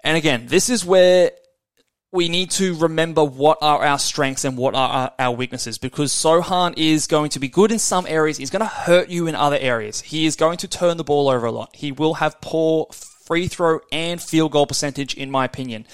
and 0.00 0.16
again, 0.16 0.46
this 0.46 0.70
is 0.70 0.84
where 0.84 1.32
we 2.12 2.28
need 2.28 2.50
to 2.52 2.74
remember 2.76 3.22
what 3.24 3.58
are 3.60 3.84
our 3.84 3.98
strengths 3.98 4.44
and 4.44 4.56
what 4.56 4.74
are 4.74 4.88
our, 4.88 5.12
our 5.18 5.34
weaknesses 5.34 5.78
because 5.78 6.12
Sochan 6.12 6.74
is 6.76 7.06
going 7.06 7.30
to 7.30 7.38
be 7.38 7.48
good 7.48 7.72
in 7.72 7.78
some 7.78 8.06
areas. 8.06 8.38
He's 8.38 8.50
going 8.50 8.60
to 8.60 8.66
hurt 8.66 9.10
you 9.10 9.26
in 9.26 9.34
other 9.34 9.58
areas. 9.58 10.00
He 10.00 10.24
is 10.24 10.36
going 10.36 10.58
to 10.58 10.68
turn 10.68 10.96
the 10.96 11.04
ball 11.04 11.28
over 11.28 11.46
a 11.46 11.52
lot. 11.52 11.76
He 11.76 11.92
will 11.92 12.14
have 12.14 12.40
poor 12.40 12.86
free 12.90 13.48
throw 13.48 13.80
and 13.90 14.20
field 14.20 14.52
goal 14.52 14.66
percentage, 14.66 15.14
in 15.14 15.30
my 15.30 15.44
opinion 15.44 15.86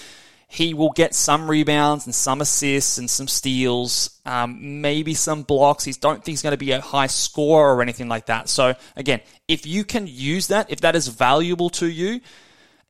he 0.50 0.72
will 0.72 0.90
get 0.90 1.14
some 1.14 1.48
rebounds 1.48 2.06
and 2.06 2.14
some 2.14 2.40
assists 2.40 2.96
and 2.96 3.08
some 3.08 3.28
steals, 3.28 4.18
um, 4.24 4.80
maybe 4.80 5.12
some 5.12 5.42
blocks. 5.42 5.84
He 5.84 5.92
don't 5.92 6.24
think 6.24 6.32
he's 6.32 6.42
going 6.42 6.52
to 6.52 6.56
be 6.56 6.72
a 6.72 6.80
high 6.80 7.06
scorer 7.06 7.76
or 7.76 7.82
anything 7.82 8.08
like 8.08 8.26
that. 8.26 8.48
So 8.48 8.74
again, 8.96 9.20
if 9.46 9.66
you 9.66 9.84
can 9.84 10.06
use 10.06 10.46
that, 10.46 10.70
if 10.70 10.80
that 10.80 10.96
is 10.96 11.08
valuable 11.08 11.68
to 11.70 11.86
you, 11.86 12.22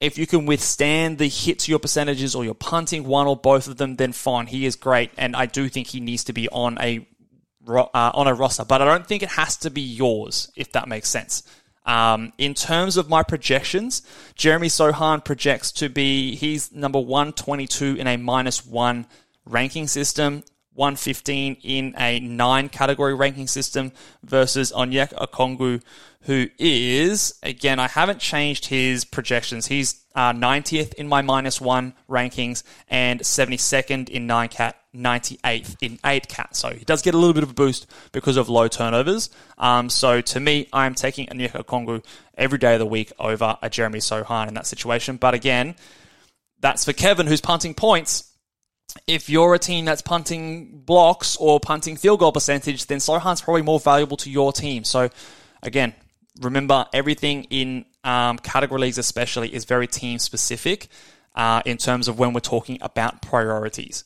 if 0.01 0.17
you 0.17 0.29
can 0.29 0.47
withstand 0.47 1.19
the 1.19 1.29
hit 1.29 1.59
to 1.61 1.73
your 1.73 1.81
percentages 1.81 2.37
or 2.37 2.45
you're 2.45 2.55
punting 2.55 3.03
one 3.03 3.27
or 3.27 3.37
both 3.37 3.67
of 3.67 3.77
them, 3.77 3.97
then 3.97 4.13
fine. 4.13 4.47
He 4.47 4.65
is 4.65 4.77
great, 4.77 5.11
and 5.19 5.35
I 5.35 5.47
do 5.47 5.69
think 5.69 5.89
he 5.89 5.99
needs 5.99 6.23
to 6.25 6.33
be 6.33 6.49
on 6.51 6.79
a 6.81 7.05
uh, 7.69 7.89
on 7.93 8.29
a 8.29 8.35
roster, 8.35 8.65
but 8.65 8.81
I 8.81 8.85
don't 8.85 9.07
think 9.07 9.23
it 9.23 9.31
has 9.31 9.57
to 9.59 9.71
be 9.71 9.83
yours, 9.83 10.51
if 10.57 10.73
that 10.73 10.89
makes 10.89 11.09
sense. 11.09 11.43
Um, 11.89 12.35
in 12.37 12.53
terms 12.53 12.99
of 12.99 13.09
my 13.09 13.23
projections, 13.23 14.03
Jeremy 14.35 14.69
Sochan 14.69 15.25
projects 15.25 15.73
to 15.73 15.89
be, 15.89 16.37
he's 16.37 16.71
number 16.71 17.01
122 17.01 17.97
in 17.97 18.07
a 18.07 18.19
minus 18.19 18.65
one 18.65 19.07
ranking 19.47 19.87
system. 19.89 20.45
115 20.75 21.57
in 21.65 21.93
a 21.99 22.21
nine 22.21 22.69
category 22.69 23.13
ranking 23.13 23.49
system 23.49 23.91
versus 24.23 24.71
Onyeka 24.71 25.15
Okongwu, 25.15 25.83
who 26.21 26.47
is, 26.57 27.37
again, 27.43 27.81
I 27.81 27.89
haven't 27.89 28.21
changed 28.21 28.67
his 28.67 29.05
projections. 29.05 29.67
He's 29.67 30.05
uh, 30.15 30.33
90th 30.33 30.95
in 30.95 31.09
my 31.09 31.21
minus 31.21 31.61
one 31.61 31.95
rankings 32.09 32.63
and 32.87 33.19
72nd 33.19 34.09
in 34.09 34.29
nine 34.29 34.51
cat, 34.51 34.78
98th 34.95 35.77
in 35.81 35.99
eight 36.05 36.29
cat. 36.29 36.57
So 36.57 36.71
he 36.71 36.85
does 36.85 37.03
get 37.03 37.15
a 37.15 37.19
little 37.19 37.35
bit 37.35 37.43
of 37.43 37.51
a 37.51 37.55
boost 37.55 37.87
because 38.13 38.37
of 38.37 38.49
low 38.49 38.69
turnovers. 38.69 39.31
Um, 39.57 39.91
so 39.91 40.21
to 40.21 40.41
me, 40.41 40.69
I'm 40.73 40.95
taking 40.95 41.27
Onyeka 41.27 41.65
Okongwu 41.65 42.05
every 42.37 42.59
day 42.59 42.75
of 42.75 42.79
the 42.79 42.87
week 42.87 43.13
over 43.19 43.57
a 43.61 43.71
Jeremy 43.71 43.99
Sochan 43.99 44.49
in 44.49 44.55
that 44.55 44.67
situation. 44.67 45.17
But 45.17 45.35
again, 45.35 45.77
that's 46.61 46.85
for 46.85 46.93
Kevin, 46.93 47.27
who's 47.27 47.41
punting 47.41 47.75
points 47.75 48.29
if 49.07 49.29
you're 49.29 49.55
a 49.55 49.59
team 49.59 49.85
that's 49.85 50.03
punting 50.03 50.81
blocks 50.85 51.37
or 51.37 51.61
punting 51.61 51.97
field 51.97 52.21
goal 52.21 52.33
percentage, 52.33 52.87
then 52.87 52.99
Sochan's 52.99 53.41
probably 53.41 53.63
more 53.63 53.81
valuable 53.81 54.17
to 54.19 54.31
your 54.31 54.53
team. 54.53 54.85
So, 54.85 55.11
again, 55.63 55.95
remember 56.41 56.87
everything 56.93 57.45
in 57.45 57.85
um, 58.05 58.39
category 58.39 58.81
leagues, 58.81 58.99
especially, 58.99 59.55
is 59.55 59.65
very 59.65 59.87
team 59.87 60.19
specific 60.19 60.89
uh, 61.35 61.63
in 61.65 61.77
terms 61.77 62.09
of 62.09 62.19
when 62.19 62.33
we're 62.33 62.41
talking 62.41 62.79
about 62.81 63.23
priorities. 63.23 64.05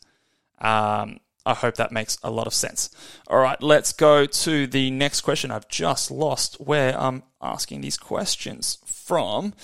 Um, 0.63 1.21
I 1.45 1.55
hope 1.55 1.75
that 1.75 1.93
makes 1.93 2.19
a 2.23 2.31
lot 2.31 2.47
of 2.47 2.55
sense. 2.55 2.89
All 3.27 3.39
right, 3.39 3.61
let's 3.61 3.93
go 3.93 4.27
to 4.27 4.67
the 4.67 4.91
next 4.91 5.23
question. 5.23 5.51
I've 5.51 5.69
just 5.69 6.11
lost 6.11 6.61
where 6.61 6.99
I'm 6.99 7.25
asking 7.43 7.81
these 7.81 7.97
questions 7.99 8.79
from. 8.87 9.55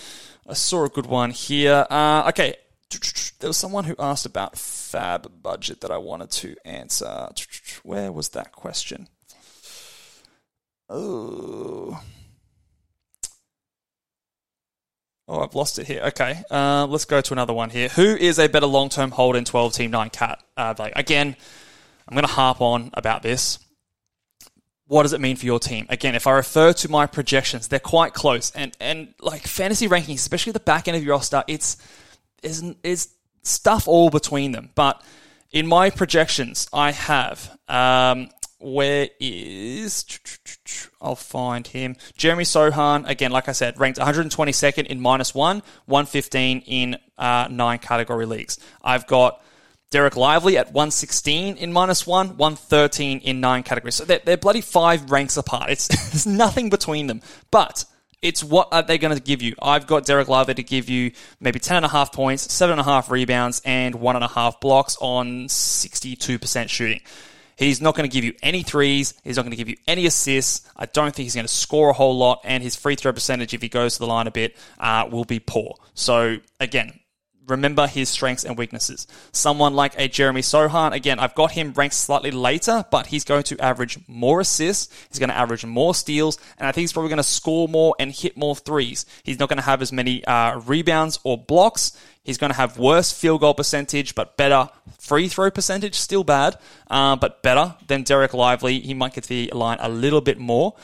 I 0.46 0.54
saw 0.54 0.84
a 0.84 0.88
good 0.88 1.06
one 1.06 1.30
here. 1.30 1.86
Uh, 1.88 2.24
okay, 2.28 2.56
there 3.38 3.48
was 3.48 3.56
someone 3.56 3.84
who 3.84 3.94
asked 3.98 4.26
about 4.26 4.58
fab 4.58 5.42
budget 5.42 5.80
that 5.82 5.90
I 5.90 5.98
wanted 5.98 6.30
to 6.32 6.56
answer. 6.64 7.28
Where 7.84 8.10
was 8.10 8.30
that 8.30 8.52
question? 8.52 9.08
Oh. 10.88 12.02
Oh, 15.28 15.40
I've 15.40 15.54
lost 15.54 15.78
it 15.78 15.86
here. 15.86 16.00
Okay, 16.04 16.42
uh, 16.50 16.86
let's 16.86 17.04
go 17.04 17.20
to 17.20 17.32
another 17.34 17.52
one 17.52 17.68
here. 17.68 17.88
Who 17.90 18.16
is 18.16 18.38
a 18.38 18.48
better 18.48 18.66
long 18.66 18.88
term 18.88 19.10
hold 19.10 19.36
in 19.36 19.44
12 19.44 19.74
team 19.74 19.90
9 19.90 20.08
cat? 20.08 20.42
Uh, 20.56 20.74
like, 20.78 20.94
again, 20.96 21.36
I'm 22.08 22.14
going 22.14 22.26
to 22.26 22.32
harp 22.32 22.62
on 22.62 22.90
about 22.94 23.22
this. 23.22 23.58
What 24.86 25.02
does 25.02 25.12
it 25.12 25.20
mean 25.20 25.36
for 25.36 25.44
your 25.44 25.60
team? 25.60 25.84
Again, 25.90 26.14
if 26.14 26.26
I 26.26 26.32
refer 26.32 26.72
to 26.72 26.90
my 26.90 27.06
projections, 27.06 27.68
they're 27.68 27.78
quite 27.78 28.14
close. 28.14 28.50
And, 28.52 28.74
and 28.80 29.12
like 29.20 29.42
fantasy 29.42 29.86
rankings, 29.86 30.14
especially 30.14 30.52
the 30.52 30.60
back 30.60 30.88
end 30.88 30.96
of 30.96 31.04
your 31.04 31.14
roster, 31.16 31.44
it's, 31.46 31.76
is, 32.42 32.64
is 32.82 33.10
stuff 33.42 33.86
all 33.86 34.08
between 34.08 34.52
them. 34.52 34.70
But 34.74 35.02
in 35.52 35.66
my 35.66 35.90
projections, 35.90 36.68
I 36.72 36.92
have 36.92 37.58
um, 37.68 38.30
where 38.58 39.08
is 39.20 40.04
I'll 41.00 41.14
find 41.14 41.66
him. 41.66 41.96
Jeremy 42.16 42.44
Sochan 42.44 43.08
again, 43.08 43.30
like 43.30 43.48
I 43.48 43.52
said, 43.52 43.78
ranked 43.78 43.98
122nd 43.98 44.86
in 44.86 45.00
minus 45.00 45.34
one, 45.34 45.62
115 45.86 46.62
in 46.66 46.96
uh, 47.16 47.48
nine 47.50 47.78
category 47.78 48.26
leagues. 48.26 48.58
I've 48.82 49.06
got 49.06 49.42
Dereck 49.90 50.16
Lively 50.16 50.58
at 50.58 50.66
116 50.66 51.56
in 51.56 51.72
minus 51.72 52.06
one, 52.06 52.36
113 52.36 53.20
in 53.20 53.40
nine 53.40 53.62
categories. 53.62 53.94
So 53.94 54.04
they're, 54.04 54.20
they're 54.22 54.36
bloody 54.36 54.60
five 54.60 55.10
ranks 55.10 55.36
apart. 55.36 55.70
It's 55.70 55.88
there's 56.10 56.26
nothing 56.26 56.68
between 56.68 57.06
them. 57.06 57.22
But 57.50 57.84
it's 58.20 58.42
what 58.42 58.68
are 58.72 58.82
they 58.82 58.98
going 58.98 59.16
to 59.16 59.22
give 59.22 59.40
you? 59.40 59.54
I've 59.62 59.86
got 59.86 60.04
Dereck 60.04 60.28
Lively 60.28 60.54
to 60.54 60.62
give 60.62 60.90
you 60.90 61.12
maybe 61.40 61.60
10.5 61.60 62.12
points, 62.12 62.46
7.5 62.48 63.10
rebounds, 63.10 63.62
and 63.64 63.94
1.5 63.94 64.60
blocks 64.60 64.98
on 65.00 65.46
62% 65.46 66.68
shooting. 66.68 67.00
He's 67.58 67.80
not 67.80 67.96
going 67.96 68.08
to 68.08 68.12
give 68.12 68.24
you 68.24 68.34
any 68.40 68.62
threes. 68.62 69.14
He's 69.24 69.36
not 69.36 69.42
going 69.42 69.50
to 69.50 69.56
give 69.56 69.68
you 69.68 69.76
any 69.88 70.06
assists. 70.06 70.68
I 70.76 70.86
don't 70.86 71.12
think 71.14 71.24
he's 71.24 71.34
going 71.34 71.46
to 71.46 71.52
score 71.52 71.90
a 71.90 71.92
whole 71.92 72.16
lot. 72.16 72.40
And 72.44 72.62
his 72.62 72.76
free 72.76 72.94
throw 72.94 73.12
percentage, 73.12 73.52
if 73.52 73.60
he 73.60 73.68
goes 73.68 73.94
to 73.94 73.98
the 73.98 74.06
line 74.06 74.28
a 74.28 74.30
bit, 74.30 74.56
uh, 74.78 75.08
will 75.10 75.24
be 75.24 75.40
poor. 75.40 75.74
So, 75.94 76.36
again, 76.60 77.00
remember 77.48 77.86
his 77.86 78.08
strengths 78.08 78.44
and 78.44 78.56
weaknesses. 78.56 79.06
Someone 79.32 79.74
like 79.74 79.94
a 79.98 80.08
Jeremy 80.08 80.42
Sochan, 80.42 80.92
again, 80.92 81.18
I've 81.18 81.34
got 81.34 81.52
him 81.52 81.72
ranked 81.74 81.94
slightly 81.94 82.30
later, 82.30 82.84
but 82.90 83.06
he's 83.06 83.24
going 83.24 83.42
to 83.44 83.60
average 83.60 83.98
more 84.06 84.40
assists. 84.40 84.92
He's 85.08 85.18
going 85.18 85.30
to 85.30 85.36
average 85.36 85.64
more 85.64 85.94
steals, 85.94 86.38
and 86.58 86.68
I 86.68 86.72
think 86.72 86.82
he's 86.82 86.92
probably 86.92 87.08
going 87.08 87.18
to 87.18 87.22
score 87.22 87.68
more 87.68 87.94
and 87.98 88.12
hit 88.12 88.36
more 88.36 88.54
threes. 88.54 89.06
He's 89.22 89.38
not 89.38 89.48
going 89.48 89.58
to 89.58 89.64
have 89.64 89.82
as 89.82 89.92
many 89.92 90.24
uh, 90.24 90.58
rebounds 90.60 91.18
or 91.24 91.38
blocks. 91.38 91.92
He's 92.22 92.38
going 92.38 92.50
to 92.50 92.56
have 92.56 92.78
worse 92.78 93.10
field 93.10 93.40
goal 93.40 93.54
percentage, 93.54 94.14
but 94.14 94.36
better 94.36 94.68
free 94.98 95.28
throw 95.28 95.50
percentage. 95.50 95.94
Still 95.94 96.24
bad, 96.24 96.58
uh, 96.90 97.16
but 97.16 97.42
better 97.42 97.74
than 97.86 98.04
Dereck 98.04 98.34
Lively. 98.34 98.80
He 98.80 98.92
might 98.92 99.14
get 99.14 99.24
the 99.24 99.50
line 99.54 99.78
a 99.80 99.88
little 99.88 100.20
bit 100.20 100.38
more. 100.38 100.74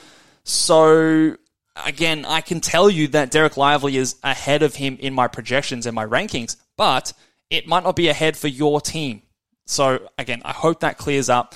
So 0.45 1.37
again, 1.77 2.25
I 2.25 2.41
can 2.41 2.61
tell 2.61 2.89
you 2.89 3.09
that 3.09 3.33
Dereck 3.33 3.57
Lively 3.57 3.97
is 3.97 4.17
ahead 4.23 4.63
of 4.63 4.77
him 4.77 4.97
in 5.01 5.15
my 5.15 5.29
projections 5.29 5.87
and 5.87 5.95
my 5.95 6.07
rankings, 6.07 6.57
but 6.77 7.13
it 7.51 7.67
might 7.67 7.85
not 7.85 7.97
be 7.97 8.09
ahead 8.09 8.37
for 8.37 8.49
your 8.49 8.81
team. 8.81 9.23
So 9.67 10.09
again, 10.19 10.43
I 10.45 10.53
hope 10.53 10.81
that 10.81 10.99
clears 10.99 11.29
up 11.29 11.55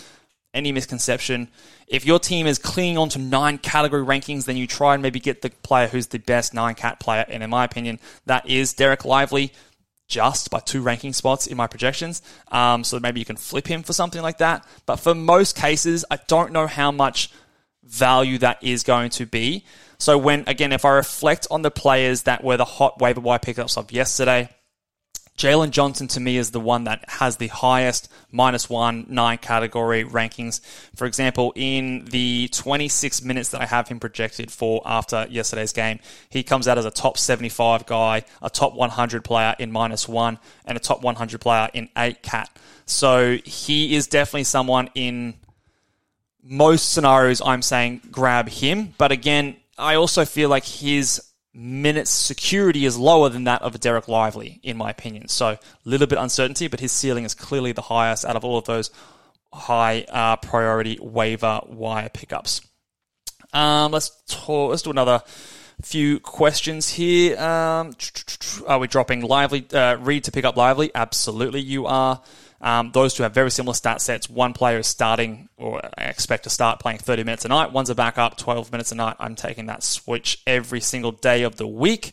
any 0.54 0.72
misconception. 0.72 1.48
If 1.86 2.04
your 2.04 2.18
team 2.18 2.46
is 2.46 2.58
clinging 2.58 2.98
on 2.98 3.08
to 3.10 3.18
nine 3.18 3.58
category 3.58 4.04
rankings, 4.04 4.44
then 4.44 4.56
you 4.56 4.66
try 4.66 4.94
and 4.94 5.02
maybe 5.02 5.20
get 5.20 5.42
the 5.42 5.50
player 5.50 5.88
who's 5.88 6.08
the 6.08 6.18
best 6.18 6.54
nine 6.54 6.74
cat 6.74 7.00
player. 7.00 7.24
And 7.28 7.42
in 7.42 7.50
my 7.50 7.64
opinion, 7.64 8.00
that 8.26 8.48
is 8.48 8.74
Dereck 8.74 9.04
Lively 9.04 9.52
just 10.08 10.50
by 10.50 10.58
two 10.60 10.80
ranking 10.80 11.12
spots 11.12 11.46
in 11.46 11.56
my 11.56 11.66
projections. 11.66 12.22
Um, 12.50 12.82
so 12.82 12.98
maybe 12.98 13.20
you 13.20 13.26
can 13.26 13.36
flip 13.36 13.66
him 13.66 13.82
for 13.82 13.92
something 13.92 14.22
like 14.22 14.38
that. 14.38 14.66
But 14.86 14.96
for 14.96 15.14
most 15.14 15.54
cases, 15.54 16.04
I 16.10 16.18
don't 16.28 16.52
know 16.52 16.66
how 16.66 16.90
much 16.90 17.30
value 17.84 18.38
that 18.38 18.62
is 18.62 18.82
going 18.82 19.10
to 19.10 19.26
be. 19.26 19.64
So 19.98 20.16
when 20.16 20.44
again, 20.46 20.72
if 20.72 20.84
I 20.84 20.90
reflect 20.90 21.46
on 21.50 21.62
the 21.62 21.70
players 21.70 22.22
that 22.22 22.44
were 22.44 22.56
the 22.56 22.64
hot 22.64 23.00
waiver 23.00 23.20
wire 23.20 23.38
pickups 23.38 23.76
of 23.76 23.90
yesterday, 23.90 24.48
Jalen 25.36 25.70
Johnson 25.70 26.08
to 26.08 26.20
me 26.20 26.36
is 26.36 26.50
the 26.50 26.60
one 26.60 26.84
that 26.84 27.04
has 27.08 27.36
the 27.36 27.46
highest 27.46 28.10
minus 28.30 28.68
one 28.68 29.06
nine 29.08 29.38
category 29.38 30.04
rankings. 30.04 30.60
For 30.96 31.06
example, 31.06 31.52
in 31.54 32.04
the 32.06 32.48
26 32.52 33.22
minutes 33.22 33.50
that 33.50 33.60
I 33.60 33.66
have 33.66 33.86
him 33.86 34.00
projected 34.00 34.50
for 34.50 34.82
after 34.84 35.26
yesterday's 35.30 35.72
game, 35.72 36.00
he 36.28 36.42
comes 36.42 36.66
out 36.66 36.76
as 36.76 36.84
a 36.84 36.90
top 36.90 37.18
75 37.18 37.86
guy, 37.86 38.24
a 38.42 38.50
top 38.50 38.74
100 38.74 39.24
player 39.24 39.54
in 39.60 39.70
minus 39.70 40.08
one, 40.08 40.40
and 40.64 40.76
a 40.76 40.80
top 40.80 41.02
100 41.02 41.40
player 41.40 41.68
in 41.72 41.88
eight 41.96 42.22
cat. 42.22 42.50
So 42.84 43.36
he 43.44 43.94
is 43.94 44.08
definitely 44.08 44.44
someone 44.44 44.90
in 44.96 45.34
most 46.42 46.92
scenarios 46.92 47.40
I'm 47.44 47.62
saying 47.62 48.02
grab 48.10 48.48
him. 48.48 48.94
But 48.98 49.12
again, 49.12 49.56
I 49.78 49.94
also 49.94 50.24
feel 50.24 50.48
like 50.48 50.64
his 50.64 51.22
minutes 51.54 52.10
security 52.10 52.84
is 52.84 52.96
lower 52.96 53.28
than 53.28 53.44
that 53.44 53.62
of 53.62 53.74
a 53.74 53.78
Dereck 53.78 54.08
Lively, 54.08 54.60
in 54.62 54.76
my 54.76 54.90
opinion. 54.90 55.28
So 55.28 55.46
a 55.48 55.58
little 55.84 56.06
bit 56.06 56.18
uncertainty, 56.18 56.68
but 56.68 56.80
his 56.80 56.92
ceiling 56.92 57.24
is 57.24 57.34
clearly 57.34 57.72
the 57.72 57.82
highest 57.82 58.24
out 58.24 58.36
of 58.36 58.44
all 58.44 58.58
of 58.58 58.64
those 58.64 58.90
high 59.52 60.04
uh, 60.08 60.36
priority 60.36 60.98
waiver 61.00 61.60
wire 61.66 62.08
pickups. 62.08 62.60
Um, 63.52 63.92
let's 63.92 64.10
talk, 64.28 64.70
let's 64.70 64.82
do 64.82 64.90
another 64.90 65.22
few 65.82 66.20
questions 66.20 66.88
here. 66.88 67.38
Um, 67.38 67.92
are 68.66 68.78
we 68.78 68.88
dropping 68.88 69.22
Lively 69.22 69.66
uh, 69.72 69.96
Reed 69.96 70.24
to 70.24 70.32
pick 70.32 70.44
up 70.44 70.56
Lively? 70.56 70.90
Absolutely, 70.94 71.60
you 71.60 71.86
are. 71.86 72.22
Um, 72.60 72.90
those 72.92 73.14
two 73.14 73.22
have 73.22 73.32
very 73.32 73.50
similar 73.50 73.74
stat 73.74 74.00
sets. 74.00 74.28
One 74.28 74.52
player 74.52 74.78
is 74.78 74.86
starting, 74.86 75.48
or 75.56 75.80
I 75.96 76.04
expect 76.04 76.44
to 76.44 76.50
start 76.50 76.80
playing 76.80 76.98
30 76.98 77.24
minutes 77.24 77.44
a 77.44 77.48
night. 77.48 77.72
One's 77.72 77.90
a 77.90 77.94
backup, 77.94 78.36
12 78.36 78.72
minutes 78.72 78.92
a 78.92 78.96
night. 78.96 79.16
I'm 79.20 79.36
taking 79.36 79.66
that 79.66 79.82
switch 79.82 80.42
every 80.46 80.80
single 80.80 81.12
day 81.12 81.42
of 81.42 81.56
the 81.56 81.66
week. 81.66 82.12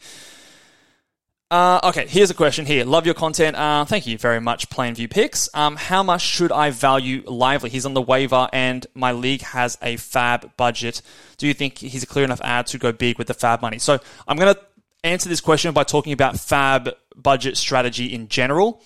Uh, 1.52 1.80
okay, 1.84 2.08
here's 2.08 2.30
a 2.30 2.34
question 2.34 2.66
here. 2.66 2.84
Love 2.84 3.06
your 3.06 3.16
content. 3.16 3.56
Uh, 3.56 3.86
thank 3.86 4.08
you 4.08 4.18
very 4.18 4.42
much, 4.42 4.70
Plainview 4.70 5.10
Picks. 5.10 5.48
Um, 5.54 5.76
how 5.76 6.04
much 6.04 6.22
should 6.22 6.52
I 6.52 6.72
value 6.72 7.24
Lively? 7.26 7.70
He's 7.70 7.86
on 7.86 7.94
the 7.94 8.02
waiver, 8.02 8.48
and 8.52 8.86
my 8.94 9.12
league 9.12 9.42
has 9.42 9.78
a 9.82 9.98
fab 9.98 10.58
budget. 10.58 11.02
Do 11.38 11.48
you 11.48 11.54
think 11.54 11.78
he's 11.78 12.04
a 12.04 12.08
clear 12.08 12.26
enough 12.26 12.42
add 12.44 12.68
to 12.68 12.78
go 12.78 12.92
big 12.92 13.18
with 13.18 13.28
the 13.28 13.36
fab 13.36 13.62
money? 13.62 13.78
So 13.78 14.00
I'm 14.28 14.38
going 14.38 14.54
to 14.54 14.62
answer 15.04 15.30
this 15.30 15.40
question 15.40 15.72
by 15.74 15.84
talking 15.84 16.14
about 16.14 16.40
fab 16.40 16.90
budget 17.16 17.58
strategy 17.58 18.08
in 18.08 18.28
general 18.28 18.82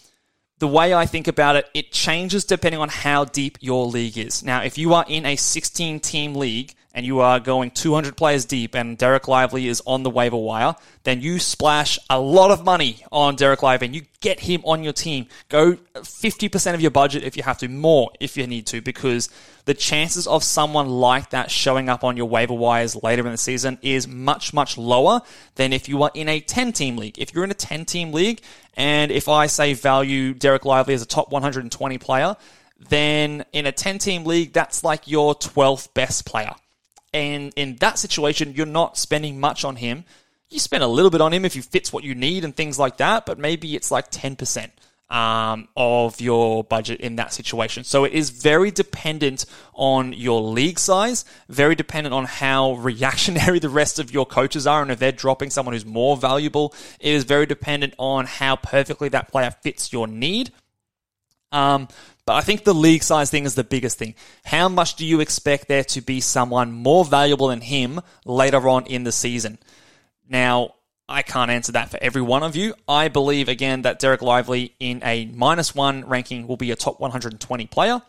the 0.59 0.67
way 0.67 0.93
I 0.93 1.05
think 1.05 1.27
about 1.27 1.55
it, 1.55 1.69
it 1.73 1.91
changes 1.91 2.45
depending 2.45 2.81
on 2.81 2.89
how 2.89 3.25
deep 3.25 3.57
your 3.61 3.85
league 3.85 4.17
is. 4.17 4.43
Now, 4.43 4.61
if 4.61 4.77
you 4.77 4.93
are 4.93 5.05
in 5.07 5.25
a 5.25 5.35
16 5.35 5.99
team 6.01 6.35
league 6.35 6.75
and 6.93 7.05
you 7.05 7.19
are 7.19 7.39
going 7.39 7.69
200 7.71 8.17
players 8.17 8.45
deep 8.45 8.75
and 8.75 8.97
Dereck 8.97 9.27
Lively 9.27 9.67
is 9.67 9.81
on 9.85 10.03
the 10.03 10.09
waiver 10.09 10.37
wire, 10.37 10.75
then 11.03 11.21
you 11.21 11.39
splash 11.39 11.99
a 12.09 12.19
lot 12.19 12.49
of 12.51 12.65
money 12.65 13.03
on 13.11 13.37
Dereck 13.37 13.61
Lively 13.61 13.87
and 13.87 13.95
you 13.95 14.01
get 14.21 14.39
him 14.39 14.61
on 14.65 14.83
your 14.83 14.93
team. 14.93 15.27
Go 15.49 15.73
50% 15.95 16.73
of 16.73 16.81
your 16.81 16.91
budget 16.91 17.23
if 17.23 17.37
you 17.37 17.43
have 17.43 17.59
to, 17.59 17.67
more 17.67 18.11
if 18.19 18.35
you 18.35 18.47
need 18.47 18.65
to, 18.67 18.81
because 18.81 19.29
the 19.65 19.75
chances 19.75 20.25
of 20.25 20.43
someone 20.43 20.89
like 20.89 21.29
that 21.29 21.51
showing 21.51 21.89
up 21.89 22.03
on 22.03 22.17
your 22.17 22.25
waiver 22.25 22.55
wires 22.55 23.01
later 23.03 23.25
in 23.25 23.31
the 23.31 23.37
season 23.37 23.77
is 23.83 24.07
much, 24.07 24.51
much 24.51 24.77
lower 24.77 25.21
than 25.55 25.73
if 25.73 25.87
you 25.87 26.01
are 26.01 26.11
in 26.15 26.27
a 26.27 26.39
10 26.39 26.73
team 26.73 26.97
league. 26.97 27.19
If 27.19 27.33
you're 27.33 27.43
in 27.43 27.51
a 27.51 27.55
10 27.55 27.85
team 27.85 28.11
league 28.11 28.41
and 28.73 29.11
if 29.11 29.29
I 29.29 29.45
say 29.45 29.73
value 29.73 30.33
Dereck 30.33 30.65
Lively 30.65 30.95
as 30.95 31.03
a 31.03 31.07
top 31.07 31.31
120 31.31 31.97
player, 31.99 32.35
then 32.89 33.45
in 33.53 33.67
a 33.67 33.71
10 33.71 33.99
team 33.99 34.23
league, 34.23 34.53
that's 34.53 34.83
like 34.83 35.07
your 35.07 35.35
12th 35.35 35.93
best 35.93 36.25
player. 36.25 36.55
And 37.13 37.53
in 37.55 37.77
that 37.77 37.97
situation, 37.97 38.53
you're 38.55 38.65
not 38.65 38.97
spending 38.97 39.39
much 39.39 39.63
on 39.63 39.77
him. 39.77 40.05
You 40.49 40.59
spend 40.59 40.83
a 40.83 40.87
little 40.87 41.11
bit 41.11 41.21
on 41.21 41.33
him 41.33 41.45
if 41.45 41.53
he 41.53 41.61
fits 41.61 41.93
what 41.93 42.03
you 42.03 42.15
need 42.15 42.43
and 42.43 42.55
things 42.55 42.79
like 42.79 42.97
that, 42.97 43.25
but 43.25 43.37
maybe 43.37 43.75
it's 43.75 43.91
like 43.91 44.11
10% 44.11 44.69
um, 45.09 45.67
of 45.75 46.21
your 46.21 46.63
budget 46.63 47.01
in 47.01 47.15
that 47.15 47.33
situation. 47.33 47.83
So 47.83 48.03
it 48.03 48.13
is 48.13 48.29
very 48.29 48.71
dependent 48.71 49.45
on 49.73 50.13
your 50.13 50.41
league 50.41 50.79
size, 50.79 51.25
very 51.47 51.75
dependent 51.75 52.13
on 52.13 52.25
how 52.25 52.73
reactionary 52.75 53.59
the 53.59 53.69
rest 53.69 53.99
of 53.99 54.11
your 54.11 54.25
coaches 54.25 54.67
are, 54.67 54.81
and 54.81 54.91
if 54.91 54.99
they're 54.99 55.11
dropping 55.11 55.49
someone 55.49 55.73
who's 55.73 55.85
more 55.85 56.15
valuable, 56.15 56.73
it 56.99 57.13
is 57.13 57.23
very 57.23 57.45
dependent 57.45 57.93
on 57.97 58.25
how 58.25 58.55
perfectly 58.55 59.09
that 59.09 59.31
player 59.31 59.51
fits 59.63 59.91
your 59.91 60.07
need. 60.07 60.51
Um, 61.51 61.87
but 62.29 62.35
I 62.35 62.41
think 62.41 62.63
the 62.63 62.75
league 62.75 63.01
size 63.01 63.31
thing 63.31 63.45
is 63.45 63.55
the 63.55 63.63
biggest 63.63 63.97
thing. 63.97 64.13
How 64.45 64.69
much 64.69 64.93
do 64.93 65.03
you 65.03 65.19
expect 65.19 65.67
there 65.67 65.83
to 65.85 65.99
be 65.99 66.21
someone 66.21 66.71
more 66.71 67.03
valuable 67.03 67.47
than 67.47 67.59
him 67.59 68.01
later 68.23 68.69
on 68.69 68.85
in 68.85 69.03
the 69.03 69.11
season? 69.11 69.57
Now, 70.29 70.75
I 71.07 71.23
can't 71.23 71.49
answer 71.49 71.71
that 71.71 71.89
for 71.89 71.97
every 71.99 72.21
one 72.21 72.43
of 72.43 72.55
you. 72.55 72.75
I 72.87 73.07
believe, 73.07 73.49
again, 73.49 73.81
that 73.81 73.99
Dereck 73.99 74.21
Lively 74.21 74.75
in 74.79 75.01
a 75.03 75.25
minus 75.25 75.73
one 75.73 76.07
ranking 76.07 76.45
will 76.45 76.55
be 76.55 76.69
a 76.69 76.75
top 76.75 76.99
120 76.99 77.65
player. 77.65 77.99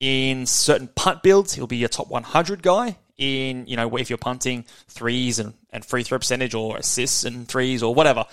In 0.00 0.46
certain 0.46 0.88
punt 0.88 1.22
builds, 1.22 1.52
he'll 1.52 1.66
be 1.66 1.84
a 1.84 1.88
top 1.88 2.08
100 2.08 2.62
guy. 2.62 2.96
In, 3.18 3.66
you 3.66 3.76
know, 3.76 3.94
if 3.98 4.08
you're 4.08 4.16
punting 4.16 4.64
threes 4.88 5.38
and, 5.38 5.52
and 5.68 5.84
free 5.84 6.02
throw 6.02 6.16
percentage 6.16 6.54
or 6.54 6.78
assists 6.78 7.24
and 7.24 7.46
threes 7.46 7.82
or 7.82 7.94
whatever. 7.94 8.24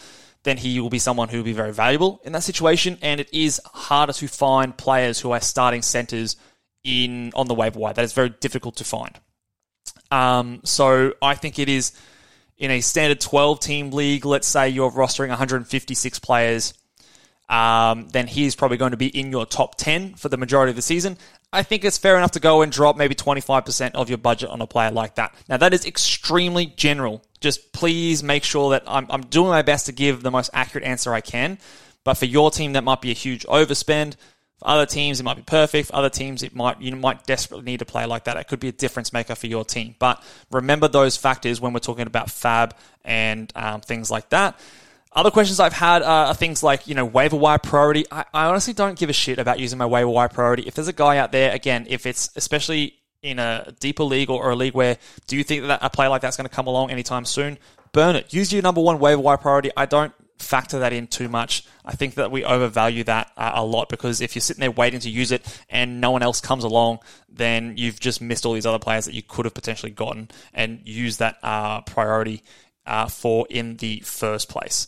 Then 0.45 0.57
he 0.57 0.79
will 0.79 0.89
be 0.89 0.99
someone 0.99 1.27
who 1.27 1.37
will 1.37 1.43
be 1.43 1.53
very 1.53 1.73
valuable 1.73 2.21
in 2.23 2.31
that 2.31 2.43
situation. 2.43 2.97
And 3.01 3.19
it 3.19 3.29
is 3.33 3.59
harder 3.65 4.13
to 4.13 4.27
find 4.27 4.77
players 4.77 5.19
who 5.19 5.31
are 5.31 5.41
starting 5.41 5.81
centers 5.81 6.37
in 6.83 7.31
on 7.35 7.47
the 7.47 7.55
waiver 7.55 7.79
wire. 7.79 7.93
That 7.93 8.05
is 8.05 8.13
very 8.13 8.29
difficult 8.29 8.77
to 8.77 8.83
find. 8.83 9.19
Um, 10.11 10.61
so 10.63 11.13
I 11.21 11.33
think 11.35 11.59
it 11.59 11.67
is 11.67 11.91
in 12.57 12.71
a 12.71 12.79
standard 12.81 13.19
12 13.19 13.59
team 13.59 13.91
league. 13.91 14.23
Let's 14.23 14.47
say 14.47 14.69
you're 14.69 14.91
rostering 14.91 15.29
156 15.29 16.19
players. 16.19 16.73
Um, 17.49 18.07
then 18.09 18.27
he's 18.27 18.55
probably 18.55 18.77
going 18.77 18.91
to 18.91 18.97
be 18.97 19.07
in 19.07 19.31
your 19.31 19.45
top 19.45 19.75
10 19.75 20.15
for 20.15 20.29
the 20.29 20.37
majority 20.37 20.71
of 20.71 20.75
the 20.75 20.81
season. 20.81 21.17
I 21.51 21.63
think 21.63 21.85
it's 21.85 21.97
fair 21.97 22.17
enough 22.17 22.31
to 22.31 22.39
go 22.39 22.61
and 22.61 22.71
drop 22.71 22.97
maybe 22.97 23.15
25% 23.15 23.91
of 23.93 24.09
your 24.09 24.17
budget 24.17 24.49
on 24.49 24.61
a 24.61 24.67
player 24.67 24.91
like 24.91 25.15
that. 25.15 25.33
Now, 25.47 25.57
that 25.57 25.73
is 25.73 25.85
extremely 25.85 26.65
general. 26.65 27.23
Just 27.45 27.73
please 27.73 28.23
make 28.23 28.43
sure 28.43 28.71
that 28.71 28.81
I'm, 28.87 29.05
I'm 29.11 29.21
doing 29.21 29.49
my 29.49 29.61
best 29.61 29.85
to 29.85 29.91
give 29.91 30.23
the 30.23 30.31
most 30.31 30.49
accurate 30.51 30.83
answer 30.83 31.13
I 31.13 31.21
can. 31.21 31.59
But 32.03 32.15
for 32.15 32.25
your 32.25 32.49
team, 32.49 32.73
that 32.73 32.83
might 32.83 33.01
be 33.01 33.11
a 33.11 33.13
huge 33.13 33.45
overspend. 33.45 34.15
For 34.57 34.67
other 34.67 34.87
teams, 34.87 35.19
it 35.19 35.23
might 35.23 35.37
be 35.37 35.43
perfect. 35.43 35.89
For 35.89 35.95
other 35.95 36.09
teams, 36.09 36.41
it 36.41 36.55
might 36.55 36.81
you 36.81 36.95
might 36.95 37.27
desperately 37.27 37.63
need 37.63 37.77
to 37.81 37.85
play 37.85 38.07
like 38.07 38.23
that. 38.23 38.35
It 38.35 38.47
could 38.47 38.59
be 38.59 38.69
a 38.69 38.71
difference 38.71 39.13
maker 39.13 39.35
for 39.35 39.45
your 39.45 39.63
team. 39.63 39.93
But 39.99 40.23
remember 40.49 40.87
those 40.87 41.17
factors 41.17 41.61
when 41.61 41.71
we're 41.71 41.81
talking 41.81 42.07
about 42.07 42.31
fab 42.31 42.75
and 43.03 43.53
um, 43.55 43.81
things 43.81 44.09
like 44.09 44.29
that. 44.29 44.59
Other 45.11 45.29
questions 45.29 45.59
I've 45.59 45.71
had 45.71 46.01
are 46.01 46.33
things 46.33 46.63
like, 46.63 46.87
you 46.87 46.95
know, 46.95 47.05
waiver 47.05 47.37
wire 47.37 47.59
priority. 47.59 48.05
I, 48.09 48.25
I 48.33 48.45
honestly 48.45 48.73
don't 48.73 48.97
give 48.97 49.11
a 49.11 49.13
shit 49.13 49.37
about 49.37 49.59
using 49.59 49.77
my 49.77 49.85
waiver 49.85 50.09
wire 50.09 50.29
priority. 50.29 50.63
If 50.63 50.73
there's 50.73 50.87
a 50.87 50.93
guy 50.93 51.19
out 51.19 51.31
there, 51.31 51.53
again, 51.53 51.85
if 51.89 52.07
it's 52.07 52.31
especially 52.35 52.95
in 53.25 53.39
a 53.39 53.73
deeper 53.79 54.03
league 54.03 54.29
or, 54.29 54.51
a 54.51 54.55
league 54.55 54.73
where 54.73 54.97
do 55.27 55.35
you 55.35 55.43
think 55.43 55.63
that 55.67 55.79
a 55.81 55.89
player 55.89 56.09
like 56.09 56.21
that's 56.21 56.37
going 56.37 56.47
to 56.47 56.55
come 56.55 56.67
along 56.67 56.91
anytime 56.91 57.25
soon, 57.25 57.57
burn 57.91 58.15
it. 58.15 58.33
Use 58.33 58.53
your 58.53 58.61
number 58.61 58.81
one 58.81 58.99
waiver 58.99 59.21
wire 59.21 59.37
priority. 59.37 59.71
I 59.75 59.85
don't 59.85 60.13
factor 60.37 60.79
that 60.79 60.93
in 60.93 61.07
too 61.07 61.29
much. 61.29 61.65
I 61.83 61.95
think 61.95 62.15
that 62.15 62.29
we 62.29 62.43
overvalue 62.43 63.03
that 63.05 63.31
a 63.37 63.63
lot 63.63 63.89
because 63.89 64.21
if 64.21 64.35
you're 64.35 64.41
sitting 64.41 64.61
there 64.61 64.71
waiting 64.71 64.99
to 65.01 65.09
use 65.09 65.31
it 65.31 65.61
and 65.69 66.01
no 66.01 66.11
one 66.11 66.21
else 66.21 66.41
comes 66.41 66.63
along, 66.63 66.99
then 67.29 67.77
you've 67.77 67.99
just 67.99 68.21
missed 68.21 68.45
all 68.45 68.53
these 68.53 68.65
other 68.65 68.79
players 68.79 69.05
that 69.05 69.13
you 69.13 69.23
could 69.23 69.45
have 69.45 69.53
potentially 69.53 69.91
gotten 69.91 70.29
and 70.53 70.81
used 70.83 71.19
that 71.19 71.37
uh, 71.41 71.81
priority 71.81 72.43
uh, 72.85 73.07
for 73.07 73.47
in 73.49 73.77
the 73.77 73.99
first 74.01 74.49
place. 74.49 74.87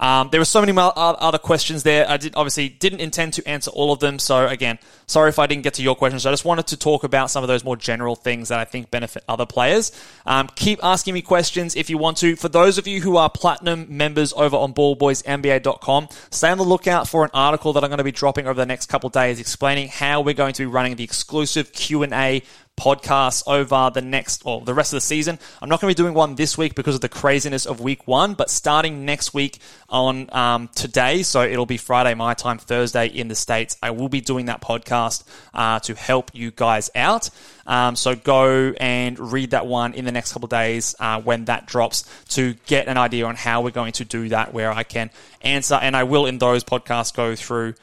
Um, 0.00 0.30
there 0.30 0.40
were 0.40 0.46
so 0.46 0.60
many 0.60 0.72
other 0.76 1.38
questions 1.38 1.82
there. 1.82 2.08
I 2.08 2.16
did 2.16 2.34
obviously 2.34 2.70
didn't 2.70 3.00
intend 3.00 3.34
to 3.34 3.46
answer 3.46 3.70
all 3.70 3.92
of 3.92 4.00
them. 4.00 4.18
So 4.18 4.48
again, 4.48 4.78
sorry 5.06 5.28
if 5.28 5.38
I 5.38 5.46
didn't 5.46 5.62
get 5.62 5.74
to 5.74 5.82
your 5.82 5.94
questions. 5.94 6.24
I 6.24 6.30
just 6.30 6.46
wanted 6.46 6.68
to 6.68 6.76
talk 6.78 7.04
about 7.04 7.30
some 7.30 7.44
of 7.44 7.48
those 7.48 7.62
more 7.62 7.76
general 7.76 8.16
things 8.16 8.48
that 8.48 8.58
I 8.58 8.64
think 8.64 8.90
benefit 8.90 9.22
other 9.28 9.44
players. 9.44 9.92
Um, 10.24 10.48
keep 10.56 10.82
asking 10.82 11.14
me 11.14 11.22
questions 11.22 11.76
if 11.76 11.90
you 11.90 11.98
want 11.98 12.16
to. 12.18 12.34
For 12.34 12.48
those 12.48 12.78
of 12.78 12.86
you 12.86 13.02
who 13.02 13.18
are 13.18 13.28
platinum 13.28 13.86
members 13.90 14.32
over 14.32 14.56
on 14.56 14.72
ballboysnba.com, 14.72 16.08
stay 16.30 16.50
on 16.50 16.58
the 16.58 16.64
lookout 16.64 17.06
for 17.06 17.22
an 17.24 17.30
article 17.34 17.74
that 17.74 17.84
I'm 17.84 17.90
going 17.90 17.98
to 17.98 18.04
be 18.04 18.10
dropping 18.10 18.46
over 18.46 18.54
the 18.54 18.66
next 18.66 18.86
couple 18.86 19.10
days 19.10 19.38
explaining 19.38 19.88
how 19.88 20.22
we're 20.22 20.34
going 20.34 20.54
to 20.54 20.62
be 20.62 20.66
running 20.66 20.96
the 20.96 21.04
exclusive 21.04 21.72
Q&A 21.72 22.42
podcasts 22.80 23.42
over 23.46 23.90
the 23.92 24.00
next 24.00 24.40
or 24.46 24.62
the 24.62 24.72
rest 24.72 24.94
of 24.94 24.96
the 24.96 25.02
season. 25.02 25.38
I'm 25.60 25.68
not 25.68 25.82
going 25.82 25.92
to 25.92 25.94
be 25.94 26.02
doing 26.02 26.14
one 26.14 26.34
this 26.34 26.56
week 26.56 26.74
because 26.74 26.94
of 26.94 27.02
the 27.02 27.10
craziness 27.10 27.66
of 27.66 27.78
week 27.78 28.08
one, 28.08 28.32
but 28.32 28.48
starting 28.48 29.04
next 29.04 29.34
week 29.34 29.58
on 29.90 30.32
um, 30.34 30.68
today, 30.74 31.22
so 31.22 31.42
it'll 31.42 31.66
be 31.66 31.76
Friday 31.76 32.14
my 32.14 32.32
time, 32.32 32.56
Thursday 32.56 33.06
in 33.08 33.28
the 33.28 33.34
States, 33.34 33.76
I 33.82 33.90
will 33.90 34.08
be 34.08 34.22
doing 34.22 34.46
that 34.46 34.62
podcast 34.62 35.24
uh, 35.52 35.80
to 35.80 35.94
help 35.94 36.30
you 36.32 36.52
guys 36.52 36.88
out. 36.94 37.28
Um, 37.66 37.96
so 37.96 38.16
go 38.16 38.72
and 38.80 39.18
read 39.18 39.50
that 39.50 39.66
one 39.66 39.92
in 39.92 40.06
the 40.06 40.12
next 40.12 40.32
couple 40.32 40.48
days 40.48 40.94
uh, 40.98 41.20
when 41.20 41.44
that 41.44 41.66
drops 41.66 42.04
to 42.30 42.54
get 42.66 42.88
an 42.88 42.96
idea 42.96 43.26
on 43.26 43.36
how 43.36 43.60
we're 43.60 43.70
going 43.70 43.92
to 43.92 44.06
do 44.06 44.30
that, 44.30 44.54
where 44.54 44.72
I 44.72 44.84
can 44.84 45.10
answer, 45.42 45.74
and 45.74 45.94
I 45.94 46.04
will 46.04 46.24
in 46.24 46.38
those 46.38 46.64
podcasts 46.64 47.14
go 47.14 47.36
through 47.36 47.74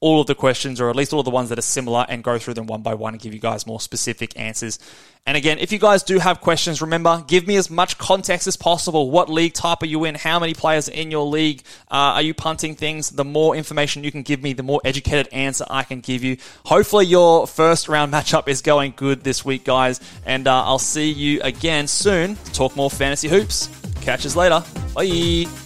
all 0.00 0.20
of 0.20 0.26
the 0.26 0.34
questions, 0.34 0.80
or 0.80 0.90
at 0.90 0.96
least 0.96 1.12
all 1.12 1.20
of 1.20 1.24
the 1.24 1.30
ones 1.30 1.48
that 1.48 1.58
are 1.58 1.62
similar, 1.62 2.04
and 2.08 2.22
go 2.22 2.38
through 2.38 2.54
them 2.54 2.66
one 2.66 2.82
by 2.82 2.94
one 2.94 3.14
and 3.14 3.22
give 3.22 3.32
you 3.32 3.40
guys 3.40 3.66
more 3.66 3.80
specific 3.80 4.38
answers. 4.38 4.78
And 5.28 5.36
again, 5.36 5.58
if 5.58 5.72
you 5.72 5.78
guys 5.78 6.04
do 6.04 6.20
have 6.20 6.40
questions, 6.40 6.80
remember, 6.80 7.24
give 7.26 7.48
me 7.48 7.56
as 7.56 7.68
much 7.68 7.98
context 7.98 8.46
as 8.46 8.56
possible. 8.56 9.10
What 9.10 9.28
league 9.28 9.54
type 9.54 9.82
are 9.82 9.86
you 9.86 10.04
in? 10.04 10.14
How 10.14 10.38
many 10.38 10.54
players 10.54 10.88
in 10.88 11.10
your 11.10 11.26
league? 11.26 11.62
Uh, 11.90 12.14
are 12.14 12.22
you 12.22 12.32
punting 12.32 12.76
things? 12.76 13.10
The 13.10 13.24
more 13.24 13.56
information 13.56 14.04
you 14.04 14.12
can 14.12 14.22
give 14.22 14.40
me, 14.40 14.52
the 14.52 14.62
more 14.62 14.80
educated 14.84 15.28
answer 15.32 15.64
I 15.68 15.82
can 15.82 16.00
give 16.00 16.22
you. 16.22 16.36
Hopefully, 16.64 17.06
your 17.06 17.48
first 17.48 17.88
round 17.88 18.12
matchup 18.12 18.46
is 18.46 18.62
going 18.62 18.92
good 18.94 19.24
this 19.24 19.44
week, 19.44 19.64
guys. 19.64 20.00
And 20.24 20.46
uh, 20.46 20.64
I'll 20.64 20.78
see 20.78 21.10
you 21.10 21.40
again 21.42 21.88
soon 21.88 22.36
talk 22.52 22.76
more 22.76 22.90
fantasy 22.90 23.28
hoops. 23.28 23.68
Catch 24.00 24.26
us 24.26 24.36
later. 24.36 24.62
Bye. 24.94 25.65